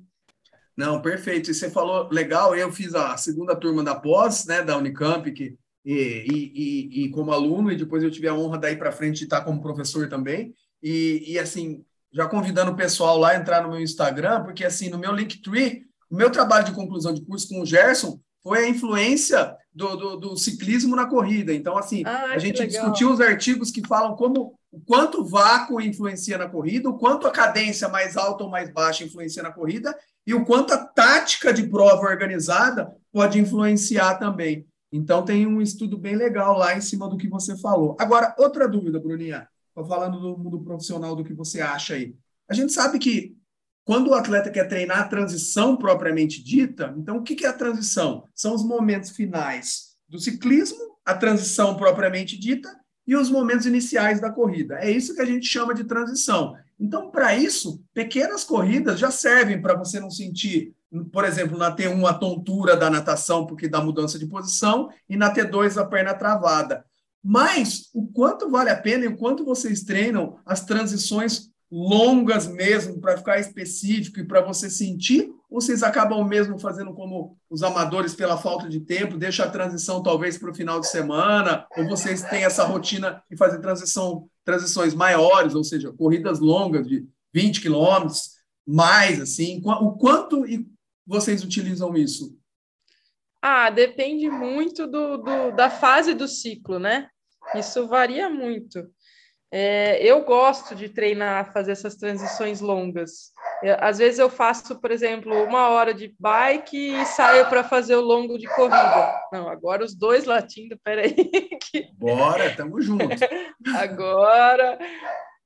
Não, 0.81 1.03
perfeito. 1.03 1.51
E 1.51 1.55
você 1.55 1.68
falou 1.68 2.09
legal, 2.11 2.57
eu 2.57 2.72
fiz 2.72 2.95
a 2.95 3.14
segunda 3.18 3.55
turma 3.55 3.85
da 3.85 3.95
pós, 3.95 4.47
né, 4.47 4.62
da 4.62 4.78
Unicamp, 4.78 5.31
que, 5.31 5.55
e, 5.85 5.93
e, 5.93 6.53
e, 6.55 7.05
e 7.05 7.11
como 7.11 7.33
aluno, 7.33 7.70
e 7.70 7.76
depois 7.76 8.03
eu 8.03 8.11
tive 8.11 8.26
a 8.26 8.35
honra 8.35 8.57
daí 8.57 8.76
para 8.76 8.91
frente 8.91 9.18
de 9.18 9.24
estar 9.24 9.43
como 9.43 9.61
professor 9.61 10.09
também. 10.09 10.55
E, 10.83 11.35
e 11.35 11.39
assim, 11.39 11.85
já 12.11 12.26
convidando 12.26 12.70
o 12.70 12.76
pessoal 12.76 13.18
lá 13.18 13.33
a 13.33 13.37
entrar 13.37 13.62
no 13.62 13.68
meu 13.68 13.78
Instagram, 13.78 14.43
porque 14.43 14.64
assim, 14.64 14.89
no 14.89 14.97
meu 14.97 15.14
Linktree, 15.14 15.83
o 16.11 16.16
meu 16.16 16.31
trabalho 16.31 16.64
de 16.64 16.72
conclusão 16.72 17.12
de 17.12 17.26
curso 17.26 17.47
com 17.47 17.61
o 17.61 17.66
Gerson 17.66 18.18
foi 18.43 18.64
a 18.64 18.68
influência 18.70 19.55
do, 19.70 19.97
do, 19.97 20.16
do 20.16 20.37
ciclismo 20.39 20.97
na 20.97 21.05
corrida. 21.05 21.53
Então, 21.53 21.76
assim, 21.76 22.05
ah, 22.07 22.31
a 22.33 22.39
gente 22.39 22.66
discutiu 22.66 23.12
os 23.12 23.20
artigos 23.20 23.70
que 23.70 23.87
falam 23.87 24.16
como 24.16 24.59
o 24.73 24.81
quanto 24.81 25.21
o 25.21 25.25
vácuo 25.25 25.81
influencia 25.81 26.39
na 26.39 26.49
corrida, 26.49 26.89
o 26.89 26.97
quanto 26.97 27.27
a 27.27 27.31
cadência 27.31 27.89
mais 27.89 28.16
alta 28.16 28.45
ou 28.45 28.51
mais 28.51 28.73
baixa 28.73 29.05
influencia 29.05 29.43
na 29.43 29.53
corrida 29.53 29.97
e 30.27 30.33
o 30.33 30.45
quanto 30.45 30.73
a 30.73 30.79
tática 30.79 31.53
de 31.53 31.66
prova 31.66 32.07
organizada 32.07 32.95
pode 33.12 33.39
influenciar 33.39 34.16
também. 34.16 34.66
Então, 34.93 35.25
tem 35.25 35.47
um 35.47 35.61
estudo 35.61 35.97
bem 35.97 36.16
legal 36.16 36.57
lá 36.57 36.77
em 36.77 36.81
cima 36.81 37.09
do 37.09 37.16
que 37.16 37.29
você 37.29 37.57
falou. 37.59 37.97
Agora, 37.99 38.35
outra 38.39 38.68
dúvida, 38.68 38.99
Bruninha, 38.99 39.49
falando 39.75 40.21
do 40.21 40.37
mundo 40.37 40.61
profissional, 40.61 41.14
do 41.16 41.25
que 41.25 41.33
você 41.33 41.61
acha 41.61 41.95
aí. 41.95 42.14
A 42.49 42.55
gente 42.55 42.73
sabe 42.73 42.99
que 42.99 43.37
quando 43.85 44.09
o 44.09 44.14
atleta 44.14 44.51
quer 44.51 44.68
treinar 44.68 45.01
a 45.01 45.09
transição 45.09 45.77
propriamente 45.77 46.43
dita, 46.43 46.95
então 46.97 47.16
o 47.16 47.23
que 47.23 47.45
é 47.45 47.49
a 47.49 47.53
transição? 47.53 48.25
São 48.35 48.55
os 48.55 48.64
momentos 48.64 49.11
finais 49.11 49.97
do 50.09 50.18
ciclismo, 50.18 50.79
a 51.05 51.14
transição 51.14 51.77
propriamente 51.77 52.39
dita 52.39 52.80
e 53.11 53.17
os 53.17 53.29
momentos 53.29 53.67
iniciais 53.67 54.21
da 54.21 54.31
corrida. 54.31 54.79
É 54.79 54.89
isso 54.89 55.17
que 55.17 55.21
a 55.21 55.25
gente 55.25 55.45
chama 55.45 55.75
de 55.75 55.83
transição. 55.83 56.57
Então, 56.79 57.11
para 57.11 57.35
isso, 57.35 57.83
pequenas 57.93 58.45
corridas 58.45 59.01
já 59.01 59.11
servem 59.11 59.61
para 59.61 59.75
você 59.75 59.99
não 59.99 60.13
sentir, 60.13 60.73
por 61.11 61.25
exemplo, 61.25 61.59
na 61.59 61.75
T1 61.75 62.09
a 62.09 62.15
tontura 62.15 62.77
da 62.77 62.89
natação, 62.89 63.47
porque 63.47 63.67
dá 63.67 63.81
mudança 63.81 64.17
de 64.17 64.27
posição, 64.27 64.91
e 65.09 65.17
na 65.17 65.35
T2 65.35 65.77
a 65.77 65.85
perna 65.85 66.15
travada. 66.15 66.85
Mas 67.21 67.91
o 67.93 68.07
quanto 68.07 68.49
vale 68.49 68.71
a 68.71 68.77
pena 68.77 69.05
e 69.05 69.09
o 69.09 69.17
quanto 69.17 69.45
vocês 69.45 69.83
treinam 69.83 70.39
as 70.47 70.65
transições 70.65 71.51
longas 71.71 72.49
mesmo, 72.49 73.01
para 73.01 73.16
ficar 73.16 73.39
específico 73.39 74.18
e 74.18 74.27
para 74.27 74.41
você 74.41 74.68
sentir? 74.68 75.33
Ou 75.49 75.61
vocês 75.61 75.83
acabam 75.83 76.25
mesmo 76.27 76.59
fazendo 76.59 76.93
como 76.93 77.37
os 77.49 77.62
amadores 77.62 78.14
pela 78.14 78.37
falta 78.37 78.68
de 78.68 78.81
tempo, 78.81 79.16
deixa 79.16 79.45
a 79.45 79.51
transição 79.51 80.03
talvez 80.03 80.37
para 80.37 80.51
o 80.51 80.55
final 80.55 80.81
de 80.81 80.89
semana, 80.89 81.66
ou 81.77 81.89
vocês 81.89 82.23
têm 82.23 82.45
essa 82.45 82.64
rotina 82.64 83.23
de 83.31 83.37
fazer 83.37 83.61
transição, 83.61 84.29
transições 84.45 84.95
maiores, 84.95 85.55
ou 85.55 85.62
seja, 85.62 85.93
corridas 85.93 86.41
longas 86.41 86.87
de 86.87 87.07
20 87.33 87.61
quilômetros, 87.61 88.33
mais 88.66 89.21
assim? 89.21 89.62
O 89.64 89.93
quanto 89.93 90.45
vocês 91.07 91.45
utilizam 91.45 91.97
isso? 91.97 92.37
Ah, 93.43 93.71
depende 93.71 94.29
muito 94.29 94.87
do, 94.87 95.16
do, 95.16 95.51
da 95.53 95.71
fase 95.71 96.14
do 96.14 96.29
ciclo, 96.29 96.79
né? 96.79 97.09
Isso 97.55 97.87
varia 97.89 98.29
muito. 98.29 98.87
É, 99.53 100.01
eu 100.05 100.25
gosto 100.25 100.77
de 100.77 100.89
treinar, 100.89 101.53
fazer 101.53 101.73
essas 101.73 101.97
transições 101.97 102.61
longas. 102.61 103.33
Eu, 103.63 103.77
às 103.81 103.99
vezes 103.99 104.21
eu 104.21 104.31
faço, 104.31 104.81
por 104.81 104.93
exemplo, 104.93 105.35
uma 105.45 105.69
hora 105.71 105.93
de 105.93 106.15
bike 106.21 106.95
e 106.95 107.05
saio 107.05 107.49
para 107.49 107.65
fazer 107.65 107.97
o 107.97 108.01
longo 108.01 108.39
de 108.39 108.47
corrida. 108.47 109.21
Não, 109.33 109.49
agora 109.49 109.85
os 109.85 109.95
dois 109.95 110.25
latindo, 110.25 110.79
peraí. 110.83 111.15
Que... 111.71 111.87
Bora, 111.93 112.57
tamo 112.57 112.81
junto. 112.81 113.05
agora. 113.77 114.79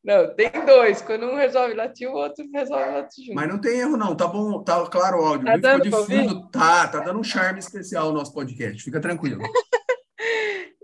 Não, 0.03 0.35
tem 0.35 0.51
dois. 0.65 1.03
Quando 1.03 1.27
um 1.27 1.35
resolve 1.35 1.75
latir, 1.75 2.09
o 2.09 2.15
outro 2.15 2.45
resolve 2.53 2.91
latir 2.91 3.25
junto. 3.25 3.35
Mas 3.35 3.49
não 3.49 3.59
tem 3.59 3.79
erro, 3.79 3.97
não. 3.97 4.15
Tá 4.15 4.27
bom, 4.27 4.63
tá 4.63 4.87
claro 4.87 5.19
o 5.19 5.25
áudio. 5.25 5.47
Tá 5.47 5.57
dando 5.57 5.83
de 5.83 5.91
fundo. 5.91 6.49
Tá, 6.51 6.89
tá 6.89 7.01
dando 7.01 7.19
um 7.19 7.25
charme 7.25 7.59
especial 7.59 8.09
o 8.09 8.13
nosso 8.13 8.33
podcast. 8.33 8.83
Fica 8.83 9.01
tranquilo. 9.01 9.43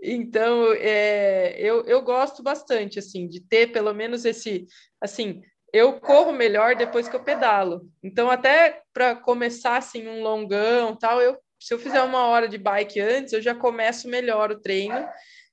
Então, 0.01 0.73
é, 0.73 1.55
eu, 1.59 1.83
eu 1.85 2.01
gosto 2.01 2.41
bastante, 2.41 2.97
assim, 2.97 3.27
de 3.27 3.39
ter 3.39 3.71
pelo 3.71 3.93
menos 3.93 4.25
esse, 4.25 4.65
assim, 4.99 5.41
eu 5.71 5.99
corro 5.99 6.31
melhor 6.31 6.75
depois 6.75 7.07
que 7.07 7.15
eu 7.15 7.23
pedalo. 7.23 7.81
Então, 8.03 8.29
até 8.29 8.81
para 8.93 9.15
começar, 9.15 9.77
assim, 9.77 10.07
um 10.07 10.23
longão 10.23 10.95
tal, 10.95 11.21
eu, 11.21 11.37
se 11.59 11.73
eu 11.73 11.79
fizer 11.79 12.01
uma 12.01 12.25
hora 12.25 12.47
de 12.47 12.57
bike 12.57 12.99
antes, 12.99 13.33
eu 13.33 13.41
já 13.41 13.53
começo 13.53 14.09
melhor 14.09 14.51
o 14.51 14.59
treino 14.59 15.07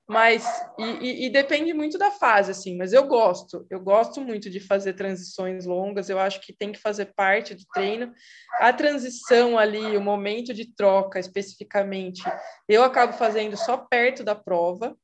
mas, 0.08 0.44
e, 0.78 0.84
e, 0.84 1.26
e, 1.26 1.30
depende 1.30 1.74
muito 1.74 1.98
da 1.98 2.10
fase, 2.10 2.50
assim, 2.50 2.76
mas 2.78 2.94
eu 2.94 3.06
gosto, 3.06 3.66
eu 3.68 3.78
gosto 3.78 4.22
muito 4.22 4.48
de 4.48 4.58
fazer 4.58 4.94
transições 4.94 5.66
longas, 5.66 6.08
eu 6.08 6.18
acho 6.18 6.40
que 6.40 6.52
tem 6.52 6.72
que 6.72 6.80
fazer 6.80 7.12
parte 7.14 7.54
do 7.54 7.64
treino. 7.74 8.12
A 8.58 8.72
transição 8.72 9.58
ali, 9.58 9.96
o 9.96 10.00
momento 10.00 10.54
de 10.54 10.74
troca 10.74 11.20
especificamente, 11.20 12.22
eu 12.66 12.82
acabo 12.82 13.12
fazendo 13.12 13.56
só 13.56 13.76
perto 13.76 14.24
da 14.24 14.34
prova, 14.34 14.96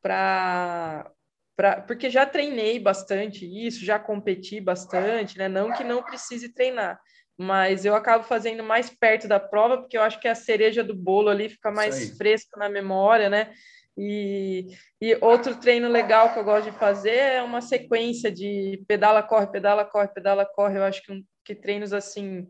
para 0.00 1.10
Pra, 1.54 1.82
porque 1.82 2.08
já 2.08 2.24
treinei 2.24 2.78
bastante 2.78 3.44
isso, 3.44 3.84
já 3.84 3.98
competi 3.98 4.58
bastante, 4.58 5.36
né? 5.36 5.48
Não 5.48 5.70
que 5.70 5.84
não 5.84 6.02
precise 6.02 6.48
treinar, 6.48 6.98
mas 7.36 7.84
eu 7.84 7.94
acabo 7.94 8.24
fazendo 8.24 8.62
mais 8.62 8.88
perto 8.88 9.28
da 9.28 9.38
prova, 9.38 9.76
porque 9.78 9.98
eu 9.98 10.02
acho 10.02 10.18
que 10.18 10.28
a 10.28 10.34
cereja 10.34 10.82
do 10.82 10.94
bolo 10.94 11.28
ali 11.28 11.50
fica 11.50 11.70
mais 11.70 12.16
fresca 12.16 12.58
na 12.58 12.70
memória, 12.70 13.28
né? 13.28 13.52
E, 13.96 14.68
e 15.00 15.16
outro 15.20 15.54
treino 15.56 15.88
legal 15.88 16.32
que 16.32 16.38
eu 16.38 16.44
gosto 16.44 16.70
de 16.70 16.78
fazer 16.78 17.16
é 17.16 17.42
uma 17.42 17.60
sequência 17.60 18.32
de 18.32 18.82
pedala, 18.88 19.22
corre, 19.22 19.46
pedala, 19.48 19.84
corre, 19.84 20.08
pedala, 20.08 20.46
corre. 20.46 20.78
Eu 20.78 20.84
acho 20.84 21.02
que, 21.02 21.24
que 21.44 21.54
treinos 21.54 21.92
assim, 21.92 22.48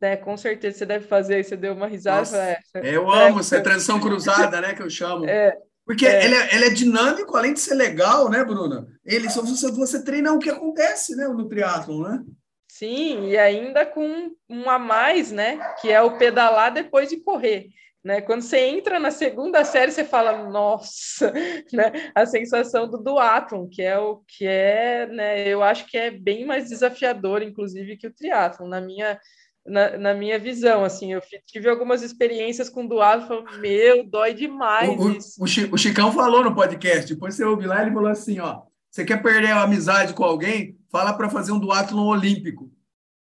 né, 0.00 0.16
com 0.16 0.36
certeza 0.36 0.78
você 0.78 0.86
deve 0.86 1.06
fazer. 1.06 1.44
Você 1.44 1.56
deu 1.56 1.74
uma 1.74 1.86
risada. 1.86 2.18
Nossa, 2.18 2.36
é, 2.38 2.60
eu 2.82 3.10
amo 3.10 3.40
essa 3.40 3.60
transição 3.60 4.00
cruzada, 4.00 4.60
né, 4.60 4.74
que 4.74 4.82
eu 4.82 4.90
chamo. 4.90 5.24
É, 5.26 5.56
porque 5.84 6.06
é. 6.06 6.24
Ele, 6.24 6.34
é, 6.34 6.54
ele 6.54 6.64
é 6.66 6.70
dinâmico, 6.70 7.36
além 7.36 7.54
de 7.54 7.60
ser 7.60 7.74
legal, 7.74 8.28
né, 8.28 8.44
Bruna? 8.44 8.86
Ele 9.04 9.28
só 9.30 9.42
você, 9.42 9.70
você 9.70 10.02
treina 10.02 10.32
o 10.32 10.38
que 10.38 10.50
acontece, 10.50 11.14
né, 11.16 11.26
no 11.28 11.48
triatlon, 11.48 12.02
né? 12.02 12.24
Sim, 12.72 13.28
e 13.28 13.36
ainda 13.36 13.84
com 13.84 14.30
um 14.48 14.70
a 14.70 14.78
mais, 14.78 15.30
né, 15.30 15.58
que 15.78 15.92
é 15.92 16.00
o 16.00 16.16
pedalar 16.16 16.72
depois 16.72 17.10
de 17.10 17.18
correr. 17.18 17.68
Né? 18.02 18.22
Quando 18.22 18.40
você 18.40 18.60
entra 18.60 18.98
na 18.98 19.10
segunda 19.10 19.62
série, 19.62 19.92
você 19.92 20.04
fala, 20.04 20.48
nossa, 20.48 21.30
né? 21.70 22.10
a 22.14 22.24
sensação 22.24 22.88
do 22.88 22.96
duatlon, 22.96 23.68
que 23.68 23.82
é 23.82 23.98
o 23.98 24.22
que 24.26 24.46
é, 24.46 25.06
né? 25.06 25.46
eu 25.46 25.62
acho 25.62 25.86
que 25.86 25.98
é 25.98 26.10
bem 26.10 26.46
mais 26.46 26.70
desafiador, 26.70 27.42
inclusive, 27.42 27.98
que 27.98 28.06
o 28.06 28.12
triatlon, 28.12 28.66
na 28.66 28.80
minha, 28.80 29.20
na, 29.66 29.98
na 29.98 30.14
minha 30.14 30.38
visão, 30.38 30.82
assim, 30.82 31.12
eu 31.12 31.20
tive 31.46 31.68
algumas 31.68 32.02
experiências 32.02 32.70
com 32.70 32.86
duatlon, 32.86 33.44
meu, 33.60 34.02
dói 34.02 34.32
demais 34.32 34.98
o, 34.98 35.10
isso. 35.10 35.38
O, 35.38 35.74
o 35.74 35.78
Chicão 35.78 36.10
falou 36.10 36.42
no 36.42 36.54
podcast, 36.54 37.12
depois 37.12 37.34
você 37.34 37.44
ouve 37.44 37.66
lá, 37.66 37.82
ele 37.82 37.92
falou 37.92 38.10
assim, 38.10 38.40
ó, 38.40 38.62
você 38.90 39.04
quer 39.04 39.22
perder 39.22 39.50
a 39.50 39.62
amizade 39.62 40.14
com 40.14 40.24
alguém? 40.24 40.80
Fala 40.92 41.16
para 41.16 41.30
fazer 41.30 41.52
um 41.52 41.58
duatlon 41.58 42.06
olímpico. 42.06 42.70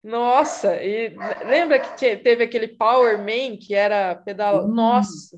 Nossa, 0.01 0.81
e 0.81 1.13
lembra 1.45 1.79
que 1.79 2.15
teve 2.15 2.45
aquele 2.45 2.69
Power 2.69 3.17
Man 3.17 3.57
que 3.57 3.75
era 3.75 4.15
pedal? 4.15 4.63
Hum. 4.63 4.73
Nossa, 4.73 5.37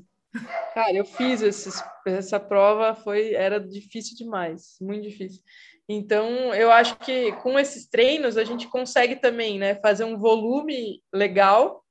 cara, 0.72 0.92
eu 0.92 1.04
fiz 1.04 1.42
esses, 1.42 1.82
essa 2.06 2.38
prova, 2.38 2.94
foi 2.94 3.34
era 3.34 3.58
difícil 3.58 4.16
demais, 4.16 4.76
muito 4.80 5.02
difícil. 5.02 5.42
Então, 5.88 6.54
eu 6.54 6.70
acho 6.70 6.96
que 7.00 7.32
com 7.42 7.58
esses 7.58 7.88
treinos 7.88 8.36
a 8.36 8.44
gente 8.44 8.68
consegue 8.68 9.16
também, 9.16 9.58
né, 9.58 9.74
fazer 9.80 10.04
um 10.04 10.16
volume 10.16 11.02
legal 11.12 11.84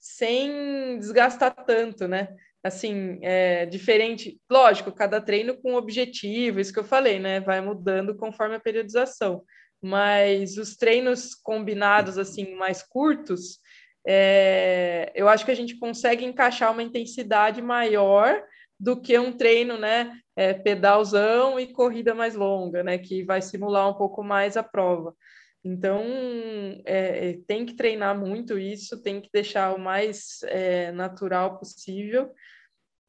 sem 0.00 0.98
desgastar 0.98 1.54
tanto, 1.64 2.08
né? 2.08 2.34
Assim, 2.64 3.20
é 3.22 3.66
diferente, 3.66 4.40
lógico, 4.50 4.90
cada 4.90 5.20
treino 5.20 5.56
com 5.62 5.74
objetivo, 5.74 6.58
isso 6.58 6.72
que 6.72 6.80
eu 6.80 6.84
falei, 6.84 7.20
né? 7.20 7.38
Vai 7.38 7.60
mudando 7.60 8.16
conforme 8.16 8.56
a 8.56 8.60
periodização 8.60 9.44
mas 9.82 10.56
os 10.58 10.76
treinos 10.76 11.34
combinados 11.34 12.18
assim 12.18 12.54
mais 12.54 12.82
curtos, 12.82 13.58
é, 14.06 15.12
eu 15.14 15.28
acho 15.28 15.44
que 15.44 15.50
a 15.50 15.56
gente 15.56 15.78
consegue 15.78 16.24
encaixar 16.24 16.72
uma 16.72 16.82
intensidade 16.82 17.60
maior 17.60 18.42
do 18.78 19.00
que 19.00 19.18
um 19.18 19.32
treino, 19.32 19.76
né, 19.76 20.18
é, 20.34 20.54
pedalzão 20.54 21.60
e 21.60 21.72
corrida 21.72 22.14
mais 22.14 22.34
longa, 22.34 22.82
né, 22.82 22.96
que 22.96 23.22
vai 23.22 23.42
simular 23.42 23.88
um 23.88 23.94
pouco 23.94 24.22
mais 24.22 24.56
a 24.56 24.62
prova. 24.62 25.14
Então, 25.62 26.02
é, 26.86 27.30
é 27.30 27.38
tem 27.46 27.66
que 27.66 27.74
treinar 27.74 28.18
muito 28.18 28.58
isso, 28.58 29.02
tem 29.02 29.20
que 29.20 29.28
deixar 29.32 29.74
o 29.74 29.78
mais 29.78 30.42
é, 30.44 30.90
natural 30.92 31.58
possível, 31.58 32.30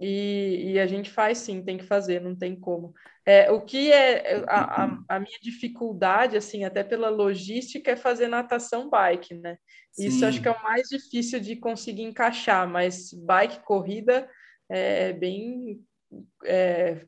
e, 0.02 0.72
e, 0.72 0.80
a 0.80 0.88
gente 0.88 1.12
faz 1.12 1.38
sim, 1.38 1.62
tem 1.62 1.78
que 1.78 1.84
fazer, 1.84 2.20
não 2.20 2.36
tem 2.36 2.60
como. 2.60 2.92
É, 3.24 3.52
o 3.52 3.62
que 3.62 3.92
é 3.92 4.44
a, 4.48 4.84
a, 4.84 5.04
a, 5.10 5.20
minha 5.20 5.38
dificuldade, 5.40 6.36
assim, 6.36 6.64
até 6.64 6.84
pela 6.84 7.08
logística, 7.08 7.92
é 7.92 7.96
fazer 7.96 8.28
natação 8.28 8.90
bike, 8.90 9.36
né? 9.36 9.60
Sim. 9.92 10.08
Isso 10.08 10.26
acho 10.26 10.42
que 10.42 10.48
é 10.48 10.52
o 10.52 10.64
mais 10.64 10.88
difícil 10.88 11.40
de 11.40 11.56
conseguir 11.56 12.02
encaixar, 12.02 12.68
mas 12.68 13.14
bike, 13.14 13.64
corrida, 13.64 14.28
é, 14.68 15.10
é 15.10 15.14
bem. 15.14 15.80
É, 16.46 17.06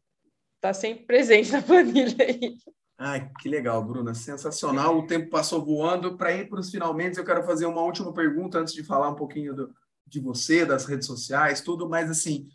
tá 0.61 0.71
sempre 0.71 1.07
presente 1.07 1.51
na 1.51 1.63
planilha 1.63 2.23
aí. 2.23 2.55
Ai, 2.95 3.27
que 3.39 3.49
legal, 3.49 3.83
Bruna, 3.83 4.13
sensacional. 4.13 4.99
O 4.99 5.07
tempo 5.07 5.31
passou 5.31 5.65
voando. 5.65 6.15
Para 6.15 6.31
ir 6.31 6.47
para 6.47 6.59
os 6.59 6.69
finalmente, 6.69 7.17
eu 7.17 7.25
quero 7.25 7.43
fazer 7.43 7.65
uma 7.65 7.81
última 7.81 8.13
pergunta 8.13 8.59
antes 8.59 8.73
de 8.73 8.83
falar 8.83 9.09
um 9.09 9.15
pouquinho 9.15 9.55
do, 9.55 9.73
de 10.05 10.19
você, 10.19 10.63
das 10.63 10.85
redes 10.85 11.07
sociais, 11.07 11.59
tudo, 11.59 11.89
mas 11.89 12.07
assim 12.11 12.47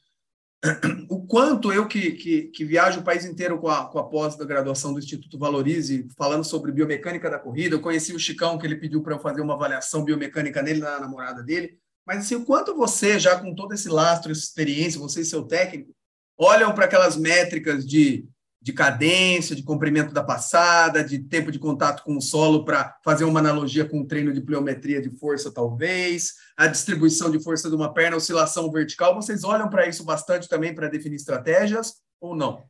o 1.09 1.25
quanto 1.25 1.73
eu 1.73 1.87
que, 1.87 2.13
que, 2.13 2.43
que, 2.49 2.65
viajo 2.65 3.01
o 3.01 3.05
país 3.05 3.25
inteiro 3.25 3.59
com 3.59 3.69
a, 3.69 3.87
com 3.89 3.99
a 3.99 4.09
pós 4.09 4.37
da 4.37 4.45
graduação 4.45 4.93
do 4.93 4.99
Instituto 4.99 5.39
Valorize, 5.39 6.09
falando 6.17 6.43
sobre 6.43 6.73
biomecânica 6.73 7.31
da 7.31 7.39
corrida, 7.39 7.77
eu 7.77 7.81
conheci 7.81 8.13
o 8.13 8.19
Chicão, 8.19 8.59
que 8.59 8.67
ele 8.67 8.77
pediu 8.77 9.01
para 9.03 9.15
eu 9.15 9.21
fazer 9.21 9.41
uma 9.41 9.55
avaliação 9.55 10.05
biomecânica 10.05 10.61
nele, 10.61 10.81
na 10.81 10.99
namorada 10.99 11.45
dele, 11.45 11.79
mas 12.05 12.19
assim, 12.19 12.35
o 12.35 12.45
quanto 12.45 12.75
você, 12.75 13.21
já 13.21 13.39
com 13.39 13.55
todo 13.55 13.73
esse 13.73 13.89
lastro, 13.89 14.33
essa 14.33 14.41
experiência, 14.41 14.99
você 14.99 15.21
e 15.21 15.25
seu 15.25 15.45
técnico, 15.45 15.95
olham 16.37 16.75
para 16.75 16.87
aquelas 16.87 17.17
métricas 17.17 17.87
de 17.87 18.27
de 18.61 18.73
cadência, 18.73 19.55
de 19.55 19.63
comprimento 19.63 20.13
da 20.13 20.23
passada, 20.23 21.05
de 21.05 21.19
tempo 21.19 21.53
de 21.53 21.59
contato 21.59 22.03
com 22.03 22.17
o 22.17 22.21
solo, 22.21 22.65
para 22.65 22.97
fazer 23.05 23.25
uma 23.25 23.41
analogia 23.41 23.85
com 23.85 24.01
o 24.01 24.07
treino 24.07 24.33
de 24.33 24.41
pliometria 24.41 25.01
de 25.01 25.11
força, 25.11 25.53
talvez, 25.53 26.35
a 26.57 26.67
distribuição 26.67 27.31
de 27.31 27.43
força 27.43 27.69
de 27.69 27.77
uma 27.77 27.95
perna, 27.95 28.17
oscilação 28.17 28.71
vertical. 28.71 29.15
Vocês 29.15 29.45
olham 29.45 29.71
para 29.71 29.87
isso 29.87 30.05
bastante 30.05 30.49
também 30.49 30.75
para 30.75 30.89
definir 30.89 31.17
estratégias 31.17 31.95
ou 32.21 32.35
não? 32.35 32.65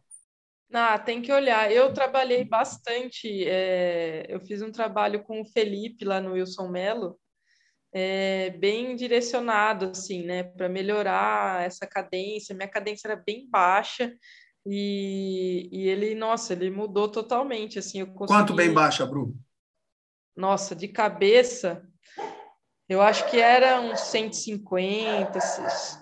Ah, 0.72 0.99
tem 0.99 1.22
que 1.22 1.32
olhar. 1.32 1.72
Eu 1.72 1.93
trabalhei 1.95 2.45
bastante, 2.45 3.45
é, 3.49 4.26
eu 4.28 4.39
fiz 4.41 4.61
um 4.61 4.70
trabalho 4.70 5.22
com 5.22 5.41
o 5.41 5.45
Felipe 5.47 6.05
lá 6.05 6.20
no 6.20 6.32
Wilson 6.32 6.68
Melo, 6.68 7.18
é, 7.91 8.51
bem 8.51 8.95
direcionado, 8.95 9.86
assim, 9.86 10.22
né, 10.24 10.43
para 10.43 10.68
melhorar 10.68 11.64
essa 11.64 11.86
cadência. 11.86 12.55
Minha 12.55 12.68
cadência 12.68 13.09
era 13.09 13.16
bem 13.16 13.49
baixa, 13.49 14.12
e, 14.71 15.69
e 15.73 15.89
ele, 15.89 16.14
nossa, 16.14 16.53
ele 16.53 16.71
mudou 16.71 17.09
totalmente, 17.09 17.79
assim, 17.79 18.05
consegui... 18.05 18.39
Quanto 18.39 18.55
bem 18.55 18.73
baixa, 18.73 19.07
Bru? 19.07 19.35
Nossa, 20.37 20.77
de 20.77 20.89
cabeça, 20.89 21.83
eu 22.89 23.01
acho 23.01 23.29
que 23.31 23.39
era 23.39 23.81
uns 23.81 24.01
150, 24.01 25.39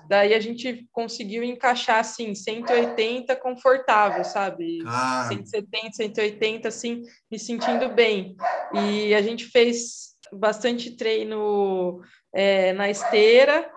daí 0.08 0.34
a 0.34 0.40
gente 0.40 0.86
conseguiu 0.92 1.42
encaixar, 1.42 2.00
assim, 2.00 2.34
180 2.34 3.34
confortável, 3.36 4.24
sabe? 4.24 4.78
Ah. 4.86 5.26
170, 5.28 5.92
180, 5.92 6.68
assim, 6.68 7.02
me 7.30 7.38
sentindo 7.38 7.88
bem. 7.88 8.36
E 8.72 9.14
a 9.14 9.22
gente 9.22 9.46
fez 9.46 10.16
bastante 10.32 10.96
treino 10.96 12.00
é, 12.34 12.72
na 12.72 12.90
esteira, 12.90 13.70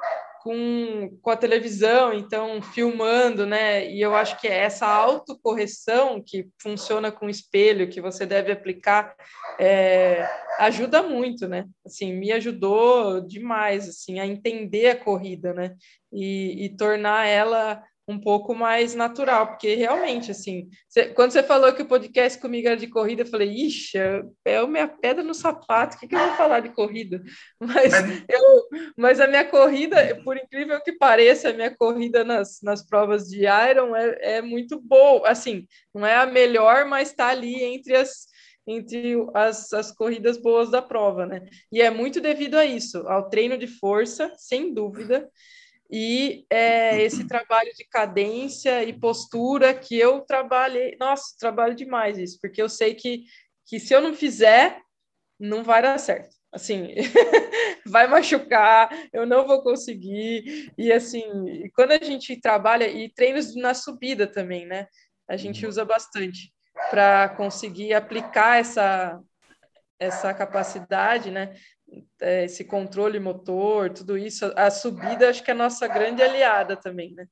com, 0.50 1.16
com 1.22 1.30
a 1.30 1.38
televisão, 1.38 2.12
então 2.12 2.60
filmando, 2.60 3.46
né? 3.46 3.88
E 3.88 4.02
eu 4.02 4.16
acho 4.16 4.42
que 4.42 4.48
é 4.48 4.64
essa 4.64 4.88
autocorreção 4.88 6.24
que 6.26 6.48
funciona 6.60 7.12
com 7.12 7.30
espelho, 7.30 7.88
que 7.88 8.02
você 8.02 8.26
deve 8.26 8.52
aplicar, 8.52 9.14
é, 9.60 10.28
ajuda 10.58 11.04
muito, 11.04 11.48
né? 11.48 11.66
Assim, 11.86 12.14
me 12.14 12.32
ajudou 12.32 13.22
demais, 13.22 13.88
assim, 13.88 14.20
a 14.20 14.26
entender 14.26 14.88
a 14.88 14.96
corrida, 14.96 15.54
né? 15.54 15.76
E, 16.12 16.66
e 16.66 16.70
tornar 16.76 17.28
ela 17.28 17.84
um 18.10 18.20
pouco 18.20 18.56
mais 18.56 18.96
natural, 18.96 19.50
porque 19.50 19.76
realmente, 19.76 20.32
assim, 20.32 20.68
cê, 20.88 21.10
quando 21.10 21.30
você 21.32 21.44
falou 21.44 21.72
que 21.72 21.84
o 21.84 21.88
podcast 21.88 22.42
comigo 22.42 22.68
era 22.68 22.76
de 22.76 22.88
corrida, 22.88 23.22
eu 23.22 23.28
falei, 23.28 23.50
ixi, 23.50 24.00
é 24.44 24.58
a 24.58 24.66
minha 24.66 24.88
pedra 24.88 25.24
no 25.24 25.36
sapato, 25.36 25.96
o 25.96 26.00
que, 26.00 26.08
que 26.08 26.16
eu 26.16 26.20
vou 26.20 26.32
falar 26.32 26.62
de 26.62 26.70
corrida? 26.70 27.22
Mas, 27.62 27.94
eu, 28.28 28.94
mas 28.98 29.20
a 29.20 29.28
minha 29.28 29.46
corrida, 29.46 30.20
por 30.24 30.36
incrível 30.38 30.82
que 30.82 30.94
pareça, 30.94 31.50
a 31.50 31.54
minha 31.54 31.76
corrida 31.76 32.24
nas, 32.24 32.60
nas 32.64 32.84
provas 32.86 33.28
de 33.28 33.42
Iron 33.42 33.96
é, 33.96 34.38
é 34.38 34.42
muito 34.42 34.80
boa, 34.82 35.30
assim, 35.30 35.68
não 35.94 36.06
é 36.06 36.16
a 36.16 36.26
melhor, 36.26 36.86
mas 36.86 37.10
está 37.10 37.28
ali 37.28 37.64
entre 37.64 37.96
as 37.96 38.28
entre 38.68 39.16
as, 39.34 39.74
as 39.74 39.92
corridas 39.92 40.38
boas 40.38 40.70
da 40.70 40.80
prova, 40.80 41.26
né? 41.26 41.44
E 41.72 41.82
é 41.82 41.90
muito 41.90 42.22
devido 42.22 42.56
a 42.56 42.66
isso, 42.66 43.00
ao 43.08 43.28
treino 43.28 43.58
de 43.58 43.66
força, 43.66 44.32
sem 44.38 44.72
dúvida, 44.72 45.28
e 45.90 46.46
é, 46.50 47.02
esse 47.02 47.28
trabalho 47.28 47.72
de 47.76 47.84
cadência 47.86 48.84
e 48.84 48.94
postura 48.94 49.74
que 49.74 49.98
eu 49.98 50.22
trabalhei, 50.22 50.96
nossa, 51.00 51.36
trabalho 51.40 51.74
demais 51.74 52.18
isso, 52.18 52.38
porque 52.40 52.62
eu 52.62 52.70
sei 52.70 52.94
que, 52.94 53.24
que 53.66 53.80
se 53.80 53.94
eu 53.94 54.02
não 54.02 54.14
fizer, 54.14 54.80
não 55.40 55.64
vai 55.64 55.82
dar 55.82 55.98
certo. 55.98 56.36
Assim, 56.52 56.94
vai 57.86 58.08
machucar, 58.08 58.90
eu 59.14 59.26
não 59.26 59.48
vou 59.48 59.64
conseguir. 59.64 60.72
E 60.78 60.92
assim, 60.92 61.70
quando 61.76 61.92
a 61.92 62.04
gente 62.04 62.40
trabalha, 62.40 62.88
e 62.88 63.10
treinos 63.10 63.56
na 63.56 63.74
subida 63.74 64.28
também, 64.28 64.66
né? 64.66 64.88
A 65.28 65.38
gente 65.38 65.66
usa 65.66 65.86
bastante 65.86 66.52
para 66.90 67.30
conseguir 67.30 67.94
aplicar 67.94 68.60
essa, 68.60 69.20
essa 70.00 70.34
capacidade, 70.34 71.30
né? 71.30 71.56
É, 72.22 72.46
esse 72.46 72.64
controle 72.64 73.20
motor, 73.20 73.90
tudo 73.90 74.18
isso, 74.18 74.52
a 74.56 74.70
subida 74.70 75.30
acho 75.30 75.44
que 75.44 75.52
é 75.52 75.54
a 75.54 75.58
nossa 75.58 75.88
grande 75.88 76.22
aliada 76.22 76.76
também, 76.76 77.14
né? 77.14 77.26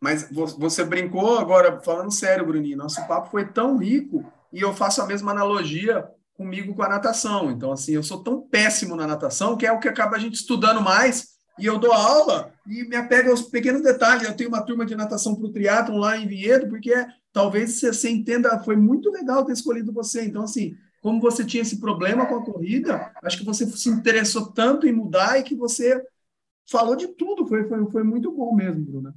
Mas 0.00 0.30
você 0.30 0.82
brincou 0.82 1.38
agora, 1.38 1.80
falando 1.82 2.10
sério, 2.10 2.46
Bruninho, 2.46 2.78
nosso 2.78 3.06
papo 3.06 3.30
foi 3.30 3.46
tão 3.46 3.76
rico 3.76 4.24
e 4.50 4.60
eu 4.60 4.72
faço 4.72 5.02
a 5.02 5.06
mesma 5.06 5.32
analogia 5.32 6.08
comigo 6.32 6.74
com 6.74 6.82
a 6.82 6.88
natação. 6.88 7.50
Então, 7.50 7.70
assim, 7.70 7.92
eu 7.92 8.02
sou 8.02 8.22
tão 8.22 8.40
péssimo 8.40 8.96
na 8.96 9.06
natação 9.06 9.58
que 9.58 9.66
é 9.66 9.72
o 9.72 9.78
que 9.78 9.88
acaba 9.88 10.16
a 10.16 10.18
gente 10.18 10.36
estudando 10.36 10.80
mais 10.80 11.38
e 11.58 11.66
eu 11.66 11.78
dou 11.78 11.92
aula 11.92 12.50
e 12.66 12.84
me 12.84 12.96
apego 12.96 13.30
aos 13.30 13.42
pequenos 13.42 13.82
detalhes. 13.82 14.26
Eu 14.26 14.34
tenho 14.34 14.48
uma 14.48 14.64
turma 14.64 14.86
de 14.86 14.96
natação 14.96 15.36
para 15.36 15.44
o 15.44 15.52
triatlon 15.52 15.98
lá 15.98 16.16
em 16.16 16.26
Vinhedo, 16.26 16.66
porque 16.68 16.94
talvez 17.30 17.78
você 17.78 18.08
entenda, 18.08 18.58
foi 18.60 18.76
muito 18.76 19.10
legal 19.10 19.44
ter 19.44 19.52
escolhido 19.52 19.92
você. 19.92 20.24
Então, 20.24 20.44
assim, 20.44 20.74
como 21.00 21.20
você 21.20 21.44
tinha 21.44 21.62
esse 21.62 21.80
problema 21.80 22.26
com 22.26 22.36
a 22.36 22.44
corrida, 22.44 23.12
acho 23.22 23.38
que 23.38 23.44
você 23.44 23.66
se 23.66 23.88
interessou 23.88 24.52
tanto 24.52 24.86
em 24.86 24.92
mudar 24.92 25.38
e 25.38 25.42
que 25.42 25.54
você 25.54 26.02
falou 26.70 26.94
de 26.94 27.08
tudo. 27.08 27.46
Foi, 27.46 27.66
foi, 27.66 27.90
foi 27.90 28.02
muito 28.02 28.30
bom 28.30 28.54
mesmo, 28.54 28.84
Bruna. 28.84 29.14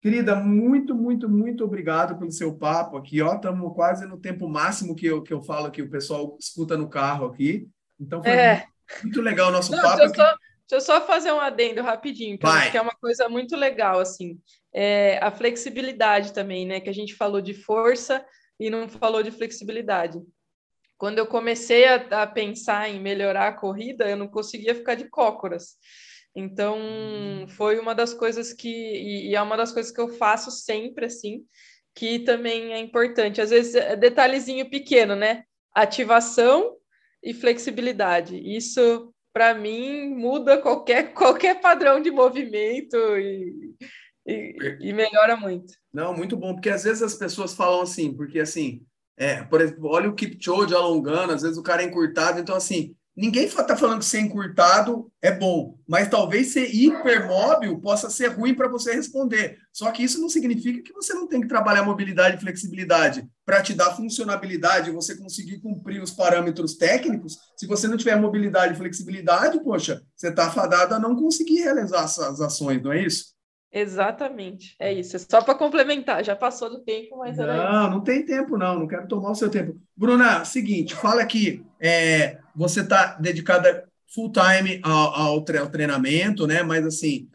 Querida, 0.00 0.36
muito, 0.36 0.94
muito, 0.94 1.28
muito 1.28 1.64
obrigado 1.64 2.18
pelo 2.18 2.30
seu 2.30 2.54
papo 2.54 2.96
aqui. 2.96 3.20
Ó, 3.20 3.34
estamos 3.34 3.74
quase 3.74 4.06
no 4.06 4.18
tempo 4.18 4.48
máximo 4.48 4.94
que 4.94 5.06
eu, 5.06 5.22
que 5.22 5.32
eu 5.32 5.42
falo 5.42 5.70
que 5.70 5.82
o 5.82 5.90
pessoal 5.90 6.36
escuta 6.38 6.76
no 6.76 6.88
carro 6.88 7.26
aqui. 7.26 7.66
Então 7.98 8.22
foi 8.22 8.32
é. 8.32 8.54
muito, 8.56 9.02
muito, 9.04 9.22
legal 9.22 9.48
o 9.48 9.52
nosso 9.52 9.72
Não, 9.72 9.80
papo. 9.82 9.96
Deixa 9.96 10.12
eu, 10.12 10.14
só, 10.14 10.36
deixa 10.68 10.74
eu, 10.74 10.80
só, 10.80 11.06
fazer 11.06 11.32
um 11.32 11.40
adendo 11.40 11.82
rapidinho, 11.82 12.38
que, 12.38 12.70
que 12.70 12.76
é 12.76 12.82
uma 12.82 12.94
coisa 13.00 13.28
muito 13.28 13.56
legal, 13.56 13.98
assim. 13.98 14.38
É, 14.72 15.18
a 15.22 15.30
flexibilidade 15.30 16.32
também, 16.32 16.66
né? 16.66 16.80
Que 16.80 16.90
a 16.90 16.94
gente 16.94 17.14
falou 17.14 17.40
de 17.40 17.54
força 17.54 18.24
e 18.60 18.68
não 18.68 18.88
falou 18.88 19.22
de 19.22 19.30
flexibilidade 19.30 20.20
quando 21.04 21.18
eu 21.18 21.26
comecei 21.26 21.84
a, 21.84 21.96
a, 22.22 22.26
pensar 22.26 22.88
em 22.88 22.98
melhorar 22.98 23.48
a 23.48 23.52
corrida, 23.52 24.08
eu 24.08 24.16
não 24.16 24.26
conseguia 24.26 24.74
ficar 24.74 24.94
de 24.94 25.06
cócoras. 25.06 25.76
Então, 26.34 26.78
uhum. 26.78 27.46
foi 27.46 27.78
uma 27.78 27.94
das 27.94 28.14
coisas 28.14 28.54
que, 28.54 28.70
e, 28.70 29.28
e, 29.28 29.34
é 29.34 29.42
uma 29.42 29.54
das 29.54 29.70
coisas 29.70 29.92
que 29.92 30.00
eu 30.00 30.08
faço 30.08 30.50
sempre, 30.50 31.04
assim, 31.04 31.44
que 31.94 32.20
também 32.20 32.72
é 32.72 32.78
importante. 32.78 33.38
Às 33.38 33.50
vezes, 33.50 33.74
é 33.74 33.94
detalhezinho 33.94 34.70
pequeno, 34.70 35.14
né? 35.14 35.44
Ativação 35.74 36.74
e 37.22 37.34
flexibilidade. 37.34 38.40
Isso, 38.42 39.12
para 39.30 39.52
mim, 39.52 40.08
muda 40.08 40.56
qualquer, 40.56 41.12
qualquer 41.12 41.60
padrão 41.60 42.00
de 42.00 42.10
movimento 42.10 42.96
e, 43.18 43.74
e, 44.26 44.78
e 44.80 44.92
melhora 44.94 45.36
muito. 45.36 45.74
Não, 45.92 46.16
muito 46.16 46.34
bom, 46.34 46.54
porque 46.54 46.70
às 46.70 46.84
vezes 46.84 47.02
as 47.02 47.14
pessoas 47.14 47.52
falam 47.52 47.82
assim, 47.82 48.10
porque 48.10 48.40
assim, 48.40 48.82
é, 49.16 49.42
por 49.42 49.60
exemplo, 49.60 49.88
olha 49.88 50.08
o 50.08 50.14
Kipchoge 50.14 50.74
alongando, 50.74 51.32
às 51.32 51.42
vezes 51.42 51.56
o 51.56 51.62
cara 51.62 51.82
é 51.82 51.86
encurtado, 51.86 52.40
então 52.40 52.56
assim, 52.56 52.94
ninguém 53.16 53.44
está 53.44 53.76
falando 53.76 54.00
que 54.00 54.04
ser 54.04 54.20
encurtado 54.20 55.10
é 55.22 55.30
bom, 55.30 55.78
mas 55.86 56.08
talvez 56.08 56.52
ser 56.52 56.74
hipermóvel 56.74 57.78
possa 57.80 58.10
ser 58.10 58.28
ruim 58.28 58.54
para 58.54 58.68
você 58.68 58.92
responder. 58.92 59.58
Só 59.72 59.90
que 59.92 60.02
isso 60.02 60.20
não 60.20 60.28
significa 60.28 60.82
que 60.82 60.92
você 60.92 61.14
não 61.14 61.28
tem 61.28 61.40
que 61.40 61.48
trabalhar 61.48 61.84
mobilidade 61.84 62.36
e 62.36 62.40
flexibilidade 62.40 63.24
para 63.44 63.62
te 63.62 63.72
dar 63.72 63.94
funcionalidade, 63.94 64.90
você 64.90 65.16
conseguir 65.16 65.60
cumprir 65.60 66.02
os 66.02 66.10
parâmetros 66.10 66.76
técnicos. 66.76 67.38
Se 67.56 67.66
você 67.66 67.86
não 67.86 67.96
tiver 67.96 68.16
mobilidade 68.16 68.74
e 68.74 68.76
flexibilidade, 68.76 69.62
poxa, 69.62 70.02
você 70.16 70.28
está 70.28 70.50
fadado 70.50 70.94
a 70.94 70.98
não 70.98 71.14
conseguir 71.14 71.60
realizar 71.60 72.02
as 72.02 72.18
ações, 72.18 72.82
não 72.82 72.92
é 72.92 73.02
isso? 73.02 73.33
Exatamente, 73.76 74.76
é 74.78 74.92
isso. 74.92 75.16
É 75.16 75.18
só 75.18 75.42
para 75.42 75.56
complementar, 75.56 76.24
já 76.24 76.36
passou 76.36 76.70
do 76.70 76.78
tempo, 76.78 77.18
mas 77.18 77.36
não, 77.36 77.44
era 77.44 77.90
não 77.90 78.00
tem 78.00 78.24
tempo 78.24 78.56
não, 78.56 78.78
não 78.78 78.86
quero 78.86 79.08
tomar 79.08 79.32
o 79.32 79.34
seu 79.34 79.50
tempo. 79.50 79.76
Bruna, 79.96 80.44
seguinte, 80.44 80.94
fala 80.94 81.20
aqui, 81.20 81.66
é, 81.80 82.38
você 82.54 82.82
está 82.82 83.14
dedicada 83.14 83.84
full 84.14 84.30
time 84.30 84.80
ao, 84.84 85.14
ao, 85.14 85.42
treinamento, 85.42 86.46
né? 86.46 86.62
Mas 86.62 86.86
assim, 86.86 87.28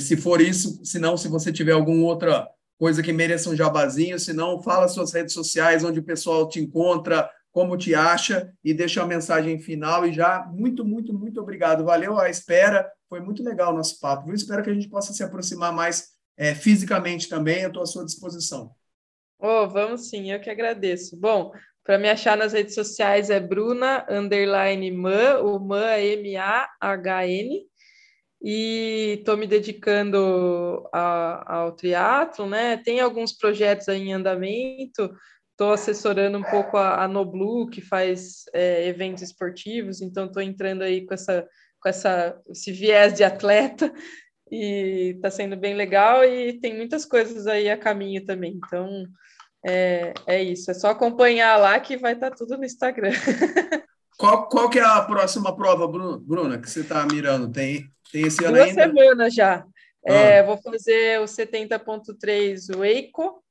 se 0.00 0.16
for 0.16 0.40
isso, 0.40 0.84
se 0.84 0.98
não, 0.98 1.16
se 1.16 1.28
você 1.28 1.52
tiver 1.52 1.72
alguma 1.72 2.04
outra 2.04 2.48
coisa 2.76 3.00
que 3.00 3.12
mereça 3.12 3.48
um 3.48 3.54
jabazinho, 3.54 4.18
se 4.18 4.32
não, 4.32 4.60
fala 4.60 4.88
suas 4.88 5.12
redes 5.12 5.32
sociais, 5.32 5.84
onde 5.84 6.00
o 6.00 6.04
pessoal 6.04 6.48
te 6.48 6.58
encontra, 6.58 7.30
como 7.52 7.76
te 7.76 7.94
acha 7.94 8.52
e 8.64 8.74
deixa 8.74 9.00
a 9.00 9.06
mensagem 9.06 9.60
final 9.60 10.04
e 10.04 10.12
já 10.12 10.44
muito, 10.52 10.84
muito, 10.84 11.14
muito 11.14 11.40
obrigado. 11.40 11.84
Valeu 11.84 12.18
a 12.18 12.28
espera, 12.28 12.90
foi 13.14 13.20
muito 13.20 13.44
legal 13.44 13.72
o 13.72 13.76
nosso 13.76 14.00
papo. 14.00 14.28
Eu 14.28 14.34
espero 14.34 14.60
que 14.60 14.70
a 14.70 14.74
gente 14.74 14.88
possa 14.88 15.12
se 15.12 15.22
aproximar 15.22 15.72
mais 15.72 16.08
é, 16.36 16.52
fisicamente 16.52 17.28
também, 17.28 17.62
eu 17.62 17.68
estou 17.68 17.84
à 17.84 17.86
sua 17.86 18.04
disposição. 18.04 18.72
Oh, 19.38 19.68
vamos 19.68 20.08
sim, 20.08 20.32
eu 20.32 20.40
que 20.40 20.50
agradeço. 20.50 21.16
Bom, 21.16 21.52
para 21.84 21.96
me 21.96 22.10
achar 22.10 22.36
nas 22.36 22.52
redes 22.52 22.74
sociais 22.74 23.30
é 23.30 23.38
Bruna 23.38 24.04
underline 24.10 24.90
Man, 24.90 25.38
o 25.42 25.60
Man 25.60 25.86
é 25.90 26.04
M-A-H-N, 26.06 27.64
e 28.42 29.16
estou 29.20 29.36
me 29.36 29.46
dedicando 29.46 30.88
a, 30.92 31.58
ao 31.58 31.72
triatlo, 31.72 32.48
né? 32.48 32.78
Tem 32.78 32.98
alguns 32.98 33.32
projetos 33.32 33.88
aí 33.88 34.00
em 34.00 34.12
andamento, 34.12 35.14
Estou 35.54 35.72
assessorando 35.72 36.36
um 36.36 36.42
pouco 36.42 36.76
a, 36.76 37.04
a 37.04 37.06
Noblu, 37.06 37.70
que 37.70 37.80
faz 37.80 38.42
é, 38.52 38.88
eventos 38.88 39.22
esportivos, 39.22 40.02
então 40.02 40.26
estou 40.26 40.42
entrando 40.42 40.82
aí 40.82 41.06
com, 41.06 41.14
essa, 41.14 41.46
com 41.84 41.88
essa, 41.90 42.40
esse 42.48 42.72
viés 42.72 43.12
de 43.12 43.22
atleta 43.22 43.92
e 44.50 45.12
está 45.16 45.30
sendo 45.30 45.54
bem 45.54 45.74
legal 45.74 46.24
e 46.24 46.54
tem 46.54 46.74
muitas 46.74 47.04
coisas 47.04 47.46
aí 47.46 47.68
a 47.68 47.76
caminho 47.76 48.24
também. 48.24 48.54
Então 48.56 49.04
é, 49.66 50.14
é 50.26 50.42
isso, 50.42 50.70
é 50.70 50.74
só 50.74 50.88
acompanhar 50.88 51.58
lá 51.58 51.78
que 51.78 51.98
vai 51.98 52.14
estar 52.14 52.30
tá 52.30 52.36
tudo 52.36 52.56
no 52.56 52.64
Instagram. 52.64 53.12
Qual, 54.16 54.48
qual 54.48 54.70
que 54.70 54.78
é 54.78 54.84
a 54.84 55.02
próxima 55.02 55.56
prova, 55.56 55.88
Bruna, 55.88 56.56
que 56.56 56.70
você 56.70 56.82
está 56.82 57.04
mirando? 57.04 57.50
Tem, 57.50 57.84
tem 58.12 58.22
esse 58.22 58.44
ano 58.44 58.54
Duas 58.54 58.68
ainda? 58.68 58.86
Duas 58.86 58.96
semanas 58.96 59.34
já. 59.34 59.66
Ah. 60.06 60.12
É, 60.12 60.42
vou 60.44 60.56
fazer 60.56 61.20
o 61.20 61.24
70.3 61.24 62.76
o 62.76 62.84
Eico, 62.84 63.44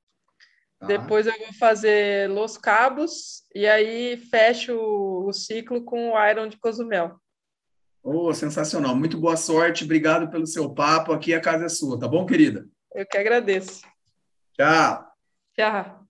Tá. 0.84 0.88
Depois 0.88 1.26
eu 1.26 1.38
vou 1.38 1.54
fazer 1.54 2.30
Los 2.30 2.58
Cabos 2.58 3.44
e 3.56 3.66
aí 3.66 4.18
fecho 4.18 4.76
o 4.78 5.32
ciclo 5.32 5.84
com 5.84 6.12
o 6.12 6.30
Iron 6.30 6.48
de 6.48 6.58
Cozumel. 6.58 7.16
Oh, 8.04 8.34
sensacional. 8.34 8.95
Muito 8.95 9.18
boa 9.18 9.38
sorte. 9.38 9.86
Obrigado 9.86 10.30
pelo 10.30 10.45
seu 10.45 10.70
papo. 10.74 11.14
Aqui 11.14 11.34
a 11.34 11.39
casa 11.39 11.66
é 11.66 11.70
sua, 11.70 11.97
tá 11.97 12.08
bom, 12.08 12.26
querida? 12.26 12.68
Eu 12.93 13.08
que 13.08 13.18
agradeço. 13.18 13.82
Tchau. 14.54 15.08
Tchau. 15.56 16.03